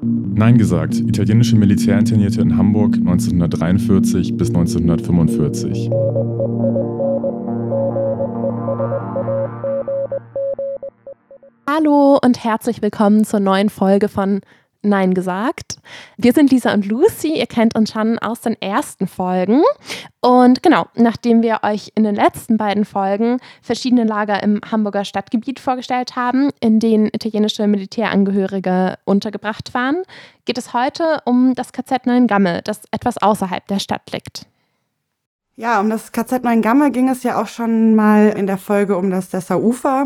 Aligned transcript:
Nein 0.00 0.58
gesagt, 0.58 0.94
italienische 1.00 1.56
Militärinternierte 1.56 2.40
in 2.40 2.56
Hamburg 2.56 2.94
1943 2.94 4.36
bis 4.36 4.48
1945. 4.48 5.90
Hallo 11.68 12.18
und 12.24 12.44
herzlich 12.44 12.80
willkommen 12.80 13.24
zur 13.24 13.40
neuen 13.40 13.70
Folge 13.70 14.08
von 14.08 14.40
Nein 14.82 15.12
gesagt. 15.12 15.78
Wir 16.18 16.32
sind 16.32 16.52
Lisa 16.52 16.72
und 16.72 16.86
Lucy. 16.86 17.36
Ihr 17.36 17.46
kennt 17.46 17.74
uns 17.74 17.90
schon 17.90 18.16
aus 18.20 18.42
den 18.42 18.60
ersten 18.62 19.08
Folgen. 19.08 19.62
Und 20.20 20.62
genau, 20.62 20.86
nachdem 20.94 21.42
wir 21.42 21.60
euch 21.64 21.90
in 21.96 22.04
den 22.04 22.14
letzten 22.14 22.58
beiden 22.58 22.84
Folgen 22.84 23.38
verschiedene 23.60 24.04
Lager 24.04 24.40
im 24.40 24.60
Hamburger 24.70 25.04
Stadtgebiet 25.04 25.58
vorgestellt 25.58 26.14
haben, 26.14 26.50
in 26.60 26.78
denen 26.78 27.06
italienische 27.06 27.66
Militärangehörige 27.66 28.98
untergebracht 29.04 29.74
waren, 29.74 30.04
geht 30.44 30.58
es 30.58 30.72
heute 30.72 31.22
um 31.24 31.54
das 31.56 31.72
KZ 31.72 32.06
Neuengamme, 32.06 32.62
das 32.62 32.82
etwas 32.92 33.18
außerhalb 33.18 33.66
der 33.66 33.80
Stadt 33.80 34.12
liegt. 34.12 34.46
Ja, 35.56 35.80
um 35.80 35.90
das 35.90 36.12
KZ 36.12 36.44
Neuengamme 36.44 36.92
ging 36.92 37.08
es 37.08 37.24
ja 37.24 37.42
auch 37.42 37.48
schon 37.48 37.96
mal 37.96 38.28
in 38.28 38.46
der 38.46 38.58
Folge 38.58 38.96
um 38.96 39.10
das 39.10 39.28
Dessau-Ufer. 39.30 40.04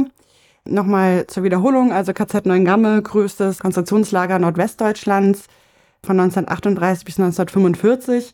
Nochmal 0.64 1.26
zur 1.26 1.42
Wiederholung, 1.42 1.92
also 1.92 2.12
KZ 2.12 2.46
Neuengamme, 2.46 3.02
größtes 3.02 3.58
Konzentrationslager 3.58 4.38
Nordwestdeutschlands 4.38 5.46
von 6.04 6.18
1938 6.20 7.04
bis 7.04 7.18
1945. 7.18 8.32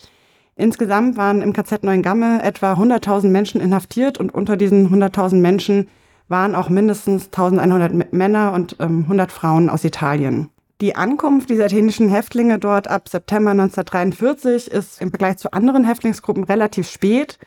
Insgesamt 0.56 1.16
waren 1.16 1.40
im 1.40 1.52
KZ 1.52 1.84
Neuengamme 1.84 2.42
etwa 2.42 2.74
100.000 2.74 3.28
Menschen 3.28 3.60
inhaftiert 3.60 4.18
und 4.18 4.34
unter 4.34 4.56
diesen 4.56 4.88
100.000 4.92 5.36
Menschen 5.36 5.88
waren 6.28 6.54
auch 6.54 6.68
mindestens 6.68 7.26
1100 7.26 8.12
Männer 8.12 8.52
und 8.52 8.76
ähm, 8.80 9.04
100 9.04 9.32
Frauen 9.32 9.70
aus 9.70 9.84
Italien. 9.84 10.50
Die 10.80 10.94
Ankunft 10.94 11.48
dieser 11.48 11.66
italienischen 11.66 12.08
Häftlinge 12.08 12.58
dort 12.58 12.88
ab 12.88 13.08
September 13.08 13.50
1943 13.52 14.70
ist 14.70 15.00
im 15.00 15.10
Vergleich 15.10 15.38
zu 15.38 15.52
anderen 15.52 15.84
Häftlingsgruppen 15.84 16.44
relativ 16.44 16.88
spät. 16.88 17.38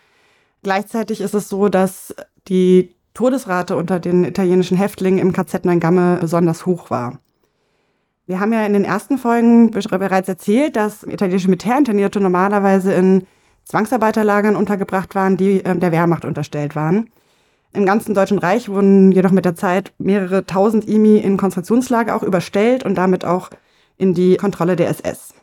Gleichzeitig 0.64 1.22
ist 1.22 1.34
es 1.34 1.48
so, 1.48 1.70
dass 1.70 2.14
die 2.48 2.96
Todesrate 3.14 3.76
unter 3.76 4.00
den 4.00 4.24
italienischen 4.24 4.78
Häftlingen 4.78 5.20
im 5.20 5.34
KZ 5.34 5.66
Neuengamme 5.66 6.18
besonders 6.22 6.66
hoch 6.66 6.90
war. 6.90 7.20
Wir 8.28 8.40
haben 8.40 8.54
ja 8.54 8.66
in 8.66 8.74
den 8.74 8.86
ersten 8.86 9.18
Folgen 9.18 9.72
bereits 9.72 10.30
erzählt, 10.30 10.76
dass 10.76 11.04
italienische 11.04 11.50
Militärinternierte 11.50 12.22
normalerweise 12.22 12.94
in 12.94 13.28
Zwangsarbeiterlagern 13.66 14.56
untergebracht 14.56 15.16
waren, 15.16 15.38
die 15.38 15.64
äh, 15.64 15.78
der 15.78 15.92
Wehrmacht 15.92 16.26
unterstellt 16.26 16.76
waren. 16.76 17.10
Im 17.74 17.86
ganzen 17.86 18.14
Deutschen 18.14 18.38
Reich 18.38 18.70
wurden 18.70 19.12
jedoch 19.12 19.32
mit 19.32 19.46
der 19.46 19.56
Zeit 19.56 19.94
mehrere 19.98 20.46
tausend 20.46 20.88
IMI 20.88 21.18
in 21.18 21.38
Konzentrationslager 21.38 22.16
auch 22.16 22.24
überstellt 22.24 22.84
und 22.84 22.96
damit 22.96 23.24
auch 23.24 23.50
in 23.98 24.14
die 24.14 24.36
Kontrolle 24.36 24.76
der 24.76 24.90
SS. 24.90 25.34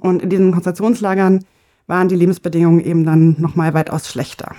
Und 0.00 0.22
in 0.22 0.30
diesen 0.30 0.52
Konzentrationslagern 0.52 1.44
waren 1.86 2.08
die 2.08 2.16
Lebensbedingungen 2.16 2.80
eben 2.80 3.04
dann 3.04 3.36
nochmal 3.38 3.74
weitaus 3.74 4.08
schlechter. 4.08 4.54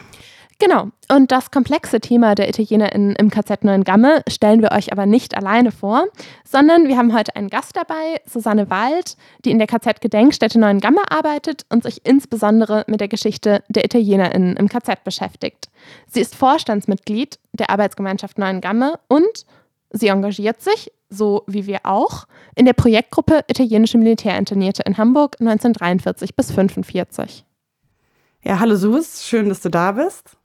Genau. 0.62 0.90
Und 1.09 1.31
das 1.31 1.50
komplexe 1.50 2.00
Thema 2.00 2.36
der 2.36 2.48
ItalienerInnen 2.48 3.16
im 3.16 3.31
KZ 3.31 3.64
Neuengamme 3.64 4.22
stellen 4.30 4.62
wir 4.62 4.72
euch 4.72 4.92
aber 4.92 5.08
nicht 5.08 5.36
alleine 5.36 5.72
vor, 5.72 6.06
sondern 6.45 6.88
wir 6.88 6.98
haben 6.98 7.16
heute 7.16 7.36
einen 7.36 7.50
Gast 7.50 7.76
dabei, 7.76 8.22
Susanne 8.28 8.70
Wald, 8.70 9.18
die 9.44 9.50
in 9.50 9.58
der 9.58 9.66
KZ-Gedenkstätte 9.66 10.59
Neuengamme 10.59 11.02
arbeitet 11.09 11.66
und 11.70 11.81
sich 11.81 12.06
insbesondere 12.06 12.84
mit 12.86 13.02
der 13.02 13.08
Geschichte 13.08 13.64
der 13.70 13.86
ItalienerInnen 13.86 14.56
im 14.56 14.70
KZ 14.70 15.03
beschäftigt. 15.03 15.72
Sie 16.06 16.22
ist 16.22 16.36
Vorstandsmitglied 16.36 17.40
der 17.53 17.72
Arbeitsgemeinschaft 17.72 18.38
Neuengamme 18.38 19.00
und 19.08 19.48
sie 19.90 20.09
engagiert 20.09 20.62
sich, 20.62 20.92
so 21.09 21.44
wie 21.48 21.66
wir 21.66 21.80
auch, 21.86 22.28
in 22.53 22.66
der 22.66 22.73
Projektgruppe 22.73 23.46
Italienische 23.48 23.98
Militärinternierte 23.98 24.84
in 24.84 25.00
Hamburg 25.00 25.38
1943 25.40 26.36
bis 26.36 26.52
1945. 26.52 27.46
Ja, 28.44 28.59
hallo 28.59 28.75
Sus, 28.75 29.25
schön, 29.25 29.50
dass 29.50 29.62
du 29.62 29.70
da 29.70 29.94
bist. 29.94 30.38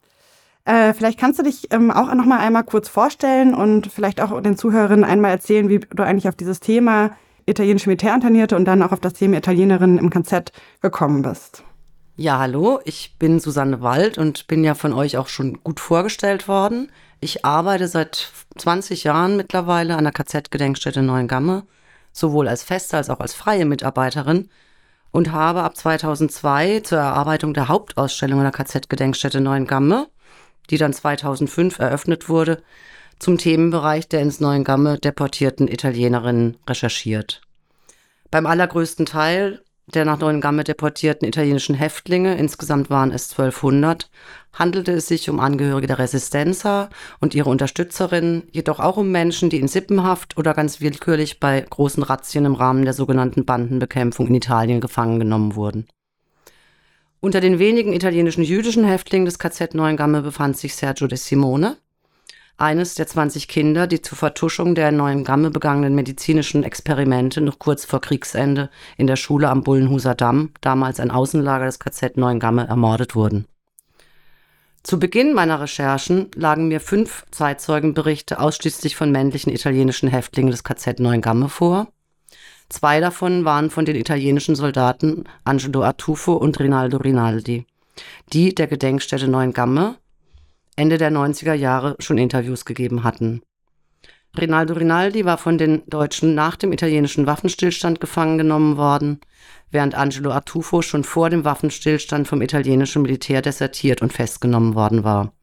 Äh, 0.67 0.93
vielleicht 0.93 1.17
kannst 1.17 1.39
du 1.39 1.43
dich 1.43 1.71
ähm, 1.71 1.91
auch 1.91 2.13
noch 2.13 2.25
mal 2.25 2.39
einmal 2.39 2.65
kurz 2.65 2.89
vorstellen 2.89 3.53
und 3.53 3.87
vielleicht 3.87 4.19
auch 4.19 4.41
den 4.41 4.57
Zuhörerinnen 4.57 5.05
einmal 5.05 5.31
erzählen, 5.31 5.69
wie 5.69 5.79
du 5.79 6.03
eigentlich 6.03 6.27
auf 6.27 6.35
dieses 6.35 6.59
Thema 6.59 7.11
italienische 7.45 7.87
Militärinternierte 7.87 8.57
und 8.57 8.65
dann 8.65 8.83
auch 8.83 8.91
auf 8.91 8.99
das 8.99 9.13
Thema 9.13 9.37
Italienerinnen 9.37 9.97
im 9.97 10.09
KZ 10.09 10.51
gekommen 10.81 11.21
bist. 11.21 11.63
Ja, 12.17 12.39
hallo, 12.39 12.81
ich 12.83 13.15
bin 13.17 13.39
Susanne 13.39 13.81
Wald 13.81 14.17
und 14.17 14.47
bin 14.47 14.65
ja 14.65 14.75
von 14.75 14.91
euch 14.91 15.15
auch 15.15 15.29
schon 15.29 15.63
gut 15.63 15.79
vorgestellt 15.79 16.49
worden. 16.49 16.91
Ich 17.21 17.45
arbeite 17.45 17.87
seit 17.87 18.29
20 18.57 19.05
Jahren 19.05 19.37
mittlerweile 19.37 19.95
an 19.95 20.03
der 20.03 20.11
KZ-Gedenkstätte 20.11 21.01
Neuengamme, 21.01 21.63
sowohl 22.11 22.49
als 22.49 22.63
feste 22.63 22.97
als 22.97 23.09
auch 23.09 23.21
als 23.21 23.33
freie 23.33 23.63
Mitarbeiterin 23.63 24.49
und 25.11 25.31
habe 25.31 25.63
ab 25.63 25.77
2002 25.77 26.81
zur 26.81 26.97
Erarbeitung 26.97 27.53
der 27.53 27.69
Hauptausstellung 27.69 28.39
an 28.39 28.51
der 28.51 28.51
KZ-Gedenkstätte 28.51 29.39
Neuengamme 29.39 30.07
die 30.69 30.77
dann 30.77 30.93
2005 30.93 31.79
eröffnet 31.79 32.29
wurde, 32.29 32.61
zum 33.19 33.37
Themenbereich 33.37 34.07
der 34.07 34.21
ins 34.21 34.39
Neuengamme 34.39 34.99
deportierten 34.99 35.67
Italienerinnen 35.67 36.57
recherchiert. 36.67 37.41
Beim 38.29 38.45
allergrößten 38.45 39.05
Teil 39.05 39.61
der 39.93 40.03
nach 40.03 40.19
Neuengamme 40.19 40.65
deportierten 40.65 41.27
italienischen 41.27 41.73
Häftlinge, 41.73 42.35
insgesamt 42.37 42.89
waren 42.89 43.11
es 43.11 43.31
1200, 43.31 44.09
handelte 44.51 44.91
es 44.91 45.07
sich 45.07 45.29
um 45.29 45.39
Angehörige 45.39 45.87
der 45.87 45.99
Resistenza 45.99 46.89
und 47.21 47.33
ihre 47.33 47.49
Unterstützerinnen, 47.49 48.43
jedoch 48.51 48.81
auch 48.81 48.97
um 48.97 49.11
Menschen, 49.11 49.49
die 49.49 49.59
in 49.59 49.69
Sippenhaft 49.69 50.37
oder 50.37 50.53
ganz 50.53 50.81
willkürlich 50.81 51.39
bei 51.39 51.61
großen 51.61 52.03
Razzien 52.03 52.43
im 52.43 52.55
Rahmen 52.55 52.83
der 52.83 52.93
sogenannten 52.93 53.45
Bandenbekämpfung 53.45 54.27
in 54.27 54.35
Italien 54.35 54.81
gefangen 54.81 55.19
genommen 55.19 55.55
wurden. 55.55 55.87
Unter 57.19 57.41
den 57.41 57.57
wenigen 57.57 57.93
italienischen 57.93 58.43
jüdischen 58.43 58.83
Häftlingen 58.83 59.25
des 59.25 59.39
KZ 59.39 59.73
Neuengamme 59.73 60.21
befand 60.21 60.55
sich 60.55 60.75
Sergio 60.75 61.07
de 61.07 61.17
Simone, 61.17 61.77
eines 62.57 62.93
der 62.93 63.07
20 63.07 63.47
Kinder, 63.47 63.87
die 63.87 64.01
zur 64.01 64.17
Vertuschung 64.17 64.75
der 64.75 64.89
in 64.89 64.97
Neuengamme 64.97 65.49
begangenen 65.49 65.95
medizinischen 65.95 66.63
Experimente 66.63 67.41
noch 67.41 67.57
kurz 67.57 67.85
vor 67.85 68.01
Kriegsende 68.01 68.69
in 68.97 69.07
der 69.07 69.15
Schule 69.15 69.49
am 69.49 69.63
Bullenhuser 69.63 70.13
Damm, 70.13 70.51
damals 70.61 70.99
ein 70.99 71.09
Außenlager 71.09 71.65
des 71.65 71.79
KZ 71.79 72.17
Neuengamme, 72.17 72.67
ermordet 72.67 73.15
wurden. 73.15 73.45
Zu 74.83 74.99
Beginn 74.99 75.33
meiner 75.33 75.59
Recherchen 75.59 76.29
lagen 76.35 76.67
mir 76.67 76.79
fünf 76.79 77.25
Zeitzeugenberichte 77.31 78.39
ausschließlich 78.39 78.95
von 78.95 79.11
männlichen 79.11 79.51
italienischen 79.51 80.07
Häftlingen 80.07 80.51
des 80.51 80.63
KZ 80.63 80.99
Neuengamme 80.99 81.49
vor, 81.49 81.87
Zwei 82.69 82.99
davon 82.99 83.45
waren 83.45 83.69
von 83.69 83.85
den 83.85 83.95
italienischen 83.95 84.55
Soldaten 84.55 85.23
Angelo 85.45 85.83
Artufo 85.83 86.33
und 86.33 86.59
Rinaldo 86.59 86.97
Rinaldi, 86.97 87.65
die 88.33 88.53
der 88.53 88.67
Gedenkstätte 88.67 89.27
Neuengamme 89.27 89.95
Ende 90.75 90.99
der 90.99 91.11
90er 91.11 91.53
Jahre 91.53 91.95
schon 91.99 92.19
Interviews 92.19 92.63
gegeben 92.63 93.03
hatten. 93.03 93.41
Rinaldo 94.37 94.75
Rinaldi 94.75 95.25
war 95.25 95.39
von 95.39 95.57
den 95.57 95.81
Deutschen 95.87 96.35
nach 96.35 96.55
dem 96.55 96.71
italienischen 96.71 97.25
Waffenstillstand 97.25 97.99
gefangen 97.99 98.37
genommen 98.37 98.77
worden, 98.77 99.19
während 99.71 99.95
Angelo 99.95 100.31
Artufo 100.31 100.83
schon 100.83 101.03
vor 101.03 101.31
dem 101.31 101.43
Waffenstillstand 101.43 102.27
vom 102.27 102.43
italienischen 102.43 103.01
Militär 103.01 103.41
desertiert 103.41 104.03
und 104.03 104.13
festgenommen 104.13 104.75
worden 104.75 105.03
war. 105.03 105.33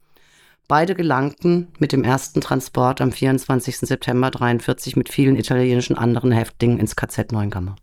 Beide 0.67 0.95
gelangten 0.95 1.69
mit 1.79 1.93
dem 1.93 2.05
ersten 2.05 2.41
Transport 2.41 3.03
am 3.03 3.13
24. 3.13 3.79
September 3.81 4.29
1943 4.29 4.97
mit 4.97 5.11
vielen 5.11 5.37
italienischen 5.37 5.99
anderen 5.99 6.33
Häftlingen 6.33 6.79
ins 6.79 6.97
KZ 6.97 7.33
Neuengamme. 7.33 7.77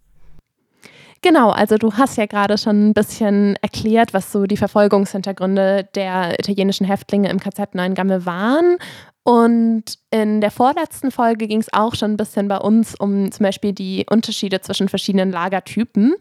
Genau, 1.23 1.51
also 1.51 1.77
du 1.77 1.93
hast 1.93 2.17
ja 2.17 2.25
gerade 2.25 2.57
schon 2.57 2.89
ein 2.89 2.93
bisschen 2.95 3.55
erklärt, 3.61 4.15
was 4.15 4.31
so 4.31 4.45
die 4.45 4.57
Verfolgungshintergründe 4.57 5.87
der 5.93 6.39
italienischen 6.39 6.87
Häftlinge 6.87 7.29
im 7.29 7.39
KZ 7.39 7.75
Neuengamme 7.75 8.25
waren. 8.25 8.77
Und 9.23 9.99
in 10.09 10.41
der 10.41 10.49
vorletzten 10.49 11.11
Folge 11.11 11.47
ging 11.47 11.59
es 11.59 11.71
auch 11.71 11.93
schon 11.93 12.13
ein 12.13 12.17
bisschen 12.17 12.47
bei 12.47 12.57
uns 12.57 12.95
um 12.95 13.31
zum 13.31 13.43
Beispiel 13.43 13.71
die 13.71 14.05
Unterschiede 14.09 14.61
zwischen 14.61 14.89
verschiedenen 14.89 15.31
Lagertypen. 15.31 16.15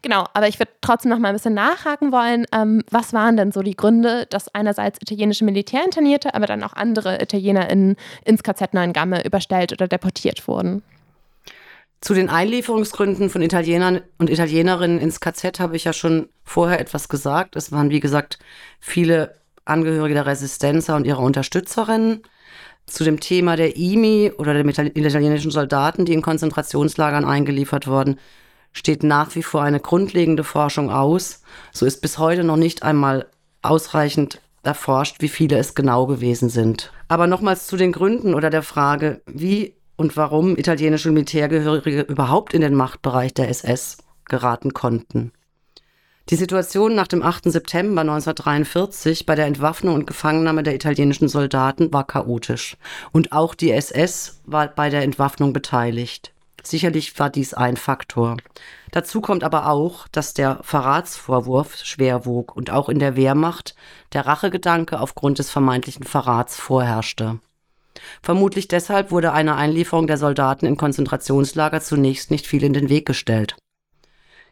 Genau, 0.00 0.24
aber 0.32 0.48
ich 0.48 0.58
würde 0.58 0.72
trotzdem 0.80 1.10
noch 1.10 1.18
mal 1.18 1.28
ein 1.28 1.34
bisschen 1.34 1.52
nachhaken 1.52 2.12
wollen. 2.12 2.46
Ähm, 2.52 2.82
was 2.90 3.12
waren 3.12 3.36
denn 3.36 3.52
so 3.52 3.60
die 3.60 3.76
Gründe, 3.76 4.26
dass 4.30 4.54
einerseits 4.54 4.98
italienische 5.02 5.44
Militärinternierte, 5.44 6.34
aber 6.34 6.46
dann 6.46 6.62
auch 6.62 6.72
andere 6.72 7.20
ItalienerInnen 7.20 7.96
ins 8.24 8.42
KZ 8.42 8.72
Neuengamme 8.72 9.22
überstellt 9.26 9.72
oder 9.72 9.86
deportiert 9.86 10.48
wurden? 10.48 10.82
Zu 12.00 12.14
den 12.14 12.30
Einlieferungsgründen 12.30 13.28
von 13.28 13.42
Italienern 13.42 14.00
und 14.16 14.30
Italienerinnen 14.30 14.98
ins 14.98 15.20
KZ 15.20 15.60
habe 15.60 15.76
ich 15.76 15.84
ja 15.84 15.92
schon 15.92 16.30
vorher 16.42 16.80
etwas 16.80 17.10
gesagt. 17.10 17.54
Es 17.54 17.70
waren, 17.70 17.90
wie 17.90 18.00
gesagt, 18.00 18.38
viele 18.80 19.34
Angehörige 19.66 20.14
der 20.14 20.26
Resistenza 20.26 20.96
und 20.96 21.06
ihre 21.06 21.20
Unterstützerinnen 21.20 22.22
zu 22.86 23.04
dem 23.04 23.20
Thema 23.20 23.56
der 23.56 23.76
IMI 23.76 24.32
oder 24.38 24.54
der 24.54 24.64
italienischen 24.66 25.50
Soldaten, 25.50 26.04
die 26.04 26.12
in 26.12 26.22
Konzentrationslagern 26.22 27.24
eingeliefert 27.24 27.86
wurden, 27.86 28.18
steht 28.72 29.02
nach 29.02 29.34
wie 29.34 29.42
vor 29.42 29.62
eine 29.62 29.80
grundlegende 29.80 30.44
Forschung 30.44 30.90
aus. 30.90 31.42
So 31.72 31.86
ist 31.86 32.00
bis 32.00 32.18
heute 32.18 32.44
noch 32.44 32.56
nicht 32.56 32.82
einmal 32.82 33.26
ausreichend 33.62 34.40
erforscht, 34.62 35.16
wie 35.20 35.28
viele 35.28 35.58
es 35.58 35.74
genau 35.74 36.06
gewesen 36.06 36.48
sind. 36.48 36.92
Aber 37.08 37.26
nochmals 37.26 37.66
zu 37.66 37.76
den 37.76 37.92
Gründen 37.92 38.34
oder 38.34 38.50
der 38.50 38.62
Frage, 38.62 39.22
wie 39.26 39.74
und 39.96 40.16
warum 40.16 40.56
italienische 40.56 41.10
Militärgehörige 41.10 42.02
überhaupt 42.02 42.52
in 42.52 42.60
den 42.60 42.74
Machtbereich 42.74 43.32
der 43.32 43.48
SS 43.48 43.98
geraten 44.26 44.74
konnten. 44.74 45.32
Die 46.28 46.34
Situation 46.36 46.96
nach 46.96 47.06
dem 47.06 47.22
8. 47.22 47.44
September 47.52 48.00
1943 48.00 49.26
bei 49.26 49.36
der 49.36 49.46
Entwaffnung 49.46 49.94
und 49.94 50.08
Gefangennahme 50.08 50.64
der 50.64 50.74
italienischen 50.74 51.28
Soldaten 51.28 51.92
war 51.92 52.04
chaotisch. 52.04 52.76
Und 53.12 53.30
auch 53.30 53.54
die 53.54 53.70
SS 53.70 54.40
war 54.44 54.66
bei 54.66 54.90
der 54.90 55.02
Entwaffnung 55.02 55.52
beteiligt. 55.52 56.32
Sicherlich 56.64 57.16
war 57.20 57.30
dies 57.30 57.54
ein 57.54 57.76
Faktor. 57.76 58.38
Dazu 58.90 59.20
kommt 59.20 59.44
aber 59.44 59.70
auch, 59.70 60.08
dass 60.08 60.34
der 60.34 60.58
Verratsvorwurf 60.64 61.76
schwer 61.76 62.26
wog 62.26 62.56
und 62.56 62.70
auch 62.70 62.88
in 62.88 62.98
der 62.98 63.14
Wehrmacht 63.14 63.76
der 64.12 64.26
Rachegedanke 64.26 64.98
aufgrund 64.98 65.38
des 65.38 65.50
vermeintlichen 65.50 66.04
Verrats 66.04 66.56
vorherrschte. 66.56 67.38
Vermutlich 68.20 68.66
deshalb 68.66 69.12
wurde 69.12 69.32
eine 69.32 69.54
Einlieferung 69.54 70.08
der 70.08 70.18
Soldaten 70.18 70.66
in 70.66 70.76
Konzentrationslager 70.76 71.80
zunächst 71.80 72.32
nicht 72.32 72.48
viel 72.48 72.64
in 72.64 72.72
den 72.72 72.88
Weg 72.88 73.06
gestellt. 73.06 73.54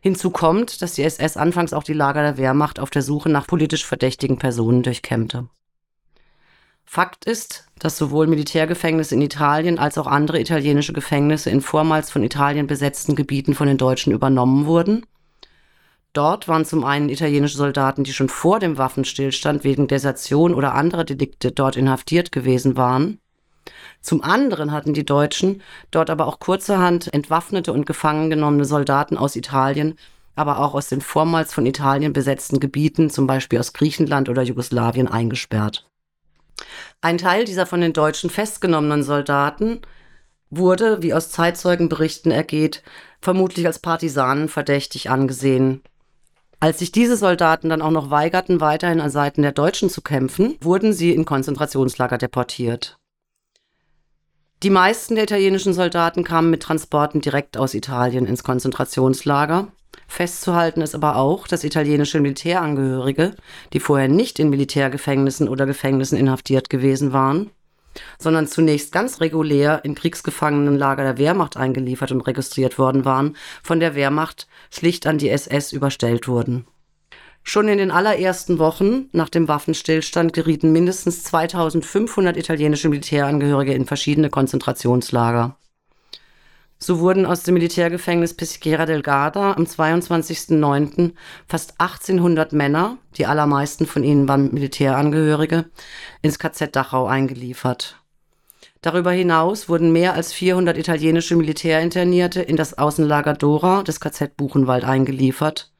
Hinzu 0.05 0.29
kommt, 0.29 0.83
dass 0.83 0.93
die 0.93 1.03
SS 1.03 1.39
anfangs 1.39 1.73
auch 1.73 1.83
die 1.83 1.95
Lager 1.95 2.21
der 2.21 2.37
Wehrmacht 2.37 2.79
auf 2.79 2.91
der 2.91 3.01
Suche 3.01 3.31
nach 3.31 3.47
politisch 3.47 3.87
verdächtigen 3.87 4.37
Personen 4.37 4.83
durchkämmte. 4.83 5.49
Fakt 6.85 7.25
ist, 7.25 7.69
dass 7.79 7.97
sowohl 7.97 8.27
Militärgefängnisse 8.27 9.15
in 9.15 9.23
Italien 9.23 9.79
als 9.79 9.97
auch 9.97 10.07
andere 10.07 10.39
italienische 10.39 10.93
Gefängnisse 10.93 11.49
in 11.49 11.63
vormals 11.63 12.11
von 12.11 12.23
Italien 12.23 12.67
besetzten 12.67 13.17
Gebieten 13.17 13.55
von 13.55 13.67
den 13.67 13.79
Deutschen 13.79 14.13
übernommen 14.13 14.67
wurden. 14.67 15.07
Dort 16.13 16.49
waren 16.49 16.67
zum 16.67 16.85
einen 16.85 17.09
italienische 17.09 17.57
Soldaten, 17.57 18.05
die 18.05 18.13
schon 18.13 18.29
vor 18.29 18.61
dem 18.61 18.77
Waffenstillstand 18.77 19.65
wegen 19.65 19.89
Desertion 19.89 20.53
oder 20.53 20.75
anderer 20.75 21.05
Delikte 21.05 21.51
dort 21.51 21.77
inhaftiert 21.77 22.31
gewesen 22.31 22.77
waren. 22.77 23.21
Zum 24.05 24.23
anderen 24.23 24.71
hatten 24.71 24.93
die 24.93 25.07
Deutschen 25.07 25.63
dort 25.91 26.11
aber 26.11 26.27
auch 26.27 26.39
kurzerhand 26.39 27.13
entwaffnete 27.15 27.73
und 27.73 27.87
gefangen 27.87 28.29
genommene 28.29 28.67
Soldaten 28.67 29.17
aus 29.17 29.35
Italien, 29.35 29.97
aber 30.35 30.59
auch 30.59 30.75
aus 30.75 30.91
den 30.91 31.01
vormals 31.01 31.55
von 31.55 31.65
Italien 31.65 32.13
besetzten 32.13 32.61
Gebieten, 32.61 33.09
zum 33.09 33.27
Beispiel 33.27 33.59
aus 33.59 33.73
Griechenland 33.73 34.29
oder 34.29 34.43
Jugoslawien, 34.43 35.09
eingesperrt. 35.09 35.89
Ein 37.01 37.17
Teil 37.17 37.47
dieser 37.47 37.65
von 37.65 37.81
den 37.81 37.95
Deutschen 37.95 38.29
festgenommenen 38.29 39.03
Soldaten 39.03 39.81
wurde, 40.51 41.03
wie 41.03 41.15
aus 41.15 41.31
Zeitzeugenberichten 41.31 42.31
ergeht, 42.31 42.83
vermutlich 43.23 43.67
als 43.67 43.79
Partisanen 43.79 44.51
verdächtig 44.51 45.09
angesehen. 45.09 45.81
Als 46.61 46.81
sich 46.81 46.93
diese 46.93 47.17
Soldaten 47.17 47.71
dann 47.71 47.81
auch 47.81 47.91
noch 47.91 48.11
weigerten, 48.11 48.61
weiterhin 48.61 49.01
an 49.01 49.11
Seiten 49.11 49.41
der 49.41 49.53
Deutschen 49.53 49.89
zu 49.89 50.03
kämpfen, 50.03 50.59
wurden 50.61 50.93
sie 50.93 51.13
in 51.13 51.25
Konzentrationslager 51.25 52.19
deportiert. 52.19 52.99
Die 54.65 54.71
meisten 54.71 55.15
der 55.15 55.25
italienischen 55.25 55.75
Soldaten 55.75 56.25
kamen 56.25 56.49
mit 56.49 56.63
Transporten 56.63 57.21
direkt 57.21 57.59
aus 57.59 57.75
Italien 57.75 58.25
ins 58.25 58.43
Konzentrationslager. 58.45 59.69
Festzuhalten 60.09 60.81
ist 60.81 60.95
aber 60.95 61.17
auch, 61.17 61.47
dass 61.47 61.65
italienische 61.65 62.19
Militärangehörige, 62.19 63.35
die 63.75 63.81
vorher 63.81 64.09
nicht 64.09 64.39
in 64.39 64.49
Militärgefängnissen 64.49 65.51
oder 65.51 65.67
Gefängnissen 65.67 66.17
inhaftiert 66.17 66.71
gewesen 66.71 67.13
waren, 67.13 67.51
sondern 68.19 68.47
zunächst 68.47 68.91
ganz 68.91 69.21
regulär 69.21 69.85
in 69.85 69.95
Kriegsgefangenenlager 69.95 71.03
der 71.03 71.19
Wehrmacht 71.19 71.59
eingeliefert 71.59 72.13
und 72.13 72.23
registriert 72.23 72.79
worden 72.79 73.05
waren, 73.05 73.37
von 73.63 73.81
der 73.81 73.95
Wehrmacht 73.95 74.49
schlicht 74.71 75.07
an 75.07 75.19
die 75.19 75.29
SS 75.29 75.73
überstellt 75.73 76.27
wurden. 76.27 76.67
Schon 77.47 77.69
in 77.69 77.77
den 77.77 77.91
allerersten 77.91 78.59
Wochen 78.59 79.11
nach 79.13 79.29
dem 79.29 79.49
Waffenstillstand 79.49 80.33
gerieten 80.33 80.73
mindestens 80.73 81.25
2500 81.25 82.39
italienische 82.39 82.89
Militärangehörige 82.89 83.75
in 83.75 83.85
verschiedene 83.85 84.31
Konzentrationslager. 84.31 85.55
So 86.79 87.01
wurden 87.01 87.27
aus 87.27 87.43
dem 87.43 87.55
Militärgefängnis 87.55 88.35
Peschiera 88.35 88.87
del 88.87 89.03
Garda 89.03 89.53
am 89.53 89.65
22.09. 89.65 91.13
fast 91.47 91.75
1800 91.79 92.55
Männer, 92.55 92.97
die 93.19 93.27
allermeisten 93.27 93.87
von 93.87 94.05
ihnen 94.05 94.27
waren 94.27 94.53
Militärangehörige, 94.53 95.67
ins 96.23 96.39
KZ 96.39 96.75
Dachau 96.75 97.07
eingeliefert. 97.07 98.01
Darüber 98.81 99.13
hinaus 99.13 99.69
wurden 99.69 99.93
mehr 99.93 100.15
als 100.15 100.33
400 100.33 100.79
italienische 100.79 101.37
Militärinternierte 101.37 102.41
in 102.41 102.57
das 102.57 102.77
Außenlager 102.77 103.35
Dora 103.35 103.83
des 103.83 104.01
KZ 104.01 104.35
Buchenwald 104.37 104.85
eingeliefert 104.85 105.74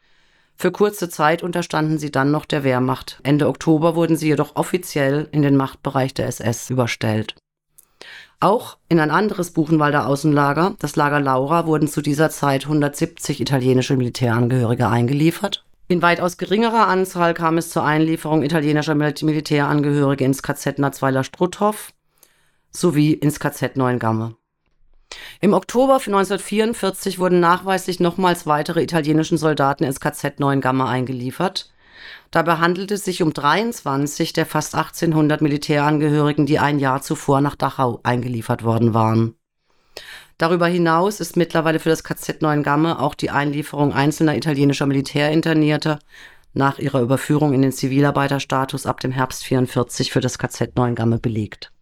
für 0.57 0.71
kurze 0.71 1.09
Zeit 1.09 1.43
unterstanden 1.43 1.99
sie 1.99 2.11
dann 2.11 2.31
noch 2.31 2.45
der 2.45 2.65
Wehrmacht. 2.65 3.21
Ende 3.23 3.49
Oktober 3.49 3.97
wurden 3.97 4.17
sie 4.17 4.29
jedoch 4.29 4.57
offiziell 4.57 5.29
in 5.33 5.43
den 5.43 5.57
Machtbereich 5.57 6.15
der 6.15 6.27
SS 6.27 6.71
überstellt. 6.71 7.35
Auch 8.41 8.77
in 8.89 9.01
ein 9.01 9.11
anderes 9.11 9.53
Buchenwalder 9.53 10.07
Außenlager, 10.07 10.75
das 10.79 10.97
Lager 10.97 11.21
Laura, 11.21 11.67
wurden 11.67 11.89
zu 11.89 12.03
dieser 12.03 12.31
Zeit 12.31 12.65
170 12.65 13.41
italienische 13.41 13.97
Militärangehörige 13.97 14.89
eingeliefert. 14.89 15.65
In 15.89 16.03
weitaus 16.03 16.39
geringerer 16.39 16.89
Anzahl 16.89 17.35
kam 17.35 17.59
es 17.59 17.71
zur 17.71 17.85
Einlieferung 17.85 18.43
italienischer 18.43 18.95
Militärangehörige 18.95 20.25
ins 20.25 20.43
KZ 20.43 20.79
Natzweiler-Struthof 20.79 21.93
sowie 22.71 23.13
ins 23.13 23.39
KZ 23.39 23.77
Neuengamme. 23.77 24.37
Im 25.41 25.53
Oktober 25.53 25.95
1944 25.95 27.19
wurden 27.19 27.41
nachweislich 27.41 28.01
nochmals 28.01 28.47
weitere 28.47 28.83
italienische 28.83 29.37
Soldaten 29.37 29.85
ins 29.85 30.01
KZ 30.01 30.41
Neuengamme 30.41 30.87
eingeliefert. 30.87 31.71
Dabei 32.31 32.57
handelte 32.57 32.95
es 32.95 33.05
sich 33.05 33.23
um 33.23 33.33
23 33.33 34.33
der 34.33 34.47
fast 34.47 34.75
1800 34.75 35.41
Militärangehörigen, 35.41 36.47
die 36.47 36.59
ein 36.59 36.79
Jahr 36.79 37.03
zuvor 37.03 37.41
nach 37.41 37.55
Dachau 37.55 38.01
eingeliefert 38.03 38.65
worden 38.65 38.95
waren. 38.95 39.35
Darüber 40.39 40.67
hinaus 40.67 41.21
ist 41.21 41.37
mittlerweile 41.37 41.79
für 41.79 41.91
das 41.91 42.03
KZ 42.03 42.43
Neuengamme 42.43 42.99
auch 42.99 43.15
die 43.15 43.31
Einlieferung 43.31 43.93
einzelner 43.93 44.37
italienischer 44.37 44.87
Militärinternierter 44.87 46.01
nach 46.55 46.79
ihrer 46.79 47.03
Überführung 47.03 47.53
in 47.53 47.63
den 47.63 47.73
Zivilarbeiterstatus 47.73 48.87
ab 48.87 49.01
dem 49.01 49.13
Herbst 49.13 49.45
44 49.45 50.11
für 50.11 50.21
das 50.21 50.39
KZ 50.39 50.77
Neuengamme 50.77 51.19
belegt. 51.19 51.74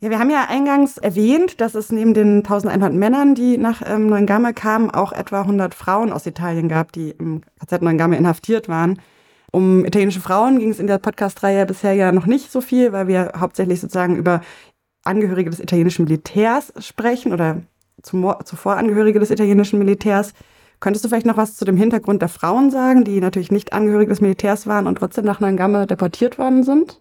Ja, 0.00 0.10
wir 0.10 0.18
haben 0.18 0.28
ja 0.28 0.46
eingangs 0.48 0.98
erwähnt, 0.98 1.58
dass 1.62 1.74
es 1.74 1.90
neben 1.90 2.12
den 2.12 2.38
1100 2.38 2.92
Männern, 2.92 3.34
die 3.34 3.56
nach 3.56 3.80
ähm, 3.86 4.08
Neuengamme 4.08 4.52
kamen, 4.52 4.90
auch 4.90 5.10
etwa 5.12 5.40
100 5.40 5.74
Frauen 5.74 6.12
aus 6.12 6.26
Italien 6.26 6.68
gab, 6.68 6.92
die 6.92 7.10
im 7.12 7.40
KZ 7.58 7.80
Neuengamme 7.80 8.18
inhaftiert 8.18 8.68
waren. 8.68 9.00
Um 9.52 9.86
italienische 9.86 10.20
Frauen 10.20 10.58
ging 10.58 10.68
es 10.68 10.80
in 10.80 10.86
der 10.86 10.98
Podcast-Reihe 10.98 11.64
bisher 11.64 11.94
ja 11.94 12.12
noch 12.12 12.26
nicht 12.26 12.52
so 12.52 12.60
viel, 12.60 12.92
weil 12.92 13.08
wir 13.08 13.32
hauptsächlich 13.40 13.80
sozusagen 13.80 14.16
über 14.16 14.42
Angehörige 15.02 15.48
des 15.48 15.60
italienischen 15.60 16.04
Militärs 16.04 16.74
sprechen 16.78 17.32
oder 17.32 17.62
zuvor 18.02 18.76
Angehörige 18.76 19.18
des 19.18 19.30
italienischen 19.30 19.78
Militärs. 19.78 20.34
Könntest 20.78 21.06
du 21.06 21.08
vielleicht 21.08 21.24
noch 21.24 21.38
was 21.38 21.56
zu 21.56 21.64
dem 21.64 21.78
Hintergrund 21.78 22.20
der 22.20 22.28
Frauen 22.28 22.70
sagen, 22.70 23.04
die 23.04 23.18
natürlich 23.18 23.50
nicht 23.50 23.72
Angehörige 23.72 24.10
des 24.10 24.20
Militärs 24.20 24.66
waren 24.66 24.86
und 24.86 24.98
trotzdem 24.98 25.24
nach 25.24 25.40
Neuengamme 25.40 25.86
deportiert 25.86 26.38
worden 26.38 26.64
sind? 26.64 27.00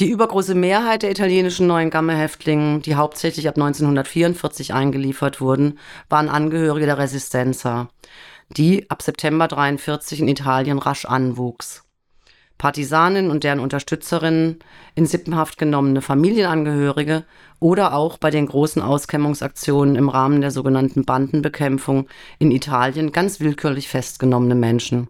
Die 0.00 0.10
übergroße 0.10 0.56
Mehrheit 0.56 1.04
der 1.04 1.12
italienischen 1.12 1.68
neuen 1.68 1.88
Gamme-Häftlinge, 1.88 2.80
die 2.80 2.96
hauptsächlich 2.96 3.46
ab 3.46 3.54
1944 3.54 4.74
eingeliefert 4.74 5.40
wurden, 5.40 5.78
waren 6.08 6.28
Angehörige 6.28 6.86
der 6.86 6.98
Resistenza, 6.98 7.88
die 8.48 8.90
ab 8.90 9.02
September 9.02 9.44
1943 9.44 10.18
in 10.18 10.26
Italien 10.26 10.80
rasch 10.80 11.04
anwuchs. 11.04 11.84
Partisanen 12.58 13.30
und 13.30 13.44
deren 13.44 13.60
Unterstützerinnen, 13.60 14.58
in 14.96 15.06
Sippenhaft 15.06 15.58
genommene 15.58 16.02
Familienangehörige 16.02 17.24
oder 17.60 17.94
auch 17.94 18.18
bei 18.18 18.30
den 18.30 18.46
großen 18.46 18.82
Auskämmungsaktionen 18.82 19.94
im 19.94 20.08
Rahmen 20.08 20.40
der 20.40 20.50
sogenannten 20.50 21.04
Bandenbekämpfung 21.04 22.08
in 22.40 22.50
Italien 22.50 23.12
ganz 23.12 23.38
willkürlich 23.38 23.88
festgenommene 23.88 24.56
Menschen. 24.56 25.08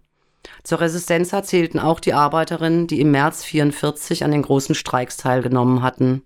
Zur 0.62 0.80
Resistenza 0.80 1.42
zählten 1.42 1.78
auch 1.78 2.00
die 2.00 2.14
Arbeiterinnen, 2.14 2.86
die 2.86 3.00
im 3.00 3.10
März 3.10 3.44
44 3.44 4.24
an 4.24 4.30
den 4.30 4.42
großen 4.42 4.74
Streiks 4.74 5.16
teilgenommen 5.16 5.82
hatten. 5.82 6.22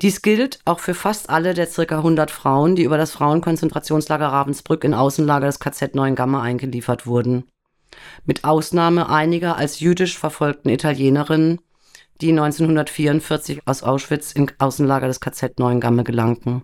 Dies 0.00 0.22
gilt 0.22 0.60
auch 0.64 0.80
für 0.80 0.94
fast 0.94 1.30
alle 1.30 1.54
der 1.54 1.66
ca. 1.66 1.96
100 1.96 2.30
Frauen, 2.30 2.76
die 2.76 2.84
über 2.84 2.98
das 2.98 3.12
Frauenkonzentrationslager 3.12 4.28
Ravensbrück 4.28 4.84
in 4.84 4.94
Außenlager 4.94 5.46
des 5.46 5.58
KZ 5.58 5.94
Neuengamme 5.94 6.40
eingeliefert 6.40 7.06
wurden. 7.06 7.44
Mit 8.24 8.44
Ausnahme 8.44 9.08
einiger 9.08 9.56
als 9.56 9.80
jüdisch 9.80 10.18
verfolgten 10.18 10.68
Italienerinnen, 10.68 11.60
die 12.20 12.30
1944 12.30 13.60
aus 13.66 13.82
Auschwitz 13.82 14.32
in 14.32 14.50
Außenlager 14.58 15.06
des 15.06 15.20
KZ 15.20 15.58
Neuengamme 15.58 16.04
gelangten. 16.04 16.62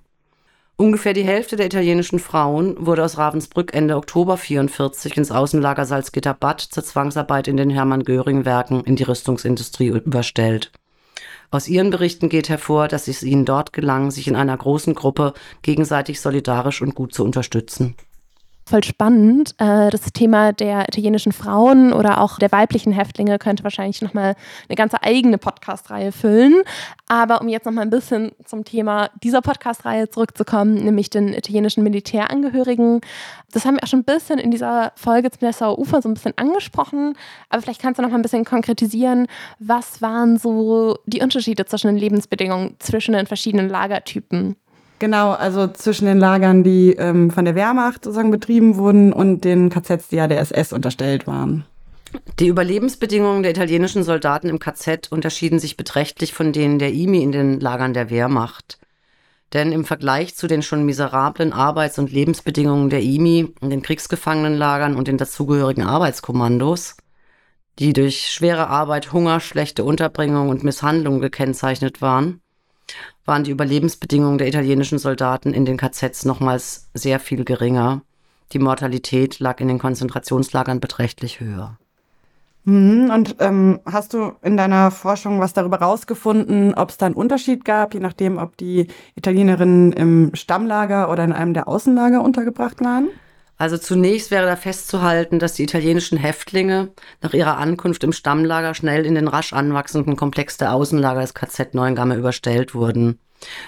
Ungefähr 0.77 1.13
die 1.13 1.25
Hälfte 1.25 1.57
der 1.57 1.67
italienischen 1.67 2.19
Frauen 2.19 2.75
wurde 2.79 3.05
aus 3.05 3.19
Ravensbrück 3.19 3.75
Ende 3.75 3.97
Oktober 3.97 4.37
44 4.37 5.17
ins 5.17 5.31
Außenlager 5.31 5.85
Salzgitter-Bad 5.85 6.61
zur 6.61 6.83
Zwangsarbeit 6.83 7.47
in 7.47 7.57
den 7.57 7.71
Hermann-Göring-Werken 7.71 8.83
in 8.85 8.97
die 8.97 9.05
Rüstungsindustrie 9.05 9.89
überstellt. 9.89 10.73
Aus 11.51 11.69
ihren 11.69 11.91
Berichten 11.91 12.31
geht 12.31 12.49
hervor, 12.49 12.89
dass 12.89 13.09
es 13.09 13.23
ihnen 13.23 13.45
dort 13.45 13.75
gelang, 13.75 14.11
sich 14.11 14.27
in 14.27 14.37
einer 14.37 14.57
großen 14.57 14.95
Gruppe 14.95 15.35
gegenseitig 15.61 16.21
solidarisch 16.21 16.81
und 16.81 16.95
gut 16.95 17.13
zu 17.13 17.25
unterstützen. 17.25 17.95
Voll 18.73 18.85
spannend. 18.85 19.55
Äh, 19.59 19.91
das 19.91 20.01
Thema 20.15 20.53
der 20.55 20.89
italienischen 20.89 21.33
Frauen 21.33 21.93
oder 21.93 22.23
auch 22.23 22.39
der 22.39 22.51
weiblichen 22.53 22.91
Häftlinge 22.91 23.39
könnte 23.39 23.65
wahrscheinlich 23.65 24.01
nochmal 24.01 24.35
eine 24.67 24.77
ganze 24.77 25.03
eigene 25.03 25.37
Podcast-Reihe 25.37 26.11
füllen. 26.11 26.63
Aber 27.07 27.43
um 27.43 27.49
jetzt 27.51 27.67
nochmal 27.67 27.85
ein 27.85 27.91
bisschen 27.91 28.33
zum 28.47 28.65
Thema 28.65 29.11
dieser 29.23 29.43
Podcast-Reihe 29.43 30.09
zurückzukommen, 30.09 30.77
nämlich 30.77 31.11
den 31.11 31.35
italienischen 31.35 31.85
Militärangehörigen. 31.85 33.03
Das 33.51 33.67
haben 33.67 33.75
wir 33.75 33.83
auch 33.83 33.89
schon 33.89 34.01
ein 34.01 34.05
bisschen 34.05 34.39
in 34.39 34.51
dieser 34.51 34.93
Folge 34.97 35.31
zum 35.31 35.41
Dessauer 35.41 35.79
Ufer 35.79 36.01
so 36.01 36.09
ein 36.09 36.15
bisschen 36.15 36.39
angesprochen. 36.39 37.13
Aber 37.51 37.61
vielleicht 37.61 37.83
kannst 37.83 37.99
du 37.99 38.03
noch 38.03 38.09
mal 38.09 38.17
ein 38.17 38.23
bisschen 38.23 38.47
konkretisieren, 38.47 39.27
was 39.59 40.01
waren 40.01 40.39
so 40.39 40.97
die 41.05 41.21
Unterschiede 41.21 41.67
zwischen 41.67 41.89
den 41.89 41.99
Lebensbedingungen 41.99 42.77
zwischen 42.79 43.13
den 43.13 43.27
verschiedenen 43.27 43.69
Lagertypen? 43.69 44.57
Genau, 45.03 45.33
also 45.33 45.67
zwischen 45.67 46.05
den 46.05 46.21
Lagern, 46.21 46.63
die 46.63 46.93
ähm, 46.93 47.33
von 47.33 47.45
der 47.45 47.57
Wehrmacht 47.57 48.05
sozusagen 48.05 48.31
betrieben 48.31 48.77
wurden 48.77 49.13
und 49.13 49.45
den 49.45 49.69
KZs, 49.69 50.07
die 50.11 50.15
ja 50.15 50.29
der 50.29 50.39
SS 50.39 50.73
unterstellt 50.73 51.27
waren. 51.27 51.65
Die 52.39 52.47
Überlebensbedingungen 52.47 53.43
der 53.43 53.51
italienischen 53.51 54.05
Soldaten 54.05 54.49
im 54.49 54.61
KZ 54.61 55.11
unterschieden 55.11 55.59
sich 55.59 55.77
beträchtlich 55.77 56.33
von 56.33 56.53
denen 56.53 56.79
der 56.79 56.93
IMI 56.93 57.21
in 57.21 57.33
den 57.33 57.59
Lagern 57.59 57.95
der 57.95 58.11
Wehrmacht. 58.11 58.79
Denn 59.53 59.73
im 59.73 59.85
Vergleich 59.85 60.37
zu 60.37 60.47
den 60.47 60.63
schon 60.63 60.87
miserablen 60.87 61.53
Arbeits- 61.53 61.99
und 61.99 62.13
Lebensbedingungen 62.13 62.89
der 62.89 63.03
IMI 63.03 63.53
in 63.61 63.71
den 63.71 63.83
Kriegsgefangenenlagern 63.83 64.95
und 64.95 65.09
den 65.09 65.19
dazugehörigen 65.19 65.83
Arbeitskommandos, 65.83 66.97
die 67.81 67.93
durch 67.93 68.31
schwere 68.31 68.69
Arbeit, 68.69 69.13
Hunger, 69.13 69.41
schlechte 69.41 69.83
Unterbringung 69.83 70.49
und 70.49 70.63
Misshandlung 70.63 71.19
gekennzeichnet 71.19 72.03
waren, 72.03 72.42
waren 73.25 73.45
die 73.45 73.51
Überlebensbedingungen 73.51 74.39
der 74.39 74.49
italienischen 74.49 74.99
Soldaten 74.99 75.55
in 75.55 75.65
den 75.65 75.77
KZs 75.77 76.25
nochmals 76.25 76.89
sehr 76.95 77.21
viel 77.21 77.45
geringer. 77.45 78.03
Die 78.53 78.59
Mortalität 78.59 79.39
lag 79.39 79.61
in 79.61 79.69
den 79.69 79.79
Konzentrationslagern 79.79 80.81
beträchtlich 80.81 81.41
höher. 81.41 81.79
Mhm, 82.65 83.11
und 83.13 83.37
ähm, 83.41 83.81
hast 83.85 84.15
du 84.15 84.33
in 84.43 84.57
deiner 84.57 84.91
Forschung 84.91 85.41
was 85.41 85.53
darüber 85.53 85.79
rausgefunden, 85.79 86.75
ob 86.75 86.91
es 86.91 86.97
da 86.97 87.07
einen 87.07 87.17
Unterschied 87.17 87.65
gab, 87.65 87.95
je 87.95 88.01
nachdem, 88.01 88.39
ob 88.39 88.57
die 88.57 88.87
Italienerinnen 89.17 89.93
im 89.93 90.35
Stammlager 90.35 91.11
oder 91.11 91.25
in 91.25 91.33
einem 91.33 91.55
der 91.55 91.67
Außenlager 91.67 92.23
untergebracht 92.23 92.81
waren? 92.81 93.09
Also 93.57 93.79
zunächst 93.79 94.31
wäre 94.31 94.47
da 94.47 94.57
festzuhalten, 94.57 95.39
dass 95.39 95.55
die 95.55 95.63
italienischen 95.63 96.19
Häftlinge 96.19 96.93
nach 97.21 97.33
ihrer 97.33 97.59
Ankunft 97.59 98.03
im 98.03 98.13
Stammlager 98.13 98.75
schnell 98.75 99.07
in 99.07 99.15
den 99.15 99.29
rasch 99.29 99.53
anwachsenden 99.53 100.17
Komplex 100.17 100.57
der 100.57 100.73
Außenlager 100.75 101.21
des 101.21 101.35
KZ 101.35 101.75
Neuengamme 101.75 102.17
überstellt 102.17 102.75
wurden. 102.75 103.19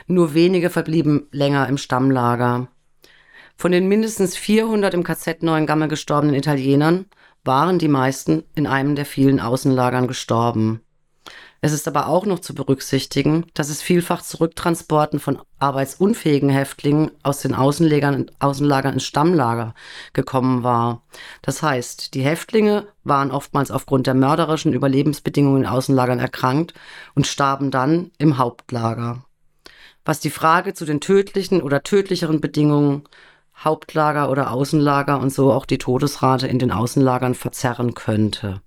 Nur 0.07 0.35
wenige 0.35 0.71
verblieben 0.71 1.29
länger 1.31 1.69
im 1.69 1.79
Stammlager. 1.79 2.69
Von 3.57 3.73
den 3.73 3.87
mindestens 3.87 4.37
400 4.37 4.95
im 4.95 5.05
KZ 5.05 5.43
Neuengamme 5.43 5.89
gestorbenen 5.89 6.35
Italienern 6.35 7.07
waren 7.45 7.79
die 7.79 7.89
meisten 7.89 8.45
in 8.55 8.67
einem 8.67 8.97
der 8.97 9.07
vielen 9.07 9.39
Außenlagern 9.39 10.09
gestorben. 10.09 10.81
Es 11.65 11.73
ist 11.73 11.89
aber 11.89 12.09
auch 12.09 12.27
noch 12.27 12.41
zu 12.41 12.55
berücksichtigen, 12.55 13.47
dass 13.55 13.71
es 13.71 13.81
vielfach 13.81 14.21
zu 14.21 14.39
Rücktransporten 14.39 15.19
von 15.19 15.41
arbeitsunfähigen 15.61 16.51
Häftlingen 16.51 17.11
aus 17.23 17.41
den 17.41 17.55
Außenlagern, 17.55 18.31
Außenlagern 18.39 18.93
ins 18.93 19.05
Stammlager 19.05 19.75
gekommen 20.13 20.63
war. 20.63 21.01
Das 21.41 21.63
heißt, 21.63 22.13
die 22.13 22.21
Häftlinge 22.21 22.87
waren 23.03 23.31
oftmals 23.31 23.71
aufgrund 23.71 24.07
der 24.07 24.13
mörderischen 24.13 24.75
Überlebensbedingungen 24.75 25.63
in 25.63 25.67
Außenlagern 25.67 26.19
erkrankt 26.19 26.75
und 27.15 27.27
starben 27.27 27.71
dann 27.71 28.11
im 28.19 28.37
Hauptlager. 28.37 29.25
Was 30.05 30.21
die 30.21 30.29
Frage 30.29 30.75
zu 30.75 30.85
den 30.85 31.01
tödlichen 31.01 31.63
oder 31.63 31.83
tödlicheren 31.83 32.43
Bedingungen 32.43 33.05
Hauptlager 33.57 34.29
oder 34.29 34.51
Außenlager 34.51 35.19
und 35.19 35.33
so 35.33 35.51
auch 35.51 35.65
die 35.65 35.79
Todesrate 35.79 36.47
in 36.47 36.59
den 36.59 36.73
Außenlagern 36.73 37.35
verzerren 37.35 37.95
könnte. 37.95 38.61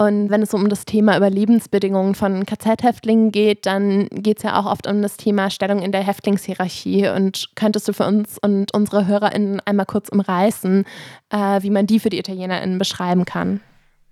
Und 0.00 0.30
wenn 0.30 0.42
es 0.42 0.54
um 0.54 0.68
das 0.68 0.84
Thema 0.84 1.16
Überlebensbedingungen 1.16 2.14
von 2.14 2.46
KZ-Häftlingen 2.46 3.32
geht, 3.32 3.66
dann 3.66 4.06
geht 4.12 4.38
es 4.38 4.44
ja 4.44 4.60
auch 4.60 4.66
oft 4.66 4.86
um 4.86 5.02
das 5.02 5.16
Thema 5.16 5.50
Stellung 5.50 5.82
in 5.82 5.90
der 5.90 6.04
Häftlingshierarchie. 6.04 7.08
Und 7.08 7.50
könntest 7.56 7.88
du 7.88 7.92
für 7.92 8.06
uns 8.06 8.38
und 8.38 8.72
unsere 8.72 9.08
HörerInnen 9.08 9.60
einmal 9.64 9.86
kurz 9.86 10.08
umreißen, 10.08 10.84
äh, 11.30 11.62
wie 11.62 11.70
man 11.70 11.88
die 11.88 11.98
für 11.98 12.10
die 12.10 12.18
ItalienerInnen 12.18 12.78
beschreiben 12.78 13.24
kann? 13.24 13.60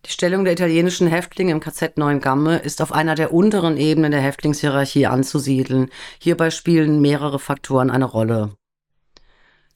Die 0.06 0.10
Stellung 0.10 0.42
der 0.42 0.54
italienischen 0.54 1.06
Häftlinge 1.06 1.52
im 1.52 1.60
KZ 1.60 1.98
Neuengamme 1.98 2.58
ist 2.58 2.82
auf 2.82 2.92
einer 2.92 3.14
der 3.14 3.32
unteren 3.32 3.76
Ebenen 3.76 4.10
der 4.10 4.20
Häftlingshierarchie 4.20 5.06
anzusiedeln. 5.06 5.88
Hierbei 6.18 6.50
spielen 6.50 7.00
mehrere 7.00 7.38
Faktoren 7.38 7.90
eine 7.90 8.06
Rolle. 8.06 8.50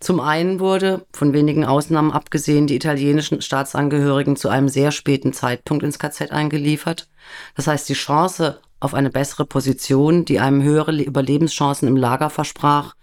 Zum 0.00 0.18
einen 0.18 0.60
wurde, 0.60 1.06
von 1.12 1.34
wenigen 1.34 1.66
Ausnahmen 1.66 2.10
abgesehen, 2.10 2.66
die 2.66 2.74
italienischen 2.74 3.42
Staatsangehörigen 3.42 4.34
zu 4.34 4.48
einem 4.48 4.70
sehr 4.70 4.92
späten 4.92 5.34
Zeitpunkt 5.34 5.84
ins 5.84 5.98
KZ 5.98 6.32
eingeliefert. 6.32 7.08
Das 7.54 7.66
heißt, 7.66 7.86
die 7.86 7.94
Chance 7.94 8.60
auf 8.80 8.94
eine 8.94 9.10
bessere 9.10 9.44
Position, 9.44 10.24
die 10.24 10.40
einem 10.40 10.62
höhere 10.62 10.92
Überlebenschancen 10.92 11.86
im 11.86 11.96
Lager 11.96 12.30
versprach, 12.30 12.94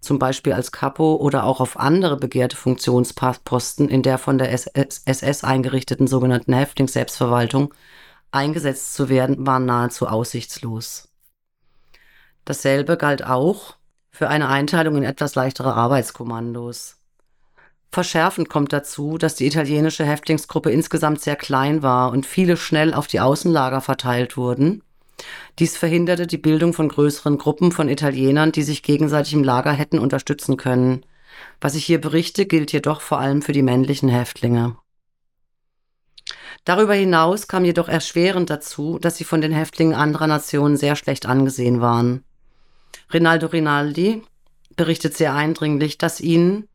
zum 0.00 0.18
Beispiel 0.18 0.54
als 0.54 0.72
Kapo 0.72 1.16
oder 1.16 1.44
auch 1.44 1.60
auf 1.60 1.78
andere 1.78 2.16
begehrte 2.16 2.56
Funktionsposten 2.56 3.88
in 3.90 4.02
der 4.02 4.16
von 4.16 4.38
der 4.38 4.50
SS 4.50 5.44
eingerichteten 5.44 6.06
sogenannten 6.06 6.54
Häftlings-Selbstverwaltung 6.54 7.74
eingesetzt 8.30 8.94
zu 8.94 9.10
werden, 9.10 9.46
war 9.46 9.58
nahezu 9.58 10.06
aussichtslos. 10.06 11.08
Dasselbe 12.46 12.96
galt 12.96 13.24
auch 13.24 13.76
für 14.16 14.28
eine 14.28 14.48
Einteilung 14.48 14.96
in 14.96 15.02
etwas 15.02 15.34
leichtere 15.34 15.74
Arbeitskommandos. 15.74 16.96
Verschärfend 17.90 18.48
kommt 18.48 18.72
dazu, 18.72 19.18
dass 19.18 19.34
die 19.34 19.46
italienische 19.46 20.06
Häftlingsgruppe 20.06 20.70
insgesamt 20.70 21.20
sehr 21.20 21.36
klein 21.36 21.82
war 21.82 22.12
und 22.12 22.24
viele 22.24 22.56
schnell 22.56 22.94
auf 22.94 23.06
die 23.06 23.20
Außenlager 23.20 23.82
verteilt 23.82 24.38
wurden. 24.38 24.82
Dies 25.58 25.76
verhinderte 25.76 26.26
die 26.26 26.38
Bildung 26.38 26.72
von 26.72 26.88
größeren 26.88 27.36
Gruppen 27.36 27.72
von 27.72 27.90
Italienern, 27.90 28.52
die 28.52 28.62
sich 28.62 28.82
gegenseitig 28.82 29.34
im 29.34 29.44
Lager 29.44 29.72
hätten 29.72 29.98
unterstützen 29.98 30.56
können. 30.56 31.04
Was 31.60 31.74
ich 31.74 31.84
hier 31.84 32.00
berichte, 32.00 32.46
gilt 32.46 32.72
jedoch 32.72 33.02
vor 33.02 33.18
allem 33.18 33.42
für 33.42 33.52
die 33.52 33.62
männlichen 33.62 34.08
Häftlinge. 34.08 34.78
Darüber 36.64 36.94
hinaus 36.94 37.48
kam 37.48 37.66
jedoch 37.66 37.88
erschwerend 37.88 38.48
dazu, 38.48 38.98
dass 38.98 39.18
sie 39.18 39.24
von 39.24 39.42
den 39.42 39.52
Häftlingen 39.52 39.94
anderer 39.94 40.26
Nationen 40.26 40.78
sehr 40.78 40.96
schlecht 40.96 41.26
angesehen 41.26 41.82
waren. 41.82 42.24
Rinaldo 43.12 43.46
Rinaldi 43.46 44.22
berichtet 44.76 45.16
sehr 45.16 45.34
eindringlich, 45.34 45.98
dass 45.98 46.20
ihnen, 46.20 46.68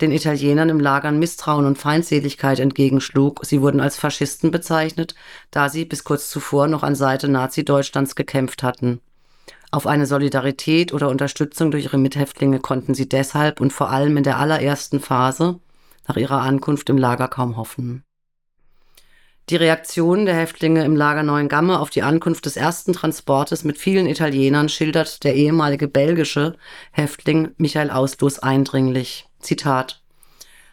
den 0.00 0.10
Italienern 0.10 0.70
im 0.70 0.80
Lagern 0.80 1.18
Misstrauen 1.18 1.66
und 1.66 1.78
Feindseligkeit 1.78 2.58
entgegenschlug. 2.58 3.40
Sie 3.44 3.60
wurden 3.60 3.80
als 3.80 3.96
Faschisten 3.96 4.50
bezeichnet, 4.50 5.14
da 5.50 5.68
sie 5.68 5.84
bis 5.84 6.02
kurz 6.02 6.30
zuvor 6.30 6.66
noch 6.66 6.82
an 6.82 6.96
Seite 6.96 7.28
Nazi-Deutschlands 7.28 8.16
gekämpft 8.16 8.62
hatten. 8.62 9.00
Auf 9.70 9.86
eine 9.86 10.06
Solidarität 10.06 10.92
oder 10.92 11.08
Unterstützung 11.08 11.70
durch 11.70 11.84
ihre 11.84 11.98
Mithäftlinge 11.98 12.60
konnten 12.60 12.94
sie 12.94 13.08
deshalb 13.08 13.60
und 13.60 13.72
vor 13.72 13.90
allem 13.90 14.16
in 14.16 14.24
der 14.24 14.38
allerersten 14.38 15.00
Phase 15.00 15.60
nach 16.06 16.16
ihrer 16.16 16.40
Ankunft 16.42 16.88
im 16.90 16.98
Lager 16.98 17.28
kaum 17.28 17.56
hoffen. 17.56 18.04
Die 19.50 19.56
Reaktion 19.56 20.24
der 20.24 20.36
Häftlinge 20.36 20.86
im 20.86 20.96
Lager 20.96 21.22
Neuengamme 21.22 21.78
auf 21.78 21.90
die 21.90 22.02
Ankunft 22.02 22.46
des 22.46 22.56
ersten 22.56 22.94
Transportes 22.94 23.62
mit 23.62 23.76
vielen 23.76 24.06
Italienern 24.06 24.70
schildert 24.70 25.22
der 25.22 25.34
ehemalige 25.34 25.86
belgische 25.86 26.56
Häftling 26.92 27.50
Michael 27.58 27.90
Auslos 27.90 28.38
eindringlich. 28.38 29.26
Zitat 29.40 30.02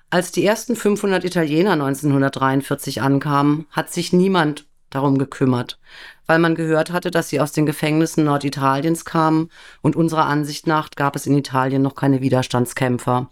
Als 0.09 0.31
die 0.31 0.45
ersten 0.45 0.77
500 0.77 1.25
Italiener 1.25 1.73
1943 1.73 3.01
ankamen, 3.01 3.65
hat 3.71 3.91
sich 3.91 4.13
niemand 4.13 4.67
darum 4.89 5.17
gekümmert, 5.17 5.77
weil 6.25 6.39
man 6.39 6.55
gehört 6.55 6.93
hatte, 6.93 7.11
dass 7.11 7.27
sie 7.27 7.41
aus 7.41 7.51
den 7.51 7.65
Gefängnissen 7.65 8.23
Norditaliens 8.23 9.03
kamen 9.03 9.49
und 9.81 9.97
unserer 9.97 10.27
Ansicht 10.27 10.65
nach 10.65 10.91
gab 10.91 11.17
es 11.17 11.25
in 11.25 11.37
Italien 11.37 11.81
noch 11.81 11.95
keine 11.95 12.21
Widerstandskämpfer. 12.21 13.29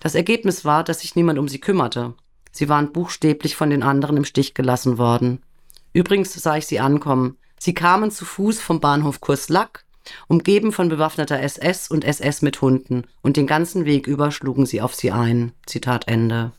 Das 0.00 0.14
Ergebnis 0.14 0.66
war, 0.66 0.84
dass 0.84 1.00
sich 1.00 1.16
niemand 1.16 1.38
um 1.38 1.48
sie 1.48 1.58
kümmerte. 1.58 2.12
Sie 2.54 2.68
waren 2.68 2.92
buchstäblich 2.92 3.56
von 3.56 3.68
den 3.68 3.82
anderen 3.82 4.16
im 4.16 4.24
Stich 4.24 4.54
gelassen 4.54 4.96
worden. 4.96 5.42
Übrigens 5.92 6.32
sah 6.32 6.56
ich 6.56 6.66
sie 6.66 6.78
ankommen. 6.78 7.36
Sie 7.58 7.74
kamen 7.74 8.12
zu 8.12 8.24
Fuß 8.24 8.60
vom 8.60 8.78
Bahnhof 8.78 9.20
Kurslack, 9.20 9.84
umgeben 10.28 10.70
von 10.70 10.88
bewaffneter 10.88 11.40
SS 11.42 11.90
und 11.90 12.04
SS 12.04 12.42
mit 12.42 12.60
Hunden, 12.60 13.06
und 13.22 13.36
den 13.36 13.48
ganzen 13.48 13.86
Weg 13.86 14.06
über 14.06 14.30
schlugen 14.30 14.66
sie 14.66 14.80
auf 14.80 14.94
sie 14.94 15.10
ein. 15.10 15.52
Zitat 15.66 16.06
Ende. 16.06 16.52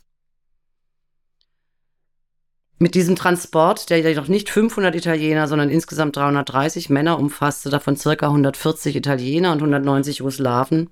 Mit 2.77 2.93
diesem 2.93 3.15
Transport, 3.15 3.89
der 3.89 3.99
jedoch 3.99 4.27
nicht 4.27 4.49
500 4.49 4.95
Italiener, 4.95 5.47
sondern 5.47 5.69
insgesamt 5.69 6.17
330 6.17 6.89
Männer 6.89 7.17
umfasste, 7.17 7.69
davon 7.69 7.95
circa 7.95 8.25
140 8.25 8.97
Italiener 8.97 9.53
und 9.53 9.59
190 9.59 10.17
Jugoslawen, 10.17 10.89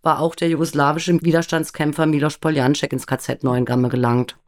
war 0.00 0.20
auch 0.20 0.34
der 0.34 0.48
jugoslawische 0.48 1.22
Widerstandskämpfer 1.22 2.06
Milos 2.06 2.38
Poljanczek 2.38 2.94
ins 2.94 3.06
KZ 3.06 3.44
Neuengamme 3.44 3.90
gelangt. 3.90 4.38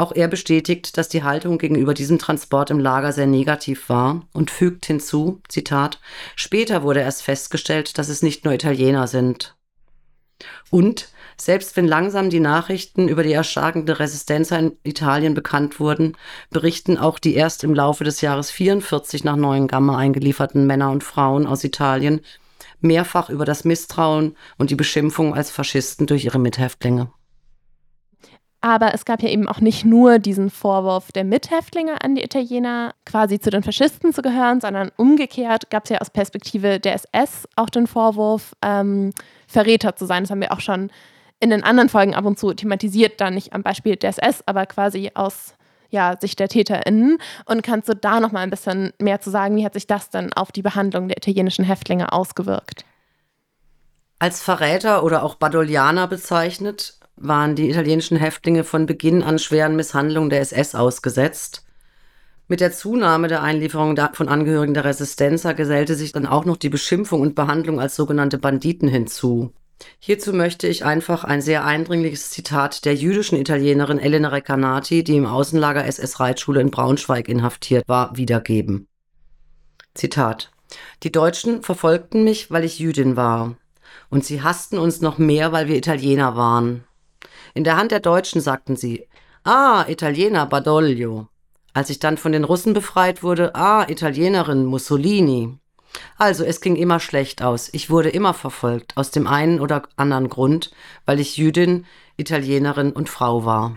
Auch 0.00 0.12
er 0.12 0.28
bestätigt, 0.28 0.96
dass 0.96 1.10
die 1.10 1.24
Haltung 1.24 1.58
gegenüber 1.58 1.92
diesem 1.92 2.18
Transport 2.18 2.70
im 2.70 2.78
Lager 2.78 3.12
sehr 3.12 3.26
negativ 3.26 3.90
war 3.90 4.26
und 4.32 4.50
fügt 4.50 4.86
hinzu, 4.86 5.42
Zitat, 5.46 6.00
später 6.36 6.82
wurde 6.82 7.00
erst 7.00 7.20
festgestellt, 7.20 7.98
dass 7.98 8.08
es 8.08 8.22
nicht 8.22 8.46
nur 8.46 8.54
Italiener 8.54 9.06
sind. 9.08 9.56
Und 10.70 11.10
selbst 11.36 11.76
wenn 11.76 11.86
langsam 11.86 12.30
die 12.30 12.40
Nachrichten 12.40 13.08
über 13.08 13.22
die 13.22 13.34
erstarkende 13.34 13.98
Resistenz 13.98 14.50
in 14.52 14.78
Italien 14.84 15.34
bekannt 15.34 15.78
wurden, 15.80 16.16
berichten 16.48 16.96
auch 16.96 17.18
die 17.18 17.34
erst 17.34 17.62
im 17.62 17.74
Laufe 17.74 18.02
des 18.02 18.22
Jahres 18.22 18.50
44 18.50 19.24
nach 19.24 19.36
Neuengamme 19.36 19.94
eingelieferten 19.98 20.66
Männer 20.66 20.92
und 20.92 21.04
Frauen 21.04 21.46
aus 21.46 21.62
Italien 21.62 22.22
mehrfach 22.80 23.28
über 23.28 23.44
das 23.44 23.64
Misstrauen 23.64 24.34
und 24.56 24.70
die 24.70 24.76
Beschimpfung 24.76 25.34
als 25.34 25.50
Faschisten 25.50 26.06
durch 26.06 26.24
ihre 26.24 26.38
Mithäftlinge. 26.38 27.12
Aber 28.62 28.92
es 28.92 29.06
gab 29.06 29.22
ja 29.22 29.30
eben 29.30 29.48
auch 29.48 29.60
nicht 29.60 29.86
nur 29.86 30.18
diesen 30.18 30.50
Vorwurf 30.50 31.12
der 31.12 31.24
Mithäftlinge 31.24 32.02
an 32.02 32.14
die 32.14 32.22
Italiener, 32.22 32.94
quasi 33.06 33.40
zu 33.40 33.50
den 33.50 33.62
Faschisten 33.62 34.12
zu 34.12 34.20
gehören, 34.20 34.60
sondern 34.60 34.90
umgekehrt 34.96 35.70
gab 35.70 35.84
es 35.84 35.90
ja 35.90 35.98
aus 35.98 36.10
Perspektive 36.10 36.78
der 36.78 36.94
SS 36.94 37.48
auch 37.56 37.70
den 37.70 37.86
Vorwurf, 37.86 38.54
ähm, 38.62 39.12
Verräter 39.46 39.96
zu 39.96 40.04
sein. 40.04 40.24
Das 40.24 40.30
haben 40.30 40.42
wir 40.42 40.52
auch 40.52 40.60
schon 40.60 40.90
in 41.40 41.48
den 41.48 41.64
anderen 41.64 41.88
Folgen 41.88 42.14
ab 42.14 42.26
und 42.26 42.38
zu 42.38 42.52
thematisiert, 42.52 43.20
dann 43.20 43.34
nicht 43.34 43.54
am 43.54 43.62
Beispiel 43.62 43.96
der 43.96 44.10
SS, 44.10 44.42
aber 44.44 44.66
quasi 44.66 45.10
aus 45.14 45.54
ja, 45.88 46.16
Sicht 46.20 46.38
der 46.38 46.48
TäterInnen. 46.48 47.16
Und 47.46 47.62
kannst 47.62 47.88
du 47.88 47.96
da 47.96 48.20
noch 48.20 48.30
mal 48.30 48.40
ein 48.40 48.50
bisschen 48.50 48.92
mehr 48.98 49.20
zu 49.22 49.30
sagen, 49.30 49.56
wie 49.56 49.64
hat 49.64 49.72
sich 49.72 49.86
das 49.86 50.10
denn 50.10 50.32
auf 50.34 50.52
die 50.52 50.62
Behandlung 50.62 51.08
der 51.08 51.16
italienischen 51.16 51.64
Häftlinge 51.64 52.12
ausgewirkt? 52.12 52.84
Als 54.18 54.42
Verräter 54.42 55.02
oder 55.02 55.22
auch 55.22 55.36
Badolianer 55.36 56.06
bezeichnet, 56.06 56.99
waren 57.20 57.54
die 57.54 57.70
italienischen 57.70 58.16
Häftlinge 58.16 58.64
von 58.64 58.86
Beginn 58.86 59.22
an 59.22 59.38
schweren 59.38 59.76
Misshandlungen 59.76 60.30
der 60.30 60.40
SS 60.40 60.74
ausgesetzt. 60.74 61.64
Mit 62.48 62.60
der 62.60 62.72
Zunahme 62.72 63.28
der 63.28 63.42
Einlieferung 63.42 63.96
von 64.14 64.28
Angehörigen 64.28 64.74
der 64.74 64.84
Resistenza 64.84 65.52
gesellte 65.52 65.94
sich 65.94 66.10
dann 66.10 66.26
auch 66.26 66.44
noch 66.44 66.56
die 66.56 66.68
Beschimpfung 66.68 67.20
und 67.20 67.36
Behandlung 67.36 67.78
als 67.78 67.94
sogenannte 67.94 68.38
Banditen 68.38 68.88
hinzu. 68.88 69.52
Hierzu 69.98 70.32
möchte 70.32 70.66
ich 70.66 70.84
einfach 70.84 71.24
ein 71.24 71.42
sehr 71.42 71.64
eindringliches 71.64 72.30
Zitat 72.30 72.84
der 72.84 72.94
jüdischen 72.94 73.38
Italienerin 73.38 73.98
Elena 73.98 74.28
Recanati, 74.28 75.04
die 75.04 75.16
im 75.16 75.26
Außenlager 75.26 75.86
SS-Reitschule 75.86 76.60
in 76.60 76.70
Braunschweig 76.70 77.28
inhaftiert 77.28 77.84
war, 77.86 78.16
wiedergeben. 78.16 78.88
Zitat 79.94 80.50
Die 81.02 81.12
Deutschen 81.12 81.62
verfolgten 81.62 82.24
mich, 82.24 82.50
weil 82.50 82.64
ich 82.64 82.78
Jüdin 82.78 83.16
war. 83.16 83.56
Und 84.08 84.24
sie 84.24 84.42
hassten 84.42 84.78
uns 84.78 85.00
noch 85.00 85.18
mehr, 85.18 85.52
weil 85.52 85.68
wir 85.68 85.76
Italiener 85.76 86.36
waren. 86.36 86.84
In 87.54 87.64
der 87.64 87.76
Hand 87.76 87.90
der 87.90 88.00
Deutschen 88.00 88.40
sagten 88.40 88.76
sie, 88.76 89.06
ah, 89.44 89.84
Italiener 89.88 90.46
Badoglio. 90.46 91.28
Als 91.72 91.90
ich 91.90 91.98
dann 91.98 92.16
von 92.16 92.32
den 92.32 92.44
Russen 92.44 92.72
befreit 92.72 93.22
wurde, 93.22 93.54
ah, 93.54 93.86
Italienerin 93.88 94.64
Mussolini. 94.64 95.58
Also, 96.18 96.44
es 96.44 96.60
ging 96.60 96.76
immer 96.76 97.00
schlecht 97.00 97.42
aus. 97.42 97.68
Ich 97.72 97.90
wurde 97.90 98.10
immer 98.10 98.34
verfolgt, 98.34 98.96
aus 98.96 99.10
dem 99.10 99.26
einen 99.26 99.60
oder 99.60 99.82
anderen 99.96 100.28
Grund, 100.28 100.70
weil 101.04 101.18
ich 101.18 101.36
Jüdin, 101.36 101.86
Italienerin 102.16 102.92
und 102.92 103.08
Frau 103.08 103.44
war. 103.44 103.76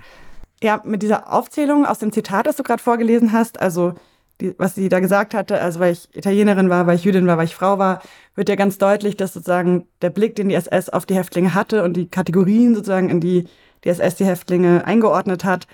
Ja, 0.61 0.81
mit 0.83 1.01
dieser 1.01 1.31
Aufzählung 1.33 1.85
aus 1.85 1.99
dem 1.99 2.11
Zitat, 2.11 2.45
das 2.47 2.55
du 2.55 2.63
gerade 2.63 2.81
vorgelesen 2.81 3.31
hast, 3.31 3.59
also 3.59 3.95
die, 4.41 4.55
was 4.57 4.75
sie 4.75 4.89
da 4.89 4.99
gesagt 4.99 5.33
hatte, 5.33 5.61
also 5.61 5.79
weil 5.79 5.93
ich 5.93 6.09
Italienerin 6.15 6.69
war, 6.69 6.87
weil 6.87 6.95
ich 6.95 7.03
Jüdin 7.03 7.27
war, 7.27 7.37
weil 7.37 7.45
ich 7.45 7.55
Frau 7.55 7.77
war, 7.77 8.01
wird 8.35 8.49
ja 8.49 8.55
ganz 8.55 8.77
deutlich, 8.77 9.15
dass 9.15 9.33
sozusagen 9.33 9.87
der 10.01 10.09
Blick, 10.09 10.35
den 10.35 10.49
die 10.49 10.55
SS 10.55 10.89
auf 10.89 11.05
die 11.05 11.15
Häftlinge 11.15 11.53
hatte 11.53 11.83
und 11.83 11.95
die 11.95 12.07
Kategorien 12.07 12.75
sozusagen, 12.75 13.09
in 13.09 13.19
die 13.19 13.45
die 13.83 13.89
SS 13.89 14.15
die 14.15 14.25
Häftlinge 14.25 14.85
eingeordnet 14.85 15.43
hat, 15.43 15.67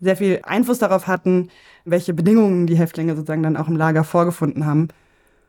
sehr 0.00 0.16
viel 0.16 0.40
Einfluss 0.42 0.78
darauf 0.78 1.06
hatten, 1.06 1.48
welche 1.84 2.14
Bedingungen 2.14 2.66
die 2.66 2.76
Häftlinge 2.76 3.14
sozusagen 3.16 3.42
dann 3.42 3.56
auch 3.56 3.68
im 3.68 3.76
Lager 3.76 4.04
vorgefunden 4.04 4.66
haben. 4.66 4.88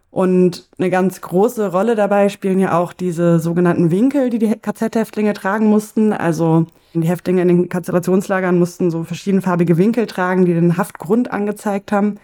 Und 0.09 0.69
eine 0.79 0.89
ganz 0.89 1.21
große 1.21 1.71
Rolle 1.71 1.95
dabei 1.95 2.29
spielen 2.29 2.59
ja 2.59 2.79
auch 2.79 2.93
diese 2.93 3.39
sogenannten 3.39 3.91
Winkel, 3.91 4.29
die 4.29 4.39
die 4.39 4.55
KZ-Häftlinge 4.55 5.33
tragen 5.33 5.67
mussten. 5.67 6.13
Also 6.13 6.65
die 6.93 7.07
Häftlinge 7.07 7.41
in 7.41 7.49
den 7.49 7.69
Konzentrationslagern 7.69 8.57
mussten 8.57 8.89
so 8.89 9.03
verschiedenfarbige 9.03 9.77
Winkel 9.77 10.07
tragen, 10.07 10.45
die 10.45 10.53
den 10.53 10.77
Haftgrund 10.77 11.31
angezeigt 11.31 11.91
haben. 11.91 12.15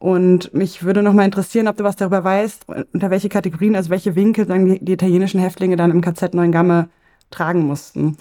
Und 0.00 0.54
mich 0.54 0.82
würde 0.82 1.02
noch 1.02 1.12
mal 1.12 1.26
interessieren, 1.26 1.68
ob 1.68 1.76
du 1.76 1.84
was 1.84 1.94
darüber 1.94 2.24
weißt, 2.24 2.64
unter 2.94 3.10
welche 3.10 3.28
Kategorien, 3.28 3.76
also 3.76 3.90
welche 3.90 4.16
Winkel 4.16 4.46
sagen 4.46 4.64
die, 4.64 4.82
die 4.82 4.94
italienischen 4.94 5.40
Häftlinge 5.40 5.76
dann 5.76 5.90
im 5.90 6.00
KZ 6.00 6.32
Neuengamme 6.32 6.88
tragen 7.30 7.66
mussten. 7.66 8.16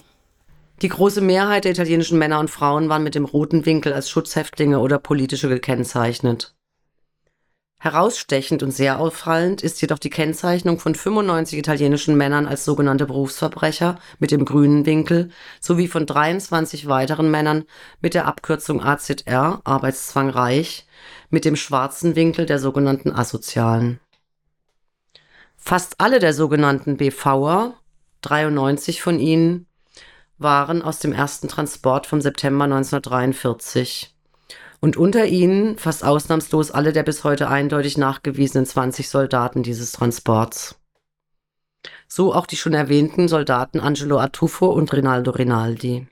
Die 0.82 0.90
große 0.90 1.22
Mehrheit 1.22 1.64
der 1.64 1.72
italienischen 1.72 2.20
Männer 2.20 2.42
und 2.42 2.50
Frauen 2.50 2.90
waren 2.90 3.04
mit 3.04 3.16
dem 3.16 3.24
roten 3.24 3.66
Winkel 3.66 3.94
als 3.94 4.10
Schutzhäftlinge 4.10 4.80
oder 4.80 5.00
politische 5.00 5.48
gekennzeichnet. 5.48 6.54
Herausstechend 7.82 8.62
und 8.62 8.72
sehr 8.72 9.00
auffallend 9.00 9.62
ist 9.62 9.82
jedoch 9.82 10.00
die 10.00 10.10
Kennzeichnung 10.10 10.80
von 10.80 10.96
95 10.96 11.58
italienischen 11.58 12.18
Männern 12.18 12.46
als 12.46 12.66
sogenannte 12.66 13.06
Berufsverbrecher 13.06 13.98
mit 14.20 14.32
dem 14.32 14.44
grünen 14.44 14.86
Winkel 14.86 15.30
sowie 15.62 15.88
von 15.88 16.06
23 16.06 16.88
weiteren 16.88 17.32
Männern 17.32 17.64
mit 18.02 18.16
der 18.16 18.26
Abkürzung 18.26 18.84
AZR 18.84 19.62
Arbeitszwang 19.64 20.30
reich 20.30 20.88
mit 21.30 21.46
dem 21.46 21.56
schwarzen 21.56 22.18
Winkel 22.18 22.46
der 22.46 22.60
sogenannten 22.60 23.14
Asozialen. 23.14 24.02
Fast 25.56 26.02
alle 26.02 26.20
der 26.20 26.34
sogenannten 26.34 26.98
BVer, 26.98 27.76
93 28.22 29.02
von 29.02 29.20
ihnen, 29.20 29.68
waren 30.38 30.82
aus 30.82 31.00
dem 31.00 31.14
ersten 31.14 31.48
Transport 31.48 32.08
vom 32.08 32.20
September 32.20 32.66
1943 32.66 34.14
und 34.82 34.98
unter 34.98 35.26
ihnen 35.26 35.78
fast 35.78 36.04
ausnahmslos 36.04 36.72
alle 36.72 36.94
der 36.94 37.04
bis 37.04 37.24
heute 37.24 37.50
eindeutig 37.50 37.98
nachgewiesenen 37.98 38.66
20 38.66 39.10
Soldaten 39.10 39.64
dieses 39.64 39.92
Transports. 39.92 40.80
So 42.08 42.34
auch 42.34 42.46
die 42.46 42.58
schon 42.58 42.74
erwähnten 42.74 43.28
Soldaten 43.28 43.80
Angelo 43.80 44.20
Artufo 44.20 44.68
und 44.68 44.92
Rinaldo 44.94 45.32
Rinaldi. 45.32 46.08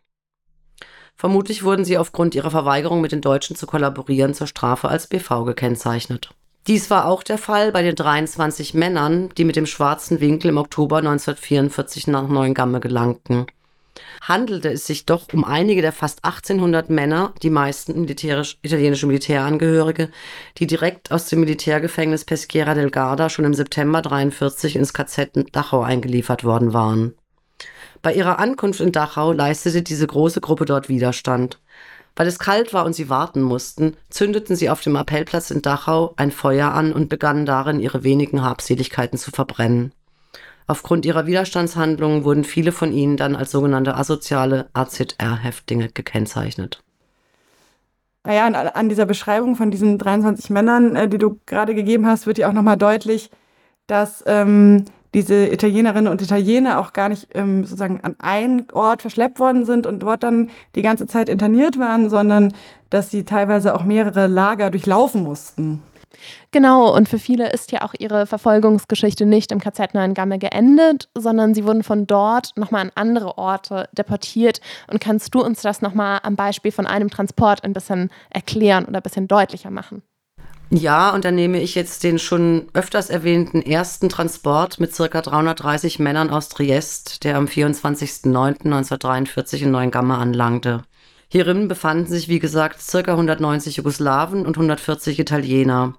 Vermutlich 1.15 1.63
wurden 1.63 1.83
sie 1.83 1.97
aufgrund 1.97 2.35
ihrer 2.35 2.51
Verweigerung 2.51 3.01
mit 3.01 3.11
den 3.11 3.21
Deutschen 3.21 3.55
zu 3.55 3.65
kollaborieren 3.65 4.35
zur 4.35 4.47
Strafe 4.47 4.89
als 4.89 5.07
BV 5.07 5.45
gekennzeichnet. 5.45 6.29
Dies 6.67 6.89
war 6.91 7.05
auch 7.05 7.23
der 7.23 7.37
Fall 7.37 7.71
bei 7.71 7.81
den 7.81 7.95
23 7.95 8.73
Männern, 8.73 9.29
die 9.37 9.45
mit 9.45 9.55
dem 9.55 9.65
schwarzen 9.65 10.19
Winkel 10.19 10.49
im 10.49 10.57
Oktober 10.57 10.97
1944 10.97 12.07
nach 12.07 12.27
Neuengamme 12.27 12.79
gelangten 12.79 13.47
handelte 14.27 14.69
es 14.69 14.85
sich 14.85 15.05
doch 15.05 15.27
um 15.33 15.43
einige 15.43 15.81
der 15.81 15.93
fast 15.93 16.25
1800 16.25 16.89
Männer, 16.89 17.33
die 17.41 17.49
meisten 17.49 18.07
italienische 18.07 19.07
Militärangehörige, 19.07 20.09
die 20.57 20.67
direkt 20.67 21.11
aus 21.11 21.27
dem 21.27 21.39
Militärgefängnis 21.39 22.25
Peschiera 22.25 22.73
del 22.73 22.89
Garda 22.89 23.29
schon 23.29 23.45
im 23.45 23.53
September 23.53 24.01
43 24.01 24.75
ins 24.75 24.93
KZ 24.93 25.55
Dachau 25.55 25.81
eingeliefert 25.81 26.43
worden 26.43 26.73
waren. 26.73 27.13
Bei 28.01 28.13
ihrer 28.13 28.39
Ankunft 28.39 28.79
in 28.79 28.91
Dachau 28.91 29.31
leistete 29.31 29.81
diese 29.81 30.07
große 30.07 30.41
Gruppe 30.41 30.65
dort 30.65 30.89
Widerstand. 30.89 31.59
Weil 32.15 32.27
es 32.27 32.39
kalt 32.39 32.73
war 32.73 32.85
und 32.85 32.93
sie 32.93 33.09
warten 33.09 33.41
mussten, 33.41 33.95
zündeten 34.09 34.55
sie 34.55 34.69
auf 34.71 34.81
dem 34.81 34.95
Appellplatz 34.95 35.51
in 35.51 35.61
Dachau 35.61 36.13
ein 36.17 36.31
Feuer 36.31 36.71
an 36.71 36.91
und 36.91 37.09
begannen 37.09 37.45
darin, 37.45 37.79
ihre 37.79 38.03
wenigen 38.03 38.43
Habseligkeiten 38.43 39.19
zu 39.19 39.29
verbrennen. 39.29 39.93
Aufgrund 40.67 41.05
ihrer 41.05 41.25
Widerstandshandlungen 41.25 42.25
wurden 42.25 42.43
viele 42.43 42.73
von 42.73 42.91
ihnen 42.91 43.15
dann 43.15 43.37
als 43.37 43.51
sogenannte 43.51 43.95
asoziale 43.95 44.67
AZR-Häftlinge 44.73 45.89
gekennzeichnet. 45.89 46.83
Naja, 48.25 48.47
an, 48.47 48.89
dieser 48.89 49.05
Beschreibung 49.05 49.55
von 49.55 49.71
diesen 49.71 49.97
23 49.97 50.49
Männern, 50.49 50.97
äh, 50.97 51.07
die 51.07 51.17
du 51.17 51.39
gerade 51.45 51.73
gegeben 51.73 52.05
hast, 52.05 52.27
wird 52.27 52.37
ja 52.37 52.49
auch 52.49 52.53
nochmal 52.53 52.75
deutlich, 52.75 53.31
dass 53.87 54.21
ähm, 54.27 54.83
diese 55.13 55.47
Italienerinnen 55.47 56.11
und 56.11 56.21
Italiener 56.21 56.79
auch 56.79 56.91
gar 56.91 57.07
nicht 57.07 57.29
ähm, 57.33 57.63
sozusagen 57.63 58.01
an 58.01 58.17
einen 58.19 58.67
Ort 58.73 59.01
verschleppt 59.01 59.39
worden 59.39 59.65
sind 59.65 59.87
und 59.87 59.99
dort 59.99 60.23
dann 60.23 60.49
die 60.75 60.81
ganze 60.81 61.07
Zeit 61.07 61.29
interniert 61.29 61.79
waren, 61.79 62.09
sondern 62.09 62.53
dass 62.89 63.09
sie 63.09 63.23
teilweise 63.23 63.73
auch 63.73 63.85
mehrere 63.85 64.27
Lager 64.27 64.71
durchlaufen 64.71 65.23
mussten. 65.23 65.81
Genau, 66.51 66.95
und 66.95 67.09
für 67.09 67.19
viele 67.19 67.51
ist 67.51 67.71
ja 67.71 67.83
auch 67.83 67.93
ihre 67.97 68.25
Verfolgungsgeschichte 68.25 69.25
nicht 69.25 69.51
im 69.51 69.59
KZ 69.59 69.93
Neuengamme 69.93 70.39
geendet, 70.39 71.09
sondern 71.15 71.53
sie 71.53 71.65
wurden 71.65 71.83
von 71.83 72.07
dort 72.07 72.53
nochmal 72.55 72.81
an 72.81 72.91
andere 72.95 73.37
Orte 73.37 73.89
deportiert. 73.91 74.61
Und 74.89 74.99
kannst 74.99 75.35
du 75.35 75.41
uns 75.41 75.61
das 75.61 75.81
nochmal 75.81 76.19
am 76.23 76.35
Beispiel 76.35 76.71
von 76.71 76.87
einem 76.87 77.09
Transport 77.09 77.63
ein 77.63 77.73
bisschen 77.73 78.09
erklären 78.29 78.85
oder 78.85 78.99
ein 78.99 79.03
bisschen 79.03 79.27
deutlicher 79.27 79.71
machen? 79.71 80.01
Ja, 80.69 81.13
und 81.13 81.23
dann 81.23 81.35
nehme 81.35 81.61
ich 81.61 81.75
jetzt 81.75 82.03
den 82.03 82.19
schon 82.19 82.67
öfters 82.73 83.09
erwähnten 83.09 83.61
ersten 83.61 84.09
Transport 84.09 84.81
mit 84.81 84.93
circa 84.93 85.21
330 85.21 85.99
Männern 85.99 86.29
aus 86.29 86.49
Triest, 86.49 87.23
der 87.23 87.37
am 87.37 87.45
24.09.1943 87.45 89.63
in 89.63 89.71
Neuengamme 89.71 90.17
anlangte. 90.17 90.83
Hierin 91.29 91.67
befanden 91.67 92.07
sich, 92.07 92.27
wie 92.27 92.39
gesagt, 92.39 92.81
circa 92.81 93.11
190 93.11 93.77
Jugoslawen 93.77 94.45
und 94.45 94.55
140 94.57 95.19
Italiener 95.19 95.95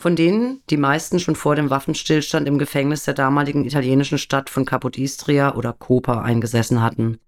von 0.00 0.16
denen 0.16 0.62
die 0.70 0.78
meisten 0.78 1.20
schon 1.20 1.36
vor 1.36 1.56
dem 1.56 1.68
Waffenstillstand 1.68 2.48
im 2.48 2.56
Gefängnis 2.56 3.04
der 3.04 3.12
damaligen 3.12 3.66
italienischen 3.66 4.16
Stadt 4.16 4.48
von 4.48 4.64
Capodistria 4.64 5.54
oder 5.56 5.74
Koper 5.74 6.22
eingesessen 6.22 6.80
hatten. 6.80 7.18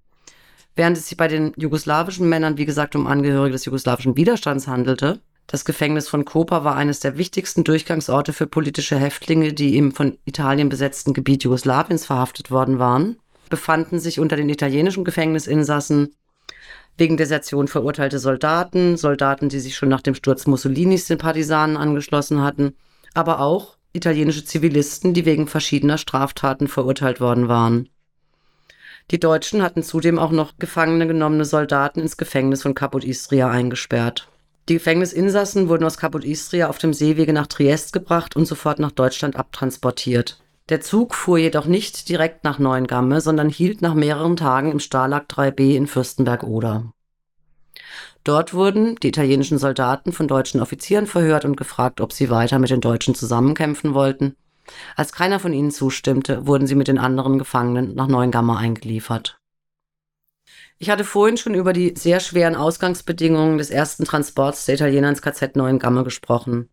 Während 0.75 0.97
es 0.97 1.07
sich 1.07 1.19
bei 1.19 1.29
den 1.29 1.53
jugoslawischen 1.59 2.27
Männern, 2.31 2.57
wie 2.57 2.65
gesagt, 2.65 2.97
um 2.97 3.07
Angehörige 3.07 3.53
des 3.53 3.67
jugoslawischen 3.67 4.17
Widerstands 4.17 4.69
handelte, 4.69 5.21
das 5.49 5.67
Gefängnis 5.67 6.09
von 6.09 6.25
Koper 6.25 6.65
war 6.65 6.75
eines 6.75 7.01
der 7.01 7.19
wichtigsten 7.19 7.63
Durchgangsorte 7.63 8.33
für 8.33 8.47
politische 8.47 8.99
Häftlinge, 8.99 9.53
die 9.53 9.77
im 9.77 9.93
von 9.93 10.17
Italien 10.25 10.71
besetzten 10.71 11.13
Gebiet 11.13 11.45
Jugoslawiens 11.45 12.07
verhaftet 12.07 12.51
worden 12.51 12.79
waren. 12.79 13.19
befanden 13.51 14.01
sich 14.01 14.19
unter 14.19 14.37
den 14.37 14.49
italienischen 14.49 15.05
Gefängnisinsassen 15.05 16.15
wegen 16.99 17.17
Desertion 17.17 17.69
verurteilte 17.69 18.19
Soldaten, 18.19 18.97
Soldaten, 18.97 19.49
die 19.49 19.61
sich 19.61 19.77
schon 19.77 19.89
nach 19.89 20.03
dem 20.03 20.15
Sturz 20.15 20.47
Mussolinis 20.47 21.07
den 21.07 21.19
Partisanen 21.19 21.77
angeschlossen 21.77 22.43
hatten, 22.43 22.75
aber 23.15 23.41
auch 23.41 23.77
italienische 23.93 24.45
Zivilisten, 24.45 25.15
die 25.15 25.25
wegen 25.25 25.47
verschiedener 25.47 25.99
Straftaten 25.99 26.69
verurteilt 26.69 27.21
worden 27.21 27.49
waren. 27.49 27.89
Die 29.11 29.21
Deutschen 29.21 29.63
hatten 29.63 29.83
zudem 29.83 30.19
auch 30.19 30.31
noch 30.31 30.57
gefangene 30.59 31.07
genommene 31.07 31.45
Soldaten 31.45 32.01
ins 32.01 32.17
Gefängnis 32.17 32.63
von 32.63 32.75
Caput 32.75 33.05
Istria 33.05 33.51
eingesperrt. 33.51 34.29
Die 34.69 34.75
Gefängnisinsassen 34.75 35.69
wurden 35.69 35.85
aus 35.85 35.99
Caput 35.99 36.25
Istria 36.25 36.69
auf 36.69 36.79
dem 36.79 36.95
Seewege 36.95 37.33
nach 37.33 37.49
Triest 37.49 37.93
gebracht 37.93 38.37
und 38.37 38.47
sofort 38.47 38.79
nach 38.79 38.93
Deutschland 38.93 39.37
abtransportiert. 39.37 40.42
Der 40.69 40.81
Zug 40.81 41.15
fuhr 41.15 41.39
jedoch 41.39 41.67
nicht 41.67 42.09
direkt 42.09 42.45
nach 42.45 42.59
Neuengamme, 42.59 43.21
sondern 43.21 43.49
hielt 43.49 43.83
nach 43.83 43.95
mehreren 43.95 44.37
Tagen 44.37 44.71
im 44.71 44.81
Stalag 44.81 45.27
3b 45.29 45.77
in 45.77 45.87
Fürstenberg-Oder. 45.87 46.93
Dort 48.25 48.55
wurden 48.55 48.95
die 48.97 49.09
italienischen 49.09 49.59
Soldaten 49.59 50.13
von 50.13 50.29
deutschen 50.29 50.61
Offizieren 50.61 51.07
verhört 51.07 51.45
und 51.45 51.57
gefragt, 51.57 52.01
ob 52.01 52.13
sie 52.13 52.31
weiter 52.31 52.61
mit 52.61 52.71
den 52.71 52.81
Deutschen 52.81 53.17
zusammenkämpfen 53.17 53.95
wollten. 53.95 54.37
Als 54.95 55.13
keiner 55.13 55.41
von 55.41 55.53
ihnen 55.53 55.73
zustimmte, 55.73 56.47
wurden 56.47 56.69
sie 56.69 56.77
mit 56.77 56.87
den 56.87 56.99
anderen 56.99 57.39
Gefangenen 57.39 57.95
nach 57.97 58.07
Neuengamme 58.07 58.57
eingeliefert. 58.57 59.39
Ich 60.79 60.91
hatte 60.91 61.05
vorhin 61.05 61.37
schon 61.37 61.55
über 61.55 61.73
die 61.73 61.95
sehr 61.97 62.21
schweren 62.21 62.55
Ausgangsbedingungen 62.55 63.59
des 63.59 63.71
ersten 63.71 64.05
Transports 64.05 64.67
der 64.67 64.77
Italiener 64.77 65.09
ins 65.09 65.23
KZ 65.23 65.57
Neuengamme 65.57 66.05
gesprochen. 66.05 66.69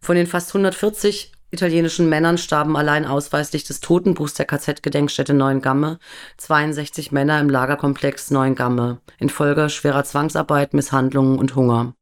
Von 0.00 0.16
den 0.16 0.26
fast 0.26 0.50
140 0.50 1.32
italienischen 1.52 2.08
Männern 2.08 2.38
starben 2.38 2.76
allein 2.76 3.04
ausweislich 3.04 3.64
des 3.64 3.80
Totenbuchs 3.80 4.34
der 4.34 4.46
KZ-Gedenkstätte 4.46 5.34
Neuengamme 5.34 5.98
62 6.38 7.12
Männer 7.12 7.40
im 7.40 7.50
Lagerkomplex 7.50 8.30
Neuengamme 8.30 9.00
infolge 9.18 9.68
schwerer 9.68 10.04
Zwangsarbeit, 10.04 10.74
Misshandlungen 10.74 11.38
und 11.38 11.54
Hunger. 11.54 11.94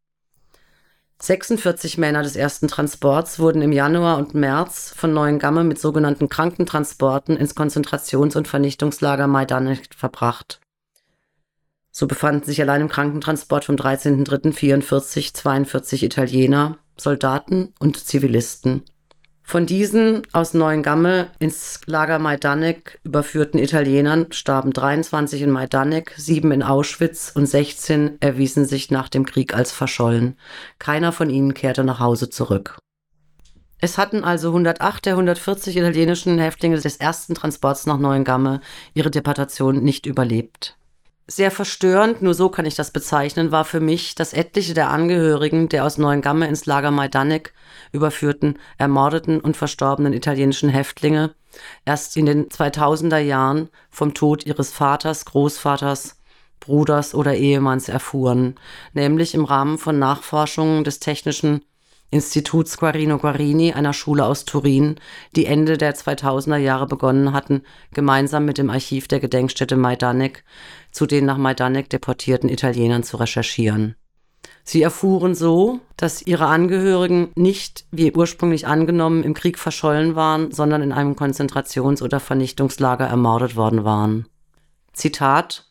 46 1.20 1.98
Männer 1.98 2.22
des 2.22 2.34
ersten 2.34 2.66
Transports 2.66 3.38
wurden 3.38 3.60
im 3.60 3.72
Januar 3.72 4.16
und 4.16 4.34
März 4.34 4.94
von 4.96 5.12
Neuengamme 5.12 5.64
mit 5.64 5.78
sogenannten 5.78 6.30
Krankentransporten 6.30 7.36
ins 7.36 7.54
Konzentrations- 7.54 8.36
und 8.36 8.48
Vernichtungslager 8.48 9.26
Majdanek 9.26 9.94
verbracht. 9.94 10.60
So 11.90 12.06
befanden 12.06 12.44
sich 12.44 12.62
allein 12.62 12.82
im 12.82 12.88
Krankentransport 12.88 13.64
vom 13.64 13.76
13.03.44 13.76 15.34
42 15.34 16.04
Italiener, 16.04 16.78
Soldaten 16.96 17.74
und 17.80 17.98
Zivilisten. 17.98 18.84
Von 19.50 19.66
diesen 19.66 20.22
aus 20.32 20.54
Neuengamme 20.54 21.26
ins 21.40 21.80
Lager 21.86 22.20
Majdanek 22.20 23.00
überführten 23.02 23.58
Italienern 23.58 24.30
starben 24.30 24.72
23 24.72 25.42
in 25.42 25.50
Majdanek, 25.50 26.14
sieben 26.16 26.52
in 26.52 26.62
Auschwitz 26.62 27.32
und 27.34 27.46
16 27.46 28.18
erwiesen 28.20 28.64
sich 28.64 28.92
nach 28.92 29.08
dem 29.08 29.26
Krieg 29.26 29.52
als 29.52 29.72
verschollen. 29.72 30.38
Keiner 30.78 31.10
von 31.10 31.30
ihnen 31.30 31.52
kehrte 31.52 31.82
nach 31.82 31.98
Hause 31.98 32.30
zurück. 32.30 32.78
Es 33.80 33.98
hatten 33.98 34.22
also 34.22 34.50
108 34.50 35.06
der 35.06 35.14
140 35.14 35.76
italienischen 35.76 36.38
Häftlinge 36.38 36.78
des 36.78 36.98
ersten 36.98 37.34
Transports 37.34 37.86
nach 37.86 37.98
Neuengamme 37.98 38.60
ihre 38.94 39.10
Deportation 39.10 39.82
nicht 39.82 40.06
überlebt. 40.06 40.76
Sehr 41.32 41.52
verstörend, 41.52 42.22
nur 42.22 42.34
so 42.34 42.48
kann 42.48 42.66
ich 42.66 42.74
das 42.74 42.90
bezeichnen, 42.90 43.52
war 43.52 43.64
für 43.64 43.78
mich, 43.78 44.16
dass 44.16 44.32
etliche 44.32 44.74
der 44.74 44.90
Angehörigen 44.90 45.68
der 45.68 45.84
aus 45.84 45.96
Neuengamme 45.96 46.48
ins 46.48 46.66
Lager 46.66 46.90
Majdanek 46.90 47.52
überführten, 47.92 48.58
ermordeten 48.78 49.40
und 49.40 49.56
verstorbenen 49.56 50.12
italienischen 50.12 50.70
Häftlinge 50.70 51.32
erst 51.84 52.16
in 52.16 52.26
den 52.26 52.48
2000er 52.48 53.18
Jahren 53.18 53.68
vom 53.90 54.12
Tod 54.12 54.44
ihres 54.44 54.72
Vaters, 54.72 55.24
Großvaters, 55.24 56.16
Bruders 56.58 57.14
oder 57.14 57.36
Ehemanns 57.36 57.88
erfuhren, 57.88 58.56
nämlich 58.92 59.32
im 59.32 59.44
Rahmen 59.44 59.78
von 59.78 60.00
Nachforschungen 60.00 60.82
des 60.82 60.98
Technischen 60.98 61.62
Instituts 62.10 62.76
Guarino 62.76 63.18
Guarini, 63.18 63.72
einer 63.72 63.92
Schule 63.92 64.24
aus 64.24 64.44
Turin, 64.44 64.96
die 65.36 65.46
Ende 65.46 65.78
der 65.78 65.94
2000er 65.94 66.56
Jahre 66.56 66.88
begonnen 66.88 67.32
hatten, 67.32 67.62
gemeinsam 67.92 68.44
mit 68.44 68.58
dem 68.58 68.68
Archiv 68.68 69.06
der 69.06 69.20
Gedenkstätte 69.20 69.76
Majdanek 69.76 70.42
zu 70.90 71.06
den 71.06 71.24
nach 71.24 71.38
Majdanek 71.38 71.88
deportierten 71.90 72.48
Italienern 72.48 73.02
zu 73.02 73.16
recherchieren. 73.16 73.96
Sie 74.64 74.82
erfuhren 74.82 75.34
so, 75.34 75.80
dass 75.96 76.22
ihre 76.22 76.46
Angehörigen 76.46 77.30
nicht, 77.34 77.84
wie 77.90 78.12
ursprünglich 78.12 78.66
angenommen, 78.66 79.22
im 79.22 79.34
Krieg 79.34 79.58
verschollen 79.58 80.14
waren, 80.14 80.52
sondern 80.52 80.82
in 80.82 80.92
einem 80.92 81.14
Konzentrations- 81.14 82.02
oder 82.02 82.20
Vernichtungslager 82.20 83.06
ermordet 83.06 83.56
worden 83.56 83.84
waren. 83.84 84.26
Zitat 84.92 85.70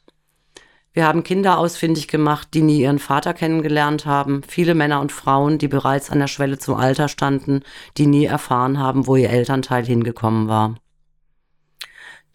wir 0.92 1.06
haben 1.06 1.24
Kinder 1.24 1.60
ausfindig 1.60 2.08
gemacht, 2.08 2.50
die 2.54 2.64
nie 2.64 2.82
ihren 2.82 3.00
Vater 3.00 3.34
kennengelernt 3.34 4.06
haben, 4.06 4.42
viele 4.44 4.74
Männer 4.74 5.02
und 5.02 5.12
Frauen, 5.12 5.60
die 5.60 5.68
bereits 5.68 6.10
an 6.10 6.20
der 6.20 6.28
Schwelle 6.28 6.58
zum 6.58 6.76
Alter 6.76 7.08
standen, 7.08 7.62
die 7.98 8.08
nie 8.08 8.26
erfahren 8.26 8.80
haben, 8.80 9.06
wo 9.06 9.16
ihr 9.16 9.30
Elternteil 9.30 9.86
hingekommen 9.86 10.48
war. 10.48 10.76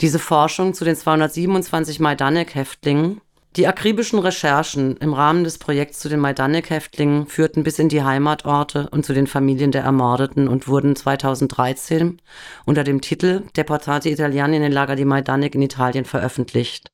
Diese 0.00 0.18
Forschung 0.18 0.74
zu 0.74 0.84
den 0.84 0.96
227 0.96 2.00
Majdanek-Häftlingen, 2.00 3.20
die 3.56 3.68
akribischen 3.68 4.18
Recherchen 4.18 4.96
im 4.96 5.12
Rahmen 5.12 5.44
des 5.44 5.58
Projekts 5.58 6.00
zu 6.00 6.08
den 6.08 6.18
Majdanek-Häftlingen 6.18 7.28
führten 7.28 7.62
bis 7.62 7.78
in 7.78 7.88
die 7.88 8.02
Heimatorte 8.02 8.88
und 8.90 9.06
zu 9.06 9.14
den 9.14 9.28
Familien 9.28 9.70
der 9.70 9.84
Ermordeten 9.84 10.48
und 10.48 10.66
wurden 10.66 10.96
2013 10.96 12.20
unter 12.64 12.82
dem 12.82 13.00
Titel 13.00 13.44
Deportati 13.56 14.10
Italiani 14.10 14.58
nel 14.58 14.72
Lager 14.72 14.96
di 14.96 15.04
Majdanek 15.04 15.54
in 15.54 15.62
Italien 15.62 16.04
veröffentlicht. 16.04 16.90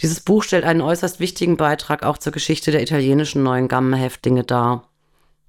Dieses 0.00 0.20
Buch 0.20 0.42
stellt 0.44 0.64
einen 0.64 0.80
äußerst 0.80 1.20
wichtigen 1.20 1.58
Beitrag 1.58 2.04
auch 2.04 2.16
zur 2.16 2.32
Geschichte 2.32 2.70
der 2.70 2.80
italienischen 2.80 3.42
neuen 3.42 3.68
Gamme-Häftlinge 3.68 4.44
dar. 4.44 4.88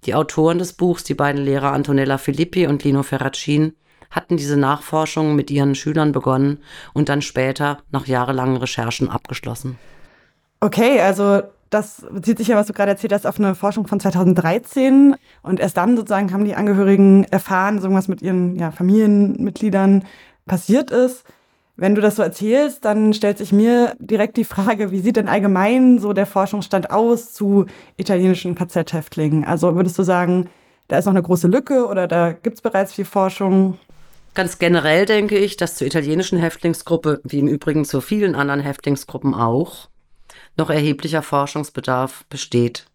Die 0.05 0.13
Autoren 0.13 0.57
des 0.57 0.73
Buchs, 0.73 1.05
die 1.05 1.13
beiden 1.13 1.41
Lehrer 1.41 1.71
Antonella 1.71 2.17
Filippi 2.17 2.67
und 2.67 2.83
Lino 2.83 3.03
Ferracin, 3.03 3.75
hatten 4.11 4.37
diese 4.37 4.57
Nachforschungen 4.57 5.35
mit 5.35 5.49
ihren 5.49 5.73
Schülern 5.73 6.11
begonnen 6.11 6.59
und 6.93 7.09
dann 7.09 7.21
später 7.21 7.79
nach 7.91 8.05
jahrelangen 8.05 8.57
Recherchen 8.57 9.09
abgeschlossen. 9.09 9.77
Okay, 10.59 11.01
also 11.01 11.41
das 11.71 12.05
bezieht 12.11 12.37
sich 12.37 12.49
ja, 12.49 12.57
was 12.57 12.67
du 12.67 12.73
gerade 12.73 12.91
erzählt 12.91 13.13
hast, 13.13 13.25
auf 13.25 13.39
eine 13.39 13.55
Forschung 13.55 13.87
von 13.87 13.99
2013. 13.99 15.15
Und 15.41 15.59
erst 15.59 15.77
dann 15.77 15.95
sozusagen 15.95 16.33
haben 16.33 16.45
die 16.45 16.53
Angehörigen 16.53 17.23
erfahren, 17.31 17.79
so 17.79 17.91
was 17.91 18.09
mit 18.09 18.21
ihren 18.21 18.57
ja, 18.57 18.71
Familienmitgliedern 18.71 20.03
passiert 20.45 20.91
ist. 20.91 21.23
Wenn 21.77 21.95
du 21.95 22.01
das 22.01 22.17
so 22.17 22.23
erzählst, 22.23 22.83
dann 22.83 23.13
stellt 23.13 23.37
sich 23.37 23.53
mir 23.53 23.95
direkt 23.99 24.35
die 24.35 24.43
Frage, 24.43 24.91
wie 24.91 24.99
sieht 24.99 25.15
denn 25.15 25.29
allgemein 25.29 25.97
so 25.97 26.11
der 26.11 26.25
Forschungsstand 26.25 26.91
aus 26.91 27.33
zu 27.33 27.65
italienischen 27.95 28.53
KZ-Häftlingen? 28.53 29.45
Also 29.45 29.73
würdest 29.75 29.97
du 29.97 30.03
sagen, 30.03 30.49
da 30.89 30.97
ist 30.97 31.05
noch 31.05 31.13
eine 31.13 31.23
große 31.23 31.47
Lücke 31.47 31.87
oder 31.87 32.07
da 32.07 32.33
gibt 32.33 32.57
es 32.57 32.61
bereits 32.61 32.91
viel 32.93 33.05
Forschung? 33.05 33.79
Ganz 34.33 34.59
generell 34.59 35.05
denke 35.05 35.37
ich, 35.37 35.57
dass 35.57 35.75
zur 35.75 35.87
italienischen 35.87 36.39
Häftlingsgruppe, 36.39 37.21
wie 37.25 37.39
im 37.39 37.47
Übrigen 37.47 37.83
zu 37.83 37.99
vielen 37.99 38.33
anderen 38.35 38.61
Häftlingsgruppen 38.61 39.33
auch, 39.33 39.89
noch 40.55 40.69
erheblicher 40.69 41.21
Forschungsbedarf 41.21 42.25
besteht. 42.29 42.85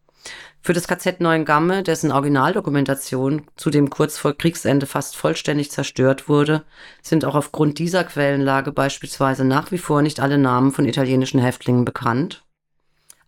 Für 0.63 0.73
das 0.73 0.89
KZ 0.89 1.21
Neuengamme, 1.21 1.83
dessen 1.85 2.11
Originaldokumentation 2.11 3.43
zudem 3.55 3.89
kurz 3.89 4.19
vor 4.19 4.37
Kriegsende 4.37 4.87
fast 4.87 5.15
vollständig 5.15 5.71
zerstört 5.71 6.29
wurde, 6.29 6.65
sind 7.03 7.25
auch 7.25 7.37
aufgrund 7.37 7.79
dieser 7.79 8.03
Quellenlage 8.03 8.73
beispielsweise 8.73 9.45
nach 9.45 9.71
wie 9.71 9.79
vor 9.79 10.03
nicht 10.03 10.19
alle 10.19 10.39
Namen 10.39 10.73
von 10.73 10.87
italienischen 10.87 11.39
Häftlingen 11.39 11.85
bekannt. 11.85 12.45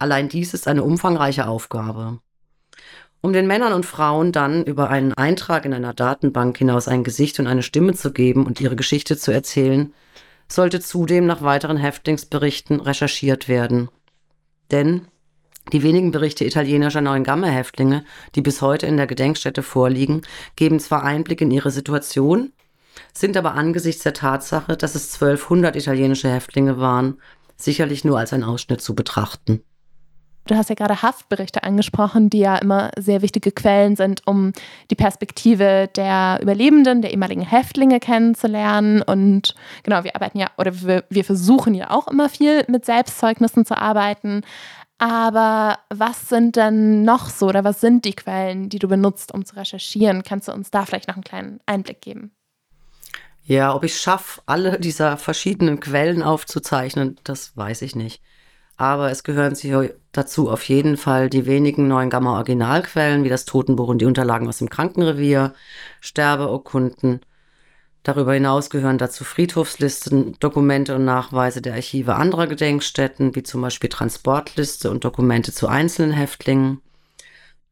Allein 0.00 0.28
dies 0.28 0.54
ist 0.54 0.66
eine 0.66 0.82
umfangreiche 0.82 1.46
Aufgabe. 1.46 2.18
Um 3.20 3.32
den 3.32 3.46
Männern 3.46 3.72
und 3.72 3.84
Frauen 3.84 4.30
dann 4.30 4.64
über 4.64 4.90
einen 4.90 5.12
Eintrag 5.12 5.64
in 5.64 5.74
einer 5.74 5.92
Datenbank 5.92 6.56
hinaus 6.56 6.86
ein 6.86 7.02
Gesicht 7.02 7.40
und 7.40 7.46
eine 7.46 7.62
Stimme 7.62 7.94
zu 7.94 8.12
geben 8.12 8.46
und 8.46 8.60
ihre 8.60 8.76
Geschichte 8.76 9.16
zu 9.16 9.32
erzählen, 9.32 9.92
sollte 10.46 10.80
zudem 10.80 11.26
nach 11.26 11.42
weiteren 11.42 11.76
Häftlingsberichten 11.76 12.80
recherchiert 12.80 13.48
werden. 13.48 13.88
Denn 14.70 15.08
die 15.72 15.82
wenigen 15.82 16.12
Berichte 16.12 16.44
italienischer 16.44 17.00
Neuengamme-Häftlinge, 17.00 18.04
die 18.34 18.40
bis 18.40 18.62
heute 18.62 18.86
in 18.86 18.96
der 18.96 19.06
Gedenkstätte 19.06 19.62
vorliegen, 19.62 20.22
geben 20.56 20.80
zwar 20.80 21.04
Einblick 21.04 21.40
in 21.40 21.50
ihre 21.50 21.70
Situation, 21.70 22.52
sind 23.12 23.36
aber 23.36 23.54
angesichts 23.54 24.02
der 24.02 24.14
Tatsache, 24.14 24.76
dass 24.76 24.94
es 24.94 25.12
1200 25.14 25.76
italienische 25.76 26.30
Häftlinge 26.30 26.78
waren, 26.78 27.20
sicherlich 27.56 28.04
nur 28.04 28.18
als 28.18 28.32
ein 28.32 28.44
Ausschnitt 28.44 28.80
zu 28.80 28.94
betrachten. 28.94 29.62
Du 30.48 30.56
hast 30.56 30.70
ja 30.70 30.74
gerade 30.74 31.02
Haftberichte 31.02 31.62
angesprochen, 31.62 32.30
die 32.30 32.38
ja 32.38 32.56
immer 32.56 32.90
sehr 32.96 33.20
wichtige 33.20 33.52
Quellen 33.52 33.96
sind, 33.96 34.26
um 34.26 34.54
die 34.90 34.94
Perspektive 34.94 35.90
der 35.94 36.38
Überlebenden, 36.40 37.02
der 37.02 37.10
ehemaligen 37.10 37.42
Häftlinge 37.42 38.00
kennenzulernen. 38.00 39.02
Und 39.02 39.54
genau, 39.82 40.04
wir 40.04 40.16
arbeiten 40.16 40.38
ja, 40.38 40.46
oder 40.56 40.80
wir, 40.80 41.04
wir 41.10 41.24
versuchen 41.24 41.74
ja 41.74 41.90
auch 41.90 42.08
immer 42.08 42.30
viel 42.30 42.64
mit 42.66 42.86
Selbstzeugnissen 42.86 43.66
zu 43.66 43.76
arbeiten. 43.76 44.40
Aber 44.96 45.80
was 45.90 46.30
sind 46.30 46.56
denn 46.56 47.04
noch 47.04 47.28
so 47.28 47.48
oder 47.48 47.62
was 47.62 47.82
sind 47.82 48.06
die 48.06 48.14
Quellen, 48.14 48.70
die 48.70 48.78
du 48.78 48.88
benutzt, 48.88 49.34
um 49.34 49.44
zu 49.44 49.54
recherchieren? 49.54 50.22
Kannst 50.22 50.48
du 50.48 50.52
uns 50.52 50.70
da 50.70 50.86
vielleicht 50.86 51.08
noch 51.08 51.16
einen 51.16 51.24
kleinen 51.24 51.60
Einblick 51.66 52.00
geben? 52.00 52.32
Ja, 53.42 53.74
ob 53.74 53.84
ich 53.84 54.00
schaffe, 54.00 54.40
alle 54.46 54.80
dieser 54.80 55.18
verschiedenen 55.18 55.78
Quellen 55.80 56.22
aufzuzeichnen, 56.22 57.20
das 57.22 57.54
weiß 57.54 57.82
ich 57.82 57.94
nicht. 57.94 58.22
Aber 58.78 59.10
es 59.10 59.24
gehören 59.24 59.56
sich 59.56 59.74
dazu 60.12 60.48
auf 60.48 60.62
jeden 60.68 60.96
Fall 60.96 61.28
die 61.28 61.46
wenigen 61.46 61.88
neuen 61.88 62.10
Gamma-Originalquellen, 62.10 63.24
wie 63.24 63.28
das 63.28 63.44
Totenbuch 63.44 63.88
und 63.88 63.98
die 63.98 64.06
Unterlagen 64.06 64.46
aus 64.46 64.58
dem 64.58 64.70
Krankenrevier, 64.70 65.52
Sterbeurkunden. 66.00 67.20
Darüber 68.04 68.34
hinaus 68.34 68.70
gehören 68.70 68.96
dazu 68.96 69.24
Friedhofslisten, 69.24 70.36
Dokumente 70.38 70.94
und 70.94 71.04
Nachweise 71.04 71.60
der 71.60 71.74
Archive 71.74 72.14
anderer 72.14 72.46
Gedenkstätten, 72.46 73.34
wie 73.34 73.42
zum 73.42 73.62
Beispiel 73.62 73.90
Transportliste 73.90 74.92
und 74.92 75.04
Dokumente 75.04 75.52
zu 75.52 75.66
einzelnen 75.66 76.12
Häftlingen. 76.12 76.80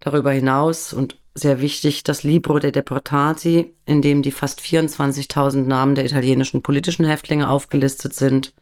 Darüber 0.00 0.32
hinaus 0.32 0.92
und 0.92 1.16
sehr 1.34 1.60
wichtig 1.60 2.02
das 2.02 2.24
Libro 2.24 2.58
de 2.58 2.72
Deportati, 2.72 3.74
in 3.84 4.02
dem 4.02 4.22
die 4.22 4.32
fast 4.32 4.60
24.000 4.60 5.66
Namen 5.66 5.94
der 5.94 6.04
italienischen 6.04 6.62
politischen 6.62 7.04
Häftlinge 7.04 7.48
aufgelistet 7.48 8.12
sind. 8.12 8.52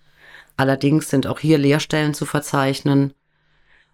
Allerdings 0.56 1.10
sind 1.10 1.26
auch 1.26 1.40
hier 1.40 1.58
Leerstellen 1.58 2.14
zu 2.14 2.26
verzeichnen. 2.26 3.12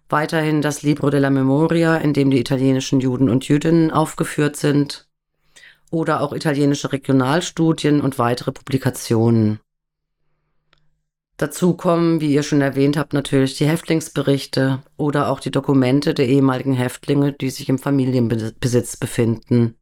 Weiterhin 0.09 0.61
das 0.61 0.83
Libro 0.83 1.09
della 1.09 1.29
Memoria, 1.29 1.97
in 1.97 2.13
dem 2.13 2.29
die 2.29 2.39
italienischen 2.39 2.99
Juden 2.99 3.29
und 3.29 3.47
Jüdinnen 3.47 3.91
aufgeführt 3.91 4.55
sind. 4.55 5.07
Oder 5.89 6.21
auch 6.21 6.33
italienische 6.33 6.91
Regionalstudien 6.91 8.01
und 8.01 8.19
weitere 8.19 8.51
Publikationen. 8.51 9.59
Dazu 11.41 11.73
kommen, 11.73 12.21
wie 12.21 12.33
ihr 12.33 12.43
schon 12.43 12.61
erwähnt 12.61 12.97
habt, 12.97 13.13
natürlich 13.13 13.57
die 13.57 13.65
Häftlingsberichte 13.65 14.83
oder 14.95 15.29
auch 15.29 15.39
die 15.39 15.49
Dokumente 15.49 16.13
der 16.13 16.27
ehemaligen 16.27 16.73
Häftlinge, 16.73 17.33
die 17.33 17.49
sich 17.49 17.67
im 17.67 17.79
Familienbesitz 17.79 18.95
befinden. 18.97 19.75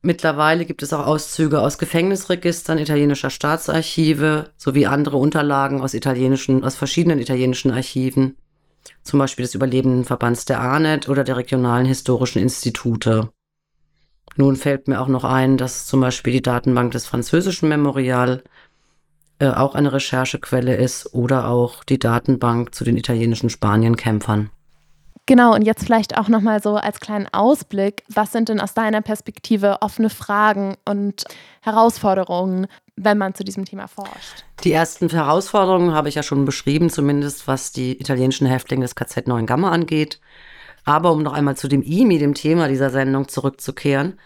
Mittlerweile 0.00 0.64
gibt 0.64 0.82
es 0.82 0.92
auch 0.92 1.06
Auszüge 1.06 1.60
aus 1.60 1.76
Gefängnisregistern 1.76 2.78
italienischer 2.78 3.30
Staatsarchive 3.30 4.50
sowie 4.56 4.86
andere 4.86 5.16
Unterlagen 5.16 5.80
aus 5.80 5.92
italienischen, 5.92 6.62
aus 6.62 6.76
verschiedenen 6.76 7.18
italienischen 7.18 7.72
Archiven, 7.72 8.36
zum 9.02 9.18
Beispiel 9.18 9.44
des 9.44 9.56
Überlebendenverbands 9.56 10.44
der 10.44 10.60
ANET 10.60 11.08
oder 11.08 11.24
der 11.24 11.36
regionalen 11.36 11.84
historischen 11.84 12.40
Institute. 12.40 13.30
Nun 14.36 14.54
fällt 14.54 14.86
mir 14.86 15.00
auch 15.00 15.08
noch 15.08 15.24
ein, 15.24 15.56
dass 15.56 15.86
zum 15.86 16.00
Beispiel 16.00 16.32
die 16.32 16.42
Datenbank 16.42 16.92
des 16.92 17.06
französischen 17.06 17.68
Memorial 17.68 18.44
äh, 19.40 19.48
auch 19.48 19.74
eine 19.74 19.92
Recherchequelle 19.92 20.76
ist 20.76 21.12
oder 21.12 21.48
auch 21.48 21.82
die 21.82 21.98
Datenbank 21.98 22.72
zu 22.72 22.84
den 22.84 22.96
italienischen 22.96 23.50
Spanienkämpfern. 23.50 24.50
Genau, 25.28 25.54
und 25.54 25.60
jetzt 25.60 25.84
vielleicht 25.84 26.16
auch 26.16 26.28
nochmal 26.28 26.62
so 26.62 26.76
als 26.76 27.00
kleinen 27.00 27.28
Ausblick, 27.32 28.02
was 28.08 28.32
sind 28.32 28.48
denn 28.48 28.60
aus 28.60 28.72
deiner 28.72 29.02
Perspektive 29.02 29.82
offene 29.82 30.08
Fragen 30.08 30.78
und 30.86 31.24
Herausforderungen, 31.60 32.66
wenn 32.96 33.18
man 33.18 33.34
zu 33.34 33.44
diesem 33.44 33.66
Thema 33.66 33.88
forscht? 33.88 34.46
Die 34.64 34.72
ersten 34.72 35.10
Herausforderungen 35.10 35.92
habe 35.92 36.08
ich 36.08 36.14
ja 36.14 36.22
schon 36.22 36.46
beschrieben, 36.46 36.88
zumindest 36.88 37.46
was 37.46 37.72
die 37.72 38.00
italienischen 38.00 38.46
Häftlinge 38.46 38.86
des 38.86 38.94
KZ 38.94 39.26
9 39.26 39.44
Gamma 39.44 39.70
angeht. 39.70 40.18
Aber 40.86 41.12
um 41.12 41.22
noch 41.22 41.34
einmal 41.34 41.58
zu 41.58 41.68
dem 41.68 41.82
IMI, 41.82 42.18
dem 42.18 42.32
Thema 42.32 42.66
dieser 42.66 42.88
Sendung, 42.88 43.28
zurückzukehren, 43.28 44.18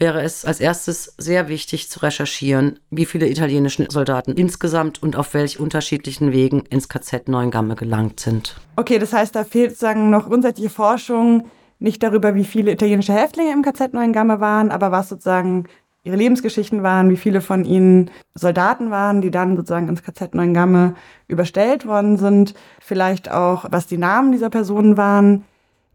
wäre 0.00 0.22
es 0.22 0.44
als 0.44 0.60
erstes 0.60 1.14
sehr 1.18 1.48
wichtig 1.48 1.90
zu 1.90 2.00
recherchieren, 2.00 2.80
wie 2.90 3.04
viele 3.04 3.28
italienische 3.28 3.86
Soldaten 3.90 4.32
insgesamt 4.32 5.02
und 5.02 5.14
auf 5.14 5.34
welch 5.34 5.60
unterschiedlichen 5.60 6.32
Wegen 6.32 6.60
ins 6.70 6.88
KZ 6.88 7.28
Neuengamme 7.28 7.76
gelangt 7.76 8.18
sind. 8.18 8.56
Okay, 8.76 8.98
das 8.98 9.12
heißt, 9.12 9.36
da 9.36 9.44
fehlt 9.44 9.70
sozusagen 9.70 10.10
noch 10.10 10.26
grundsätzliche 10.26 10.70
Forschung, 10.70 11.48
nicht 11.78 12.02
darüber, 12.02 12.34
wie 12.34 12.44
viele 12.44 12.72
italienische 12.72 13.12
Häftlinge 13.12 13.52
im 13.52 13.62
KZ 13.62 13.92
Neuengamme 13.92 14.40
waren, 14.40 14.70
aber 14.70 14.90
was 14.90 15.10
sozusagen 15.10 15.66
ihre 16.02 16.16
Lebensgeschichten 16.16 16.82
waren, 16.82 17.10
wie 17.10 17.16
viele 17.16 17.42
von 17.42 17.66
ihnen 17.66 18.10
Soldaten 18.34 18.90
waren, 18.90 19.20
die 19.20 19.30
dann 19.30 19.56
sozusagen 19.56 19.88
ins 19.88 20.02
KZ 20.02 20.34
Neuengamme 20.34 20.94
überstellt 21.28 21.86
worden 21.86 22.16
sind, 22.16 22.54
vielleicht 22.80 23.30
auch, 23.30 23.66
was 23.70 23.86
die 23.86 23.98
Namen 23.98 24.32
dieser 24.32 24.48
Personen 24.48 24.96
waren, 24.96 25.44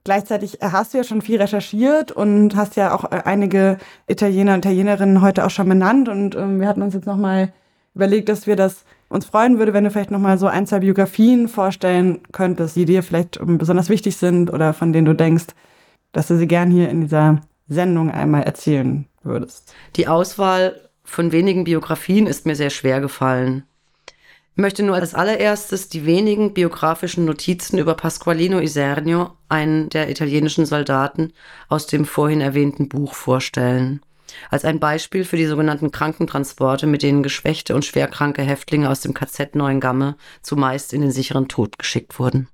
Gleichzeitig 0.06 0.60
hast 0.62 0.94
du 0.94 1.00
ja 1.00 1.04
schon 1.04 1.24
viel 1.24 1.42
recherchiert 1.42 2.12
und 2.12 2.56
hast 2.56 2.76
ja 2.76 2.94
auch 2.94 3.06
äh, 3.06 3.24
einige 3.26 3.80
Italiener 4.08 4.54
und 4.54 4.60
Italienerinnen 4.60 5.22
heute 5.22 5.44
auch 5.44 5.50
schon 5.50 5.68
benannt. 5.68 6.08
Und 6.08 6.36
ähm, 6.36 6.60
wir 6.60 6.68
hatten 6.68 6.84
uns 6.84 6.94
jetzt 6.94 7.08
nochmal 7.08 7.52
überlegt, 7.96 8.30
dass 8.30 8.46
wir 8.46 8.56
das 8.56 8.86
uns 9.10 9.26
freuen 9.26 9.58
würde, 9.58 9.74
wenn 9.74 9.84
du 9.84 9.90
vielleicht 9.90 10.12
nochmal 10.12 10.38
so 10.38 10.46
ein, 10.46 10.68
zwei 10.68 10.80
Biografien 10.80 11.48
vorstellen 11.48 12.20
könntest, 12.32 12.76
die 12.76 12.86
dir 12.86 13.02
vielleicht 13.02 13.40
ähm, 13.40 13.58
besonders 13.58 13.90
wichtig 13.90 14.16
sind 14.18 14.54
oder 14.54 14.74
von 14.74 14.94
denen 14.94 15.06
du 15.06 15.16
denkst, 15.16 15.48
dass 16.12 16.28
du 16.28 16.38
sie 16.38 16.48
gern 16.48 16.70
hier 16.70 16.90
in 16.90 17.02
dieser 17.02 17.42
Sendung 17.68 18.12
einmal 18.12 18.44
erzählen 18.44 19.08
würdest. 19.24 19.74
Die 19.96 20.08
Auswahl 20.08 20.80
von 21.04 21.32
wenigen 21.32 21.64
Biografien 21.64 22.28
ist 22.28 22.46
mir 22.46 22.56
sehr 22.56 22.70
schwer 22.70 23.02
gefallen. 23.02 23.64
Möchte 24.58 24.84
nur 24.84 24.96
als 24.96 25.14
allererstes 25.14 25.90
die 25.90 26.06
wenigen 26.06 26.54
biografischen 26.54 27.26
Notizen 27.26 27.78
über 27.78 27.94
Pasqualino 27.94 28.60
Isernio, 28.60 29.32
einen 29.50 29.90
der 29.90 30.10
italienischen 30.10 30.66
Soldaten, 30.66 31.34
aus 31.68 31.88
dem 31.88 32.06
vorhin 32.06 32.40
erwähnten 32.40 32.88
Buch 32.88 33.16
vorstellen. 33.16 34.02
Als 34.50 34.64
ein 34.64 34.80
Beispiel 34.80 35.26
für 35.26 35.36
die 35.36 35.46
sogenannten 35.46 35.92
Krankentransporte, 35.92 36.88
mit 36.88 37.04
denen 37.04 37.22
geschwächte 37.22 37.76
und 37.76 37.84
schwerkranke 37.84 38.44
Häftlinge 38.44 38.90
aus 38.90 39.02
dem 39.02 39.14
KZ 39.14 39.56
Neuengamme 39.56 40.16
zumeist 40.42 40.94
in 40.94 41.02
den 41.02 41.12
sicheren 41.12 41.50
Tod 41.50 41.78
geschickt 41.78 42.18
wurden. 42.18 42.48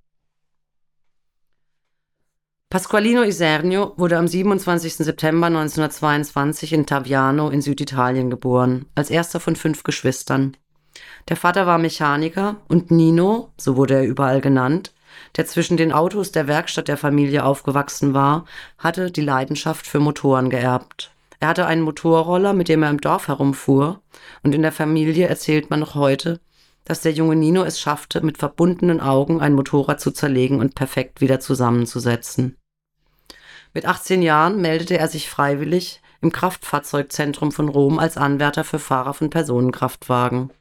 Pasqualino 2.71 3.21
Isernio 3.23 3.93
wurde 3.97 4.17
am 4.17 4.27
27. 4.27 4.95
September 4.95 5.47
1922 5.47 6.73
in 6.73 6.85
Taviano 6.87 7.49
in 7.49 7.61
Süditalien 7.61 8.29
geboren, 8.29 8.85
als 8.95 9.09
erster 9.09 9.39
von 9.39 9.55
fünf 9.55 9.83
Geschwistern. 9.83 10.55
Der 11.29 11.37
Vater 11.37 11.65
war 11.67 11.77
Mechaniker 11.77 12.57
und 12.67 12.91
Nino, 12.91 13.49
so 13.57 13.77
wurde 13.77 13.95
er 13.95 14.03
überall 14.03 14.41
genannt, 14.41 14.93
der 15.37 15.45
zwischen 15.45 15.77
den 15.77 15.91
Autos 15.91 16.31
der 16.31 16.47
Werkstatt 16.47 16.87
der 16.87 16.97
Familie 16.97 17.45
aufgewachsen 17.45 18.13
war, 18.13 18.45
hatte 18.77 19.11
die 19.11 19.21
Leidenschaft 19.21 19.87
für 19.87 19.99
Motoren 19.99 20.49
geerbt. 20.49 21.11
Er 21.39 21.49
hatte 21.49 21.65
einen 21.65 21.81
Motorroller, 21.81 22.53
mit 22.53 22.69
dem 22.69 22.83
er 22.83 22.89
im 22.89 23.01
Dorf 23.01 23.27
herumfuhr, 23.27 24.01
und 24.43 24.53
in 24.53 24.61
der 24.61 24.71
Familie 24.71 25.27
erzählt 25.27 25.69
man 25.69 25.79
noch 25.79 25.95
heute, 25.95 26.39
dass 26.85 27.01
der 27.01 27.13
junge 27.13 27.35
Nino 27.35 27.63
es 27.63 27.79
schaffte, 27.79 28.21
mit 28.21 28.37
verbundenen 28.37 29.01
Augen 29.01 29.41
ein 29.41 29.53
Motorrad 29.53 29.99
zu 29.99 30.11
zerlegen 30.11 30.59
und 30.59 30.75
perfekt 30.75 31.21
wieder 31.21 31.39
zusammenzusetzen. 31.39 32.57
Mit 33.73 33.85
18 33.85 34.21
Jahren 34.21 34.61
meldete 34.61 34.97
er 34.97 35.07
sich 35.07 35.29
freiwillig 35.29 36.01
im 36.21 36.31
Kraftfahrzeugzentrum 36.31 37.51
von 37.51 37.69
Rom 37.69 37.99
als 37.99 38.17
Anwärter 38.17 38.63
für 38.63 38.79
Fahrer 38.79 39.13
von 39.13 39.29
Personenkraftwagen. 39.29 40.51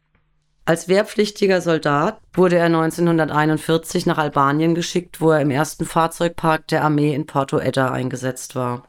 Als 0.64 0.88
wehrpflichtiger 0.88 1.60
Soldat 1.60 2.20
wurde 2.32 2.56
er 2.56 2.66
1941 2.66 4.06
nach 4.06 4.18
Albanien 4.18 4.74
geschickt, 4.74 5.20
wo 5.20 5.30
er 5.30 5.40
im 5.40 5.50
ersten 5.50 5.84
Fahrzeugpark 5.84 6.68
der 6.68 6.84
Armee 6.84 7.14
in 7.14 7.26
Porto 7.26 7.58
Edda 7.58 7.90
eingesetzt 7.90 8.54
war. 8.54 8.84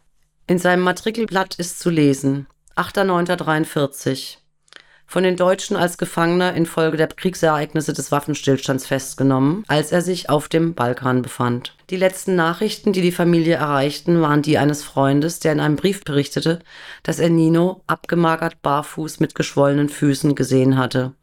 In 0.48 0.60
seinem 0.60 0.84
Matrikelblatt 0.84 1.56
ist 1.56 1.80
zu 1.80 1.90
lesen 1.90 2.48
8.9.43 2.76 4.38
von 5.12 5.24
den 5.24 5.36
Deutschen 5.36 5.76
als 5.76 5.98
Gefangener 5.98 6.54
infolge 6.54 6.96
der 6.96 7.08
Kriegsereignisse 7.08 7.92
des 7.92 8.14
Waffenstillstands 8.14 8.88
festgenommen, 8.88 9.66
als 9.68 9.92
er 9.92 10.02
sich 10.02 10.30
auf 10.30 10.48
dem 10.48 10.74
Balkan 10.74 11.22
befand. 11.22 11.76
Die 11.90 11.98
letzten 11.98 12.36
Nachrichten, 12.36 12.94
die 12.94 13.02
die 13.02 13.12
Familie 13.12 13.56
erreichten, 13.56 14.22
waren 14.22 14.42
die 14.42 14.58
eines 14.58 14.84
Freundes, 14.84 15.42
der 15.42 15.52
in 15.52 15.60
einem 15.60 15.76
Brief 15.76 16.06
berichtete, 16.06 16.60
dass 17.04 17.20
er 17.20 17.30
Nino 17.30 17.84
abgemagert 17.88 18.62
barfuß 18.62 19.20
mit 19.20 19.36
geschwollenen 19.36 19.90
Füßen 19.90 20.34
gesehen 20.34 20.78
hatte 20.78 21.14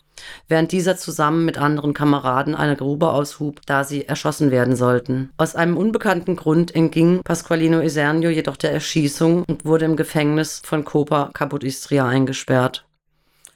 während 0.48 0.72
dieser 0.72 0.96
zusammen 0.96 1.44
mit 1.44 1.58
anderen 1.58 1.94
Kameraden 1.94 2.54
eine 2.54 2.76
Grube 2.76 3.10
aushub, 3.10 3.60
da 3.66 3.84
sie 3.84 4.06
erschossen 4.06 4.50
werden 4.50 4.76
sollten. 4.76 5.30
Aus 5.36 5.54
einem 5.54 5.76
unbekannten 5.76 6.36
Grund 6.36 6.74
entging 6.74 7.22
Pasqualino 7.22 7.80
Isernio 7.80 8.30
jedoch 8.30 8.56
der 8.56 8.72
Erschießung 8.72 9.44
und 9.44 9.64
wurde 9.64 9.84
im 9.84 9.96
Gefängnis 9.96 10.62
von 10.64 10.84
Copa 10.84 11.30
Caput 11.34 11.64
Istria 11.64 12.06
eingesperrt. 12.06 12.84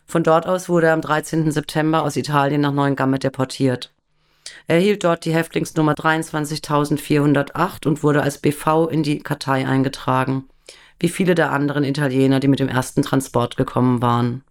Von 0.06 0.22
dort 0.22 0.46
aus 0.46 0.68
wurde 0.68 0.88
er 0.88 0.92
am 0.92 1.00
13. 1.00 1.50
September 1.50 2.02
aus 2.02 2.16
Italien 2.16 2.60
nach 2.60 2.72
Neuengamme 2.72 3.18
deportiert. 3.18 3.92
Er 4.66 4.76
erhielt 4.76 5.04
dort 5.04 5.24
die 5.24 5.34
Häftlingsnummer 5.34 5.94
23.408 5.94 7.86
und 7.86 8.02
wurde 8.02 8.22
als 8.22 8.38
BV 8.38 8.88
in 8.90 9.02
die 9.02 9.20
Kartei 9.20 9.66
eingetragen, 9.66 10.44
wie 10.98 11.08
viele 11.08 11.34
der 11.34 11.50
anderen 11.52 11.84
Italiener, 11.84 12.40
die 12.40 12.48
mit 12.48 12.60
dem 12.60 12.68
ersten 12.68 13.02
Transport 13.02 13.56
gekommen 13.56 14.02
waren. 14.02 14.44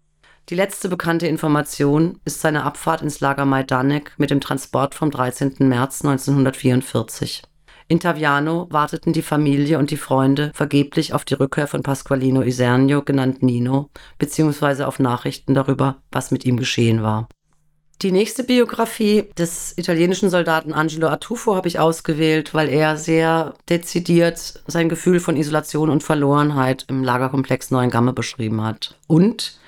Die 0.50 0.56
letzte 0.56 0.90
bekannte 0.90 1.28
Information 1.28 2.20
ist 2.26 2.42
seine 2.42 2.64
Abfahrt 2.64 3.02
ins 3.02 3.20
Lager 3.20 3.46
Majdanek 3.46 4.14
mit 4.18 4.32
dem 4.32 4.42
Transport 4.42 4.96
vom 4.96 5.12
13. 5.12 5.56
März 5.60 6.04
1944. 6.04 7.44
In 7.88 8.00
Taviano 8.00 8.68
warteten 8.70 9.14
die 9.14 9.22
Familie 9.22 9.78
und 9.78 9.92
die 9.92 9.98
Freunde 9.98 10.52
vergeblich 10.54 11.14
auf 11.14 11.26
die 11.26 11.34
Rückkehr 11.34 11.68
von 11.68 11.84
Pasqualino 11.84 12.42
Isernio, 12.42 13.02
genannt 13.02 13.44
Nino, 13.44 13.90
beziehungsweise 14.18 14.88
auf 14.88 15.00
Nachrichten 15.00 15.54
darüber, 15.54 15.98
was 16.12 16.32
mit 16.32 16.46
ihm 16.46 16.58
geschehen 16.58 17.04
war. 17.04 17.28
Die 18.02 18.12
nächste 18.12 18.44
Biografie 18.44 19.30
des 19.38 19.78
italienischen 19.78 20.32
Soldaten 20.32 20.74
Angelo 20.74 21.10
Artufo 21.10 21.56
habe 21.56 21.68
ich 21.68 21.78
ausgewählt, 21.78 22.54
weil 22.56 22.68
er 22.70 22.98
sehr 22.98 23.54
dezidiert 23.70 24.64
sein 24.66 24.90
Gefühl 24.90 25.20
von 25.20 25.38
Isolation 25.38 25.92
und 25.92 26.02
Verlorenheit 26.02 26.86
im 26.88 27.04
Lagerkomplex 27.04 27.70
Neuengamme 27.70 28.14
beschrieben 28.14 28.64
hat. 28.64 28.98
Und 29.06 29.60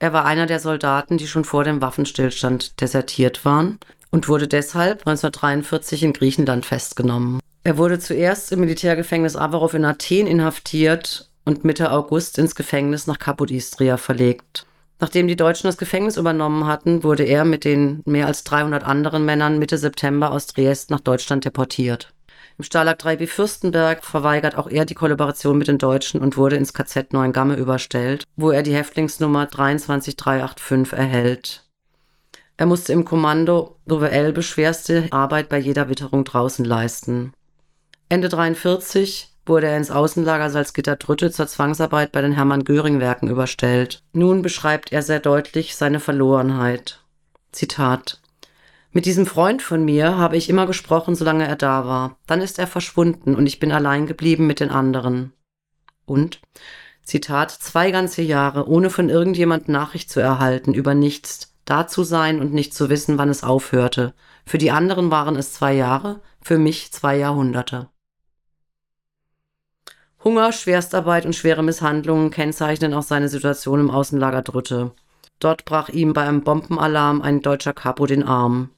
Er 0.00 0.14
war 0.14 0.24
einer 0.24 0.46
der 0.46 0.60
Soldaten, 0.60 1.18
die 1.18 1.28
schon 1.28 1.44
vor 1.44 1.62
dem 1.62 1.82
Waffenstillstand 1.82 2.80
desertiert 2.80 3.44
waren 3.44 3.78
und 4.10 4.28
wurde 4.28 4.48
deshalb 4.48 5.00
1943 5.00 6.02
in 6.02 6.14
Griechenland 6.14 6.64
festgenommen. 6.64 7.38
Er 7.64 7.76
wurde 7.76 7.98
zuerst 7.98 8.50
im 8.50 8.60
Militärgefängnis 8.60 9.36
Avarov 9.36 9.74
in 9.74 9.84
Athen 9.84 10.26
inhaftiert 10.26 11.28
und 11.44 11.64
Mitte 11.64 11.92
August 11.92 12.38
ins 12.38 12.54
Gefängnis 12.54 13.06
nach 13.06 13.18
Kapodistria 13.18 13.98
verlegt. 13.98 14.66
Nachdem 15.00 15.28
die 15.28 15.36
Deutschen 15.36 15.66
das 15.68 15.76
Gefängnis 15.76 16.16
übernommen 16.16 16.66
hatten, 16.66 17.04
wurde 17.04 17.24
er 17.24 17.44
mit 17.44 17.64
den 17.64 18.02
mehr 18.06 18.26
als 18.26 18.42
300 18.44 18.82
anderen 18.84 19.26
Männern 19.26 19.58
Mitte 19.58 19.76
September 19.76 20.30
aus 20.32 20.46
Triest 20.46 20.90
nach 20.90 21.00
Deutschland 21.00 21.44
deportiert. 21.44 22.12
Im 22.60 22.64
Stalag 22.64 22.98
3b 23.00 23.26
Fürstenberg 23.26 24.04
verweigert 24.04 24.54
auch 24.54 24.68
er 24.68 24.84
die 24.84 24.92
Kollaboration 24.92 25.56
mit 25.56 25.68
den 25.68 25.78
Deutschen 25.78 26.20
und 26.20 26.36
wurde 26.36 26.56
ins 26.56 26.74
KZ 26.74 27.14
Neuengamme 27.14 27.54
überstellt, 27.56 28.24
wo 28.36 28.50
er 28.50 28.62
die 28.62 28.74
Häftlingsnummer 28.74 29.46
23385 29.46 30.92
erhält. 30.92 31.64
Er 32.58 32.66
musste 32.66 32.92
im 32.92 33.06
Kommando 33.06 33.78
Elbe 33.88 34.42
schwerste 34.42 35.08
Arbeit 35.10 35.48
bei 35.48 35.56
jeder 35.56 35.88
Witterung 35.88 36.24
draußen 36.24 36.66
leisten. 36.66 37.32
Ende 38.10 38.28
43 38.28 39.32
wurde 39.46 39.68
er 39.68 39.78
ins 39.78 39.90
Außenlager 39.90 40.50
Salzgitter-Trütte 40.50 41.30
zur 41.30 41.46
Zwangsarbeit 41.46 42.12
bei 42.12 42.20
den 42.20 42.32
Hermann-Göring-Werken 42.32 43.30
überstellt. 43.30 44.02
Nun 44.12 44.42
beschreibt 44.42 44.92
er 44.92 45.00
sehr 45.00 45.20
deutlich 45.20 45.76
seine 45.76 45.98
Verlorenheit. 45.98 47.00
Zitat 47.52 48.20
mit 48.92 49.06
diesem 49.06 49.24
Freund 49.24 49.62
von 49.62 49.84
mir 49.84 50.16
habe 50.18 50.36
ich 50.36 50.48
immer 50.48 50.66
gesprochen, 50.66 51.14
solange 51.14 51.46
er 51.46 51.56
da 51.56 51.86
war. 51.86 52.18
Dann 52.26 52.40
ist 52.40 52.58
er 52.58 52.66
verschwunden 52.66 53.36
und 53.36 53.46
ich 53.46 53.60
bin 53.60 53.70
allein 53.70 54.06
geblieben 54.06 54.46
mit 54.48 54.58
den 54.58 54.70
anderen. 54.70 55.32
Und, 56.06 56.40
Zitat, 57.04 57.52
zwei 57.52 57.92
ganze 57.92 58.22
Jahre, 58.22 58.68
ohne 58.68 58.90
von 58.90 59.08
irgendjemand 59.08 59.68
Nachricht 59.68 60.10
zu 60.10 60.18
erhalten, 60.18 60.74
über 60.74 60.94
nichts, 60.94 61.54
da 61.64 61.86
zu 61.86 62.02
sein 62.02 62.40
und 62.40 62.52
nicht 62.52 62.74
zu 62.74 62.90
wissen, 62.90 63.16
wann 63.16 63.28
es 63.28 63.44
aufhörte. 63.44 64.12
Für 64.44 64.58
die 64.58 64.72
anderen 64.72 65.12
waren 65.12 65.36
es 65.36 65.52
zwei 65.52 65.72
Jahre, 65.72 66.20
für 66.42 66.58
mich 66.58 66.90
zwei 66.90 67.16
Jahrhunderte. 67.16 67.88
Hunger, 70.24 70.52
Schwerstarbeit 70.52 71.26
und 71.26 71.36
schwere 71.36 71.62
Misshandlungen 71.62 72.30
kennzeichnen 72.30 72.92
auch 72.92 73.04
seine 73.04 73.28
Situation 73.28 73.80
im 73.80 73.90
Außenlager 73.90 74.42
Drütte. 74.42 74.92
Dort 75.38 75.64
brach 75.64 75.88
ihm 75.88 76.12
bei 76.12 76.22
einem 76.22 76.42
Bombenalarm 76.42 77.22
ein 77.22 77.40
deutscher 77.40 77.72
Kapo 77.72 78.06
den 78.06 78.24
Arm. 78.24 78.70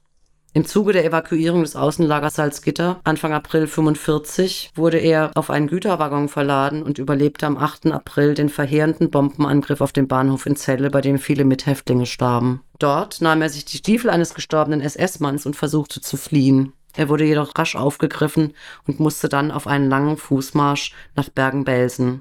Im 0.55 0.67
Zuge 0.67 0.93
der 0.93 1.07
Evakuierung 1.07 1.63
des 1.63 1.77
Außenlagers 1.77 2.35
Salzgitter 2.35 3.01
Anfang 3.05 3.33
April 3.33 3.67
45 3.67 4.73
wurde 4.75 4.99
er 4.99 5.31
auf 5.35 5.49
einen 5.49 5.67
Güterwaggon 5.67 6.29
verladen 6.29 6.83
und 6.83 6.99
überlebte 6.99 7.47
am 7.47 7.57
8. 7.57 7.87
April 7.87 8.35
den 8.35 8.51
verheerenden 8.51 9.11
Bombenangriff 9.11 9.81
auf 9.81 9.93
den 9.93 10.09
Bahnhof 10.09 10.45
in 10.45 10.57
Celle, 10.57 10.91
bei 10.91 11.01
dem 11.01 11.17
viele 11.17 11.47
Mithäftlinge 11.47 12.05
starben. 12.05 12.61
Dort 12.79 13.23
nahm 13.23 13.41
er 13.41 13.49
sich 13.49 13.65
die 13.65 13.79
Stiefel 13.79 14.11
eines 14.11 14.35
gestorbenen 14.35 14.83
SS-Manns 14.83 15.47
und 15.47 15.57
versuchte 15.57 16.03
zu 16.03 16.19
fliehen. 16.19 16.75
Er 16.95 17.09
wurde 17.09 17.25
jedoch 17.25 17.57
rasch 17.57 17.75
aufgegriffen 17.75 18.53
und 18.87 19.01
musste 19.01 19.31
dann 19.31 19.53
auf 19.53 19.67
einen 19.67 19.89
langen 19.89 20.19
Fußmarsch 20.19 20.93
nach 21.17 21.31
Bergen-Belsen. 21.31 22.21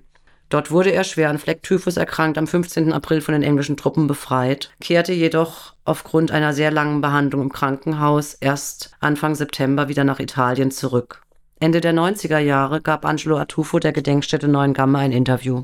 Dort 0.52 0.70
wurde 0.70 0.92
er 0.92 1.06
schwer 1.06 1.30
an 1.30 1.40
Flecktyphus 1.40 1.96
erkrankt, 1.96 2.38
am 2.38 2.46
15. 2.46 2.92
April 2.92 3.22
von 3.22 3.32
den 3.32 3.42
englischen 3.42 3.78
Truppen 3.78 4.08
befreit, 4.08 4.70
kehrte 4.82 5.14
jedoch 5.14 5.76
aufgrund 5.86 6.30
einer 6.32 6.54
sehr 6.54 6.72
langen 6.72 7.00
Behandlung 7.00 7.44
im 7.44 7.54
Krankenhaus 7.54 8.34
erst 8.34 8.92
Anfang 9.00 9.34
September 9.34 9.88
wieder 9.88 10.04
nach 10.04 10.20
Italien 10.20 10.70
zurück. 10.70 11.22
Ende 11.62 11.80
der 11.80 11.94
90er 11.94 12.40
Jahre 12.40 12.82
gab 12.82 13.06
Angelo 13.06 13.38
Artufo 13.38 13.80
der 13.80 13.94
Gedenkstätte 13.94 14.50
Neuengamme 14.50 14.98
ein 14.98 15.14
Interview. 15.14 15.64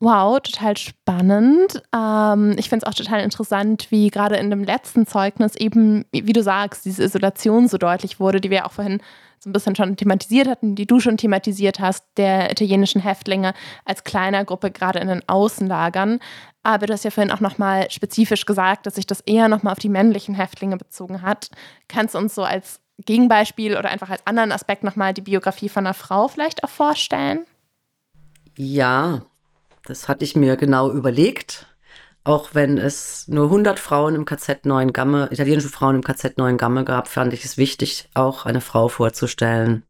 Wow, 0.00 0.40
total 0.40 0.78
spannend. 0.78 1.82
Ähm, 1.94 2.56
ich 2.58 2.70
finde 2.70 2.86
es 2.86 2.88
auch 2.90 2.94
total 2.94 3.20
interessant, 3.20 3.88
wie 3.90 4.08
gerade 4.08 4.36
in 4.36 4.48
dem 4.48 4.64
letzten 4.64 5.06
Zeugnis 5.06 5.56
eben, 5.56 6.06
wie 6.10 6.32
du 6.32 6.42
sagst, 6.42 6.86
diese 6.86 7.04
Isolation 7.04 7.68
so 7.68 7.76
deutlich 7.76 8.18
wurde, 8.18 8.40
die 8.40 8.50
wir 8.50 8.64
auch 8.64 8.72
vorhin 8.72 9.02
so 9.44 9.50
ein 9.50 9.52
bisschen 9.52 9.76
schon 9.76 9.96
thematisiert 9.96 10.48
hatten, 10.48 10.74
die 10.74 10.86
du 10.86 11.00
schon 11.00 11.18
thematisiert 11.18 11.78
hast, 11.78 12.04
der 12.16 12.50
italienischen 12.50 13.00
Häftlinge 13.00 13.52
als 13.84 14.02
kleiner 14.02 14.44
Gruppe 14.44 14.70
gerade 14.70 14.98
in 14.98 15.08
den 15.08 15.22
Außenlagern. 15.28 16.18
Aber 16.62 16.86
du 16.86 16.94
hast 16.94 17.04
ja 17.04 17.10
vorhin 17.10 17.30
auch 17.30 17.40
nochmal 17.40 17.90
spezifisch 17.90 18.46
gesagt, 18.46 18.86
dass 18.86 18.94
sich 18.94 19.06
das 19.06 19.20
eher 19.20 19.48
nochmal 19.48 19.72
auf 19.72 19.78
die 19.78 19.90
männlichen 19.90 20.34
Häftlinge 20.34 20.78
bezogen 20.78 21.20
hat. 21.20 21.50
Kannst 21.88 22.14
du 22.14 22.18
uns 22.18 22.34
so 22.34 22.42
als 22.42 22.80
Gegenbeispiel 23.04 23.76
oder 23.76 23.90
einfach 23.90 24.08
als 24.08 24.26
anderen 24.26 24.50
Aspekt 24.50 24.82
nochmal 24.82 25.12
die 25.12 25.20
Biografie 25.20 25.68
von 25.68 25.86
einer 25.86 25.94
Frau 25.94 26.26
vielleicht 26.28 26.64
auch 26.64 26.70
vorstellen? 26.70 27.44
Ja, 28.56 29.22
das 29.84 30.08
hatte 30.08 30.24
ich 30.24 30.36
mir 30.36 30.56
genau 30.56 30.90
überlegt. 30.90 31.66
Auch 32.26 32.54
wenn 32.54 32.78
es 32.78 33.28
nur 33.28 33.44
100 33.44 33.78
Frauen 33.78 34.14
im 34.14 34.24
KZ 34.24 34.64
Neuengamme, 34.64 35.28
italienische 35.30 35.68
Frauen 35.68 35.96
im 35.96 36.02
KZ 36.02 36.38
Neuengamme 36.38 36.84
gab, 36.84 37.06
fand 37.06 37.34
ich 37.34 37.44
es 37.44 37.58
wichtig, 37.58 38.08
auch 38.14 38.46
eine 38.46 38.62
Frau 38.62 38.88
vorzustellen. 38.88 39.84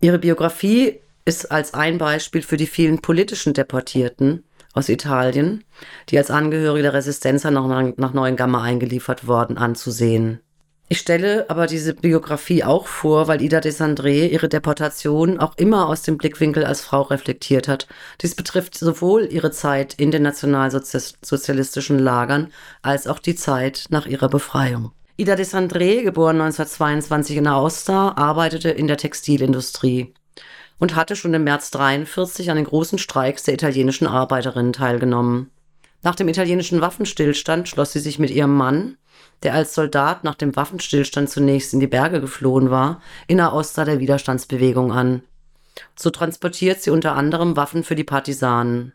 Ihre 0.00 0.20
Biografie 0.20 1.00
ist 1.24 1.50
als 1.50 1.74
ein 1.74 1.98
Beispiel 1.98 2.42
für 2.42 2.56
die 2.56 2.68
vielen 2.68 3.02
politischen 3.02 3.54
Deportierten 3.54 4.44
aus 4.72 4.88
Italien, 4.88 5.64
die 6.08 6.18
als 6.18 6.30
Angehörige 6.30 6.84
der 6.84 6.94
Resistenza 6.94 7.50
nach, 7.50 7.92
nach 7.96 8.12
Neuengamme 8.12 8.60
eingeliefert 8.60 9.26
worden, 9.26 9.58
anzusehen. 9.58 10.40
Ich 10.92 10.98
stelle 10.98 11.48
aber 11.48 11.68
diese 11.68 11.94
Biografie 11.94 12.64
auch 12.64 12.88
vor, 12.88 13.28
weil 13.28 13.42
Ida 13.42 13.60
Desandré 13.60 14.26
ihre 14.26 14.48
Deportation 14.48 15.38
auch 15.38 15.56
immer 15.56 15.88
aus 15.88 16.02
dem 16.02 16.18
Blickwinkel 16.18 16.64
als 16.64 16.80
Frau 16.80 17.02
reflektiert 17.02 17.68
hat. 17.68 17.86
Dies 18.22 18.34
betrifft 18.34 18.76
sowohl 18.76 19.28
ihre 19.30 19.52
Zeit 19.52 19.94
in 19.94 20.10
den 20.10 20.24
nationalsozialistischen 20.24 22.00
Lagern 22.00 22.52
als 22.82 23.06
auch 23.06 23.20
die 23.20 23.36
Zeit 23.36 23.84
nach 23.90 24.06
ihrer 24.06 24.28
Befreiung. 24.28 24.90
Ida 25.16 25.34
Desandré, 25.34 26.02
geboren 26.02 26.40
1922 26.40 27.36
in 27.36 27.46
Aosta, 27.46 28.14
arbeitete 28.16 28.70
in 28.70 28.88
der 28.88 28.96
Textilindustrie 28.96 30.12
und 30.80 30.96
hatte 30.96 31.14
schon 31.14 31.34
im 31.34 31.44
März 31.44 31.72
1943 31.72 32.50
an 32.50 32.56
den 32.56 32.66
großen 32.66 32.98
Streiks 32.98 33.44
der 33.44 33.54
italienischen 33.54 34.08
Arbeiterinnen 34.08 34.72
teilgenommen. 34.72 35.52
Nach 36.02 36.16
dem 36.16 36.26
italienischen 36.26 36.80
Waffenstillstand 36.80 37.68
schloss 37.68 37.92
sie 37.92 38.00
sich 38.00 38.18
mit 38.18 38.30
ihrem 38.30 38.56
Mann, 38.56 38.96
der 39.42 39.54
als 39.54 39.74
Soldat 39.74 40.24
nach 40.24 40.34
dem 40.34 40.54
Waffenstillstand 40.56 41.30
zunächst 41.30 41.72
in 41.72 41.80
die 41.80 41.86
Berge 41.86 42.20
geflohen 42.20 42.70
war, 42.70 43.00
in 43.26 43.40
Aosta 43.40 43.84
der 43.84 44.00
Widerstandsbewegung 44.00 44.92
an. 44.92 45.22
So 45.96 46.10
transportiert 46.10 46.82
sie 46.82 46.90
unter 46.90 47.14
anderem 47.14 47.56
Waffen 47.56 47.84
für 47.84 47.94
die 47.94 48.04
Partisanen. 48.04 48.92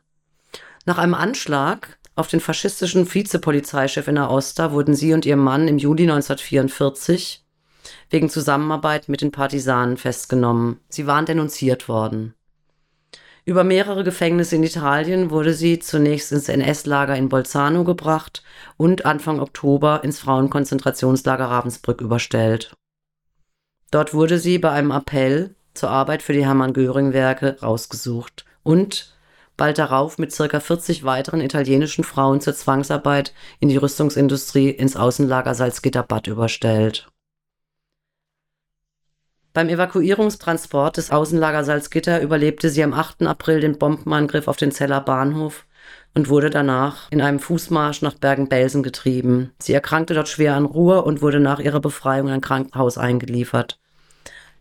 Nach 0.86 0.97
einem 0.97 1.15
Anschlag 1.15 1.97
auf 2.15 2.27
den 2.27 2.39
faschistischen 2.39 3.12
Vizepolizeichef 3.12 4.08
in 4.08 4.17
Aosta 4.17 4.71
wurden 4.71 4.95
sie 4.95 5.13
und 5.13 5.25
ihr 5.25 5.36
Mann 5.36 5.67
im 5.67 5.77
Juli 5.77 6.03
1944 6.03 7.43
wegen 8.10 8.29
Zusammenarbeit 8.29 9.10
mit 9.10 9.21
den 9.21 9.31
Partisanen 9.31 9.97
festgenommen. 9.97 10.79
Sie 10.89 11.08
waren 11.08 11.25
denunziert 11.25 11.88
worden. 11.88 12.34
Über 13.47 13.63
mehrere 13.63 14.03
Gefängnisse 14.03 14.55
in 14.55 14.63
Italien 14.63 15.29
wurde 15.29 15.53
sie 15.53 15.77
zunächst 15.77 16.31
ins 16.31 16.49
NS-Lager 16.49 17.15
in 17.15 17.29
Bolzano 17.29 17.84
gebracht 17.84 18.41
und 18.75 19.05
Anfang 19.05 19.39
Oktober 19.39 20.03
ins 20.03 20.19
Frauenkonzentrationslager 20.19 21.45
Ravensbrück 21.45 22.01
überstellt. 22.01 22.75
Dort 23.91 24.15
wurde 24.15 24.39
sie 24.39 24.58
bei 24.58 24.71
einem 24.71 24.89
Appell 24.89 25.53
zur 25.75 25.91
Arbeit 25.91 26.23
für 26.23 26.34
die 26.34 26.43
Hermann-Göring-Werke 26.43 27.60
rausgesucht 27.62 28.45
und 28.63 29.15
bald 29.58 29.77
darauf 29.77 30.17
mit 30.17 30.31
circa 30.31 30.60
40 30.60 31.03
weiteren 31.03 31.39
italienischen 31.39 32.03
Frauen 32.03 32.41
zur 32.41 32.55
Zwangsarbeit 32.55 33.31
in 33.60 33.69
die 33.69 33.77
Rüstungsindustrie 33.77 34.71
ins 34.71 34.95
Außenlager 34.95 35.53
Salzgitter-Bad 35.53 36.25
überstellt. 36.25 37.08
Beim 39.55 39.69
Evakuierungstransport 39.69 40.97
des 40.97 41.11
Außenlagers 41.11 41.67
Salzgitter 41.67 42.21
überlebte 42.21 42.69
sie 42.69 42.83
am 42.83 42.93
8. 42.93 43.21
April 43.21 43.61
den 43.61 43.77
Bombenangriff 43.77 44.49
auf 44.49 44.57
den 44.57 44.73
Zeller 44.73 44.99
Bahnhof 44.99 45.65
und 46.13 46.27
wurde 46.27 46.49
danach 46.49 47.09
in 47.09 47.21
einem 47.21 47.39
Fußmarsch 47.39 48.01
nach 48.01 48.15
Bergen-Belsen 48.15 48.83
getrieben. 48.83 49.53
Sie 49.59 49.71
erkrankte 49.71 50.13
dort 50.13 50.27
schwer 50.27 50.55
an 50.55 50.65
Ruhr 50.65 51.05
und 51.05 51.21
wurde 51.21 51.39
nach 51.39 51.59
ihrer 51.59 51.79
Befreiung 51.79 52.27
in 52.27 52.33
ein 52.33 52.41
Krankenhaus 52.41 52.97
eingeliefert. 52.97 53.79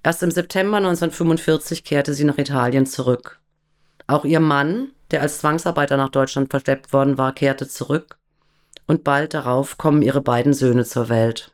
Erst 0.04 0.22
im 0.22 0.30
September 0.30 0.76
1945 0.76 1.82
kehrte 1.82 2.14
sie 2.14 2.24
nach 2.24 2.38
Italien 2.38 2.86
zurück. 2.86 3.40
Auch 4.06 4.24
ihr 4.24 4.38
Mann, 4.38 4.92
der 5.10 5.22
als 5.22 5.40
Zwangsarbeiter 5.40 5.96
nach 5.96 6.10
Deutschland 6.10 6.50
verschleppt 6.50 6.92
worden 6.92 7.18
war, 7.18 7.34
kehrte 7.34 7.66
zurück. 7.66 8.16
Und 8.86 9.02
bald 9.02 9.34
darauf 9.34 9.76
kommen 9.76 10.02
ihre 10.02 10.20
beiden 10.20 10.52
Söhne 10.52 10.84
zur 10.84 11.08
Welt. 11.08 11.50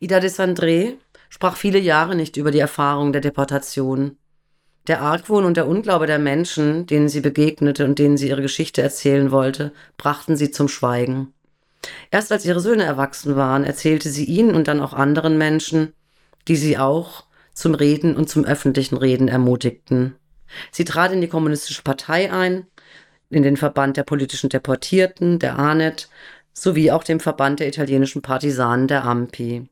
Ida 0.00 0.20
de 0.20 0.28
Sandré 0.28 0.96
sprach 1.32 1.56
viele 1.56 1.78
Jahre 1.78 2.14
nicht 2.14 2.36
über 2.36 2.50
die 2.50 2.58
Erfahrung 2.58 3.10
der 3.10 3.22
Deportation. 3.22 4.18
Der 4.86 5.00
Argwohn 5.00 5.46
und 5.46 5.56
der 5.56 5.66
Unglaube 5.66 6.06
der 6.06 6.18
Menschen, 6.18 6.84
denen 6.84 7.08
sie 7.08 7.22
begegnete 7.22 7.86
und 7.86 7.98
denen 7.98 8.18
sie 8.18 8.28
ihre 8.28 8.42
Geschichte 8.42 8.82
erzählen 8.82 9.30
wollte, 9.30 9.72
brachten 9.96 10.36
sie 10.36 10.50
zum 10.50 10.68
Schweigen. 10.68 11.32
Erst 12.10 12.32
als 12.32 12.44
ihre 12.44 12.60
Söhne 12.60 12.84
erwachsen 12.84 13.34
waren, 13.34 13.64
erzählte 13.64 14.10
sie 14.10 14.26
ihnen 14.26 14.54
und 14.54 14.68
dann 14.68 14.82
auch 14.82 14.92
anderen 14.92 15.38
Menschen, 15.38 15.94
die 16.48 16.56
sie 16.56 16.76
auch 16.76 17.24
zum 17.54 17.74
Reden 17.74 18.14
und 18.14 18.28
zum 18.28 18.44
öffentlichen 18.44 18.98
Reden 18.98 19.28
ermutigten. 19.28 20.16
Sie 20.70 20.84
trat 20.84 21.12
in 21.12 21.22
die 21.22 21.28
kommunistische 21.28 21.82
Partei 21.82 22.30
ein, 22.30 22.66
in 23.30 23.42
den 23.42 23.56
Verband 23.56 23.96
der 23.96 24.04
politischen 24.04 24.50
Deportierten, 24.50 25.38
der 25.38 25.58
ANET, 25.58 26.10
sowie 26.52 26.90
auch 26.90 27.04
dem 27.04 27.20
Verband 27.20 27.60
der 27.60 27.68
italienischen 27.68 28.20
Partisanen, 28.20 28.86
der 28.86 29.06
AMPI. 29.06 29.70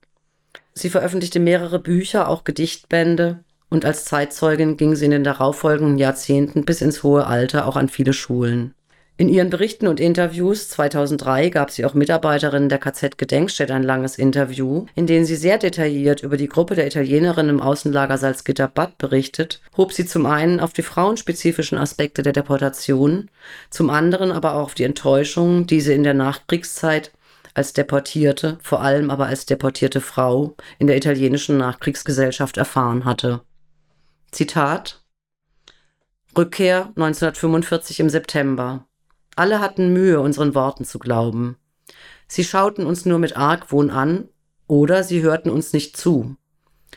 Sie 0.75 0.91
veröffentlichte 0.91 1.41
mehrere 1.41 1.79
Bücher, 1.79 2.29
auch 2.29 2.45
Gedichtbände, 2.45 3.41
und 3.68 3.85
als 3.85 4.05
Zeitzeugin 4.05 4.77
ging 4.77 4.97
sie 4.97 5.05
in 5.05 5.11
den 5.12 5.25
darauffolgenden 5.25 5.99
Jahrzehnten 5.99 6.64
bis 6.64 6.83
ins 6.83 7.03
hohe 7.03 7.27
Alter 7.27 7.66
auch 7.66 7.77
an 7.77 7.89
viele 7.89 8.12
Schulen. 8.12 8.75
In 9.21 9.29
ihren 9.29 9.51
Berichten 9.51 9.87
und 9.87 10.01
Interviews 10.01 10.71
2003 10.71 11.51
gab 11.51 11.71
sie 11.71 11.85
auch 11.85 11.93
Mitarbeiterinnen 11.93 12.71
der 12.71 12.79
KZ-Gedenkstätte 12.79 13.75
ein 13.75 13.83
langes 13.83 14.16
Interview, 14.16 14.87
in 14.95 15.07
dem 15.07 15.27
sie 15.27 15.37
sehr 15.37 15.59
detailliert 15.59 16.23
über 16.23 16.39
die 16.39 16.49
Gruppe 16.49 16.75
der 16.75 16.87
Italienerinnen 16.87 17.57
im 17.57 17.61
Außenlager 17.61 18.16
Salzgitter-Bad 18.16 18.97
berichtet, 18.97 19.61
hob 19.77 19.93
sie 19.93 20.07
zum 20.07 20.25
einen 20.25 20.59
auf 20.59 20.73
die 20.73 20.81
frauenspezifischen 20.81 21.77
Aspekte 21.77 22.23
der 22.23 22.33
Deportation, 22.33 23.29
zum 23.68 23.91
anderen 23.91 24.33
aber 24.33 24.55
auch 24.55 24.62
auf 24.62 24.75
die 24.75 24.85
Enttäuschung, 24.85 25.66
die 25.66 25.83
sie 25.83 25.93
in 25.93 26.03
der 26.03 26.14
Nachkriegszeit 26.14 27.12
als 27.55 27.73
Deportierte, 27.73 28.59
vor 28.63 28.81
allem 28.83 29.11
aber 29.11 29.27
als 29.27 29.47
deportierte 29.47 30.01
Frau, 30.01 30.57
in 30.79 30.87
der 30.87 30.97
italienischen 30.97 31.57
Nachkriegsgesellschaft 31.59 32.57
erfahren 32.57 33.05
hatte. 33.05 33.43
Zitat 34.31 35.03
Rückkehr 36.37 36.93
1945 36.97 38.01
im 38.01 38.09
September. 38.09 38.87
Alle 39.35 39.61
hatten 39.61 39.93
Mühe, 39.93 40.21
unseren 40.21 40.55
Worten 40.55 40.85
zu 40.85 40.99
glauben. 40.99 41.57
Sie 42.29 42.45
schauten 42.45 42.87
uns 42.87 43.05
nur 43.05 43.19
mit 43.19 43.37
Argwohn 43.37 43.91
an 43.91 44.29
oder 44.69 45.03
sie 45.03 45.23
hörten 45.23 45.51
uns 45.51 45.73
nicht 45.73 45.97
zu. 45.97 46.37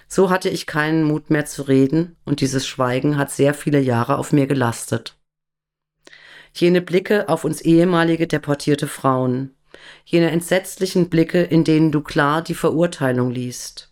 So 0.07 0.29
hatte 0.29 0.49
ich 0.49 0.67
keinen 0.67 1.03
Mut 1.03 1.31
mehr 1.31 1.45
zu 1.45 1.63
reden 1.63 2.15
und 2.25 2.41
dieses 2.41 2.67
Schweigen 2.67 3.17
hat 3.17 3.31
sehr 3.31 3.55
viele 3.55 3.79
Jahre 3.79 4.19
auf 4.19 4.31
mir 4.31 4.45
gelastet. 4.45 5.17
Jene 6.53 6.81
Blicke 6.81 7.29
auf 7.29 7.45
uns 7.45 7.61
ehemalige 7.61 8.27
deportierte 8.27 8.87
Frauen, 8.87 9.55
jene 10.05 10.31
entsetzlichen 10.31 11.09
Blicke, 11.09 11.41
in 11.41 11.63
denen 11.63 11.91
du 11.91 12.01
klar 12.01 12.41
die 12.41 12.55
Verurteilung 12.55 13.31
liest. 13.31 13.91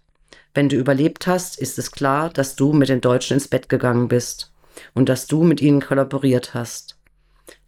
Wenn 0.54 0.70
du 0.70 0.76
überlebt 0.76 1.28
hast, 1.28 1.60
ist 1.60 1.80
es 1.80 1.92
klar, 1.92 2.30
dass 2.30 2.56
du 2.56 2.74
mit 2.74 2.90
den 2.90 3.02
Deutschen 3.02 3.36
ins 3.36 3.48
Bett 3.48 3.70
gegangen 3.70 4.08
bist 4.08 4.52
und 4.94 5.10
dass 5.10 5.28
du 5.28 5.44
mit 5.44 5.62
ihnen 5.62 5.82
kollaboriert 5.82 6.54
hast. 6.54 6.98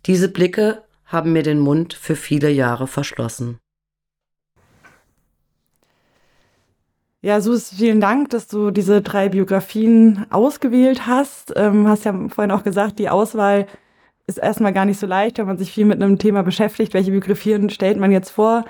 Diese 0.06 0.30
Blicke 0.30 0.84
haben 1.06 1.32
mir 1.32 1.44
den 1.44 1.60
Mund 1.60 1.94
für 1.94 2.16
viele 2.16 2.50
Jahre 2.50 2.88
verschlossen. 2.88 3.60
Ja, 7.22 7.40
Sus, 7.40 7.70
vielen 7.70 8.02
Dank, 8.02 8.32
dass 8.32 8.50
du 8.50 8.70
diese 8.70 9.02
drei 9.02 9.30
Biografien 9.30 10.26
ausgewählt 10.30 11.08
hast. 11.08 11.54
Ähm, 11.56 11.88
hast 11.88 12.04
ja 12.04 12.12
vorhin 12.28 12.52
auch 12.52 12.64
gesagt, 12.64 13.00
die 13.00 13.08
Auswahl 13.08 13.66
ist 14.28 14.38
erstmal 14.38 14.74
gar 14.74 14.86
nicht 14.86 15.00
so 15.00 15.08
leicht, 15.08 15.38
wenn 15.38 15.48
man 15.48 15.58
sich 15.58 15.72
viel 15.72 15.86
mit 15.86 16.02
einem 16.02 16.18
Thema 16.18 16.44
beschäftigt. 16.44 16.94
Welche 16.94 17.12
Biografien 17.12 17.70
stellt 17.70 17.98
man 17.98 18.12
jetzt 18.12 18.32
vor? 18.32 18.66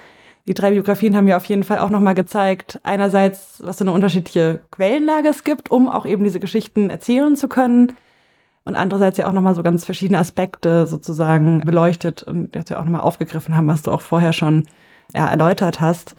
Die 0.47 0.53
drei 0.53 0.71
Biografien 0.71 1.15
haben 1.15 1.25
mir 1.25 1.37
auf 1.37 1.45
jeden 1.45 1.63
Fall 1.63 1.79
auch 1.79 1.89
nochmal 1.89 2.15
gezeigt, 2.15 2.79
einerseits, 2.83 3.61
was 3.63 3.77
so 3.77 3.85
eine 3.85 3.93
unterschiedliche 3.93 4.59
Quellenlage 4.71 5.29
es 5.29 5.43
gibt, 5.45 5.71
um 5.71 5.87
auch 5.87 6.05
eben 6.05 6.23
diese 6.23 6.41
Geschichten 6.41 6.89
erzählen 6.89 7.37
zu 7.37 7.47
können 7.47 7.93
und 8.65 8.75
andererseits 8.75 9.17
ja 9.17 9.27
auch 9.27 9.33
nochmal 9.33 9.55
so 9.55 9.63
ganz 9.63 9.85
verschiedene 9.85 10.19
Aspekte 10.19 10.85
sozusagen 10.85 11.61
beleuchtet 11.61 12.23
und 12.23 12.55
jetzt 12.55 12.69
ja 12.69 12.79
auch 12.79 12.83
nochmal 12.83 13.01
aufgegriffen 13.01 13.55
haben, 13.55 13.67
was 13.67 13.83
du 13.83 13.91
auch 13.91 14.01
vorher 14.01 14.33
schon 14.33 14.65
ja, 15.13 15.27
erläutert 15.27 15.79
hast. 15.79 16.15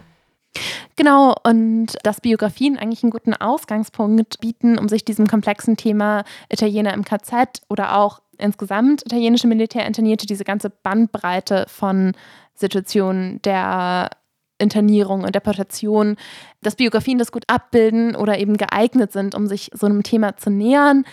Genau, 0.97 1.35
und 1.43 1.97
dass 2.03 2.21
Biografien 2.21 2.79
eigentlich 2.79 3.03
einen 3.03 3.11
guten 3.11 3.35
Ausgangspunkt 3.35 4.41
bieten, 4.41 4.79
um 4.79 4.89
sich 4.89 5.05
diesem 5.05 5.27
komplexen 5.27 5.77
Thema 5.77 6.25
Italiener 6.49 6.95
im 6.95 7.05
KZ 7.05 7.63
oder 7.69 7.97
auch 7.97 8.21
insgesamt 8.39 9.03
italienische 9.05 9.47
Militärinternierte, 9.49 10.27
diese 10.27 10.45
ganze 10.45 10.71
Bandbreite 10.71 11.67
von 11.69 12.13
Situationen 12.55 13.43
der 13.43 14.11
Internierung 14.59 15.25
und 15.25 15.35
Deportation, 15.35 16.17
dass 16.63 16.77
Biografien 16.77 17.19
das 17.19 17.33
gut 17.33 17.45
abbilden 17.49 18.15
oder 18.15 18.39
eben 18.39 18.57
geeignet 18.57 19.13
sind, 19.13 19.35
um 19.35 19.47
sich 19.47 19.71
so 19.75 19.87
einem 19.87 20.03
Thema 20.03 20.37
zu 20.37 20.51
nähern. 20.51 21.05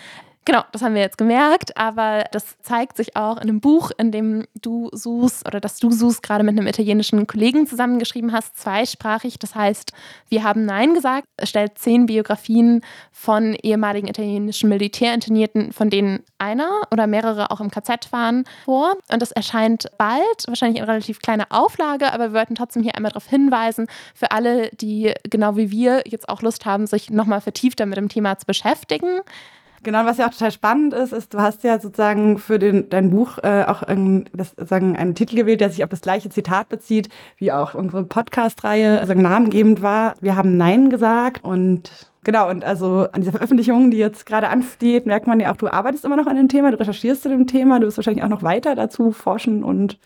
Genau, 0.43 0.63
das 0.71 0.81
haben 0.81 0.95
wir 0.95 1.01
jetzt 1.01 1.19
gemerkt, 1.19 1.77
aber 1.77 2.23
das 2.31 2.57
zeigt 2.63 2.97
sich 2.97 3.15
auch 3.15 3.37
in 3.37 3.43
einem 3.43 3.61
Buch, 3.61 3.91
in 3.99 4.11
dem 4.11 4.47
du 4.59 4.89
suchst 4.91 5.45
oder 5.45 5.59
das 5.59 5.77
du 5.77 5.91
suchst, 5.91 6.23
gerade 6.23 6.43
mit 6.43 6.57
einem 6.57 6.65
italienischen 6.65 7.27
Kollegen 7.27 7.67
zusammengeschrieben 7.67 8.31
hast, 8.31 8.57
zweisprachig. 8.57 9.37
Das 9.37 9.53
heißt, 9.53 9.93
wir 10.29 10.43
haben 10.43 10.65
Nein 10.65 10.95
gesagt. 10.95 11.27
Es 11.37 11.49
stellt 11.49 11.77
zehn 11.77 12.07
Biografien 12.07 12.81
von 13.11 13.53
ehemaligen 13.61 14.07
italienischen 14.07 14.67
Militärinternierten, 14.69 15.73
von 15.73 15.91
denen 15.91 16.23
einer 16.39 16.71
oder 16.91 17.05
mehrere 17.05 17.51
auch 17.51 17.61
im 17.61 17.69
KZ 17.69 18.11
waren, 18.11 18.45
vor. 18.65 18.93
Und 19.11 19.21
das 19.21 19.31
erscheint 19.31 19.85
bald, 19.99 20.47
wahrscheinlich 20.47 20.79
in 20.79 20.89
relativ 20.89 21.19
kleiner 21.19 21.45
Auflage, 21.51 22.11
aber 22.11 22.29
wir 22.29 22.39
wollten 22.39 22.55
trotzdem 22.55 22.81
hier 22.81 22.95
einmal 22.95 23.11
darauf 23.11 23.27
hinweisen, 23.27 23.85
für 24.15 24.31
alle, 24.31 24.71
die 24.71 25.13
genau 25.29 25.55
wie 25.55 25.69
wir 25.69 26.01
jetzt 26.07 26.27
auch 26.29 26.41
Lust 26.41 26.65
haben, 26.65 26.87
sich 26.87 27.11
nochmal 27.11 27.41
vertiefter 27.41 27.85
mit 27.85 27.99
dem 27.99 28.09
Thema 28.09 28.39
zu 28.39 28.47
beschäftigen. 28.47 29.21
Genau, 29.83 30.05
was 30.05 30.19
ja 30.19 30.27
auch 30.27 30.31
total 30.31 30.51
spannend 30.51 30.93
ist, 30.93 31.11
ist, 31.11 31.33
du 31.33 31.39
hast 31.39 31.63
ja 31.63 31.79
sozusagen 31.79 32.37
für 32.37 32.59
den, 32.59 32.89
dein 32.89 33.09
Buch 33.09 33.39
äh, 33.41 33.63
auch 33.63 33.81
ein, 33.81 34.29
das, 34.31 34.53
sagen, 34.57 34.95
einen 34.95 35.15
Titel 35.15 35.35
gewählt, 35.35 35.59
der 35.59 35.71
sich 35.71 35.83
auf 35.83 35.89
das 35.89 36.01
gleiche 36.01 36.29
Zitat 36.29 36.69
bezieht, 36.69 37.09
wie 37.37 37.51
auch 37.51 37.73
unsere 37.73 38.03
Podcast-Reihe 38.03 38.99
also 38.99 39.15
namengebend 39.15 39.81
war. 39.81 40.13
Wir 40.21 40.35
haben 40.35 40.55
Nein 40.55 40.91
gesagt 40.91 41.43
und 41.43 41.89
genau, 42.23 42.47
und 42.47 42.63
also 42.63 43.07
an 43.11 43.21
dieser 43.21 43.31
Veröffentlichung, 43.31 43.89
die 43.89 43.97
jetzt 43.97 44.27
gerade 44.27 44.49
ansteht, 44.49 45.07
merkt 45.07 45.25
man 45.25 45.39
ja 45.39 45.51
auch, 45.51 45.57
du 45.57 45.67
arbeitest 45.67 46.05
immer 46.05 46.17
noch 46.17 46.27
an 46.27 46.35
dem 46.35 46.47
Thema, 46.47 46.69
du 46.69 46.79
recherchierst 46.79 47.23
zu 47.23 47.29
dem 47.29 47.47
Thema, 47.47 47.79
du 47.79 47.87
wirst 47.87 47.97
wahrscheinlich 47.97 48.23
auch 48.23 48.29
noch 48.29 48.43
weiter 48.43 48.75
dazu 48.75 49.11
forschen 49.11 49.63
und 49.63 49.97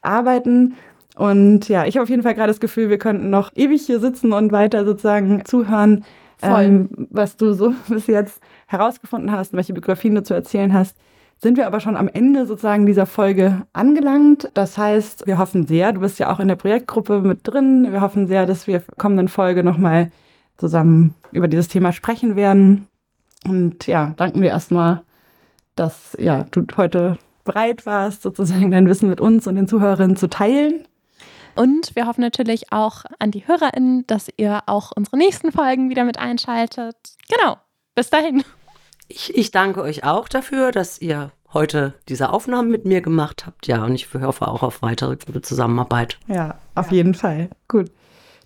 arbeiten. 0.00 0.74
Und 1.14 1.68
ja, 1.68 1.84
ich 1.84 1.96
habe 1.96 2.02
auf 2.02 2.10
jeden 2.10 2.24
Fall 2.24 2.34
gerade 2.34 2.50
das 2.50 2.58
Gefühl, 2.58 2.90
wir 2.90 2.98
könnten 2.98 3.30
noch 3.30 3.52
ewig 3.54 3.86
hier 3.86 4.00
sitzen 4.00 4.32
und 4.32 4.50
weiter 4.50 4.84
sozusagen 4.84 5.44
zuhören, 5.44 6.04
ähm, 6.42 6.88
was 7.10 7.36
du 7.36 7.52
so 7.52 7.72
bis 7.88 8.06
jetzt 8.08 8.42
herausgefunden 8.72 9.30
hast 9.30 9.52
und 9.52 9.56
welche 9.58 9.72
Biografien 9.72 10.14
du 10.14 10.22
zu 10.22 10.34
erzählen 10.34 10.72
hast, 10.72 10.96
sind 11.42 11.56
wir 11.56 11.66
aber 11.66 11.80
schon 11.80 11.96
am 11.96 12.08
Ende 12.08 12.46
sozusagen 12.46 12.86
dieser 12.86 13.06
Folge 13.06 13.62
angelangt. 13.72 14.50
Das 14.54 14.78
heißt, 14.78 15.26
wir 15.26 15.38
hoffen 15.38 15.66
sehr, 15.66 15.92
du 15.92 16.00
bist 16.00 16.18
ja 16.18 16.32
auch 16.32 16.40
in 16.40 16.48
der 16.48 16.56
Projektgruppe 16.56 17.20
mit 17.20 17.40
drin, 17.42 17.88
wir 17.90 18.00
hoffen 18.00 18.28
sehr, 18.28 18.46
dass 18.46 18.66
wir 18.66 18.82
kommenden 18.96 19.28
Folge 19.28 19.64
nochmal 19.64 20.12
zusammen 20.56 21.14
über 21.32 21.48
dieses 21.48 21.68
Thema 21.68 21.92
sprechen 21.92 22.36
werden. 22.36 22.86
Und 23.44 23.88
ja, 23.88 24.14
danken 24.16 24.40
wir 24.40 24.50
erstmal, 24.50 25.02
dass 25.74 26.16
ja, 26.18 26.44
du 26.52 26.64
heute 26.76 27.18
bereit 27.44 27.86
warst, 27.86 28.22
sozusagen 28.22 28.70
dein 28.70 28.88
Wissen 28.88 29.08
mit 29.08 29.20
uns 29.20 29.48
und 29.48 29.56
den 29.56 29.66
Zuhörerinnen 29.66 30.16
zu 30.16 30.28
teilen. 30.28 30.86
Und 31.54 31.94
wir 31.96 32.06
hoffen 32.06 32.20
natürlich 32.20 32.72
auch 32.72 33.04
an 33.18 33.30
die 33.30 33.46
HörerInnen, 33.46 34.06
dass 34.06 34.28
ihr 34.36 34.60
auch 34.66 34.92
unsere 34.94 35.18
nächsten 35.18 35.52
Folgen 35.52 35.90
wieder 35.90 36.04
mit 36.04 36.18
einschaltet. 36.18 36.96
Genau. 37.28 37.56
Bis 37.94 38.08
dahin. 38.08 38.42
Ich, 39.14 39.36
ich 39.36 39.50
danke 39.50 39.82
euch 39.82 40.04
auch 40.04 40.26
dafür, 40.26 40.72
dass 40.72 40.98
ihr 40.98 41.32
heute 41.52 41.92
diese 42.08 42.30
Aufnahmen 42.30 42.70
mit 42.70 42.86
mir 42.86 43.02
gemacht 43.02 43.44
habt. 43.44 43.66
Ja, 43.66 43.84
und 43.84 43.94
ich 43.94 44.12
hoffe 44.14 44.48
auch 44.48 44.62
auf 44.62 44.80
weitere 44.80 45.16
gute 45.16 45.42
Zusammenarbeit. 45.42 46.18
Ja, 46.28 46.58
auf 46.74 46.86
ja. 46.86 46.96
jeden 46.96 47.12
Fall. 47.12 47.50
Gut. 47.68 47.90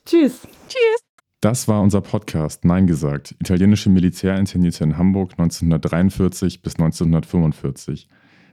Tschüss. 0.04 0.40
Tschüss. 0.68 1.00
Das 1.40 1.68
war 1.68 1.82
unser 1.82 2.00
Podcast 2.00 2.64
Nein 2.64 2.88
gesagt. 2.88 3.36
Italienische 3.38 3.90
Militärinternierte 3.90 4.82
in 4.82 4.98
Hamburg 4.98 5.32
1943 5.38 6.62
bis 6.62 6.74
1945. 6.74 8.08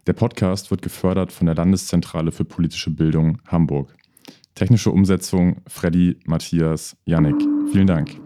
Der 0.05 0.14
Podcast 0.14 0.70
wird 0.70 0.84
gefördert 0.84 1.32
von 1.32 1.47
der 1.47 1.55
Landeszentrale 1.55 2.32
für 2.32 2.45
politische 2.45 2.91
Bildung 2.91 3.39
Hamburg. 3.47 3.95
Technische 4.53 4.91
Umsetzung 4.91 5.64
Freddy, 5.68 6.20
Matthias, 6.26 6.95
Yannick. 7.05 7.41
Vielen 7.72 7.88
Dank. 7.88 8.20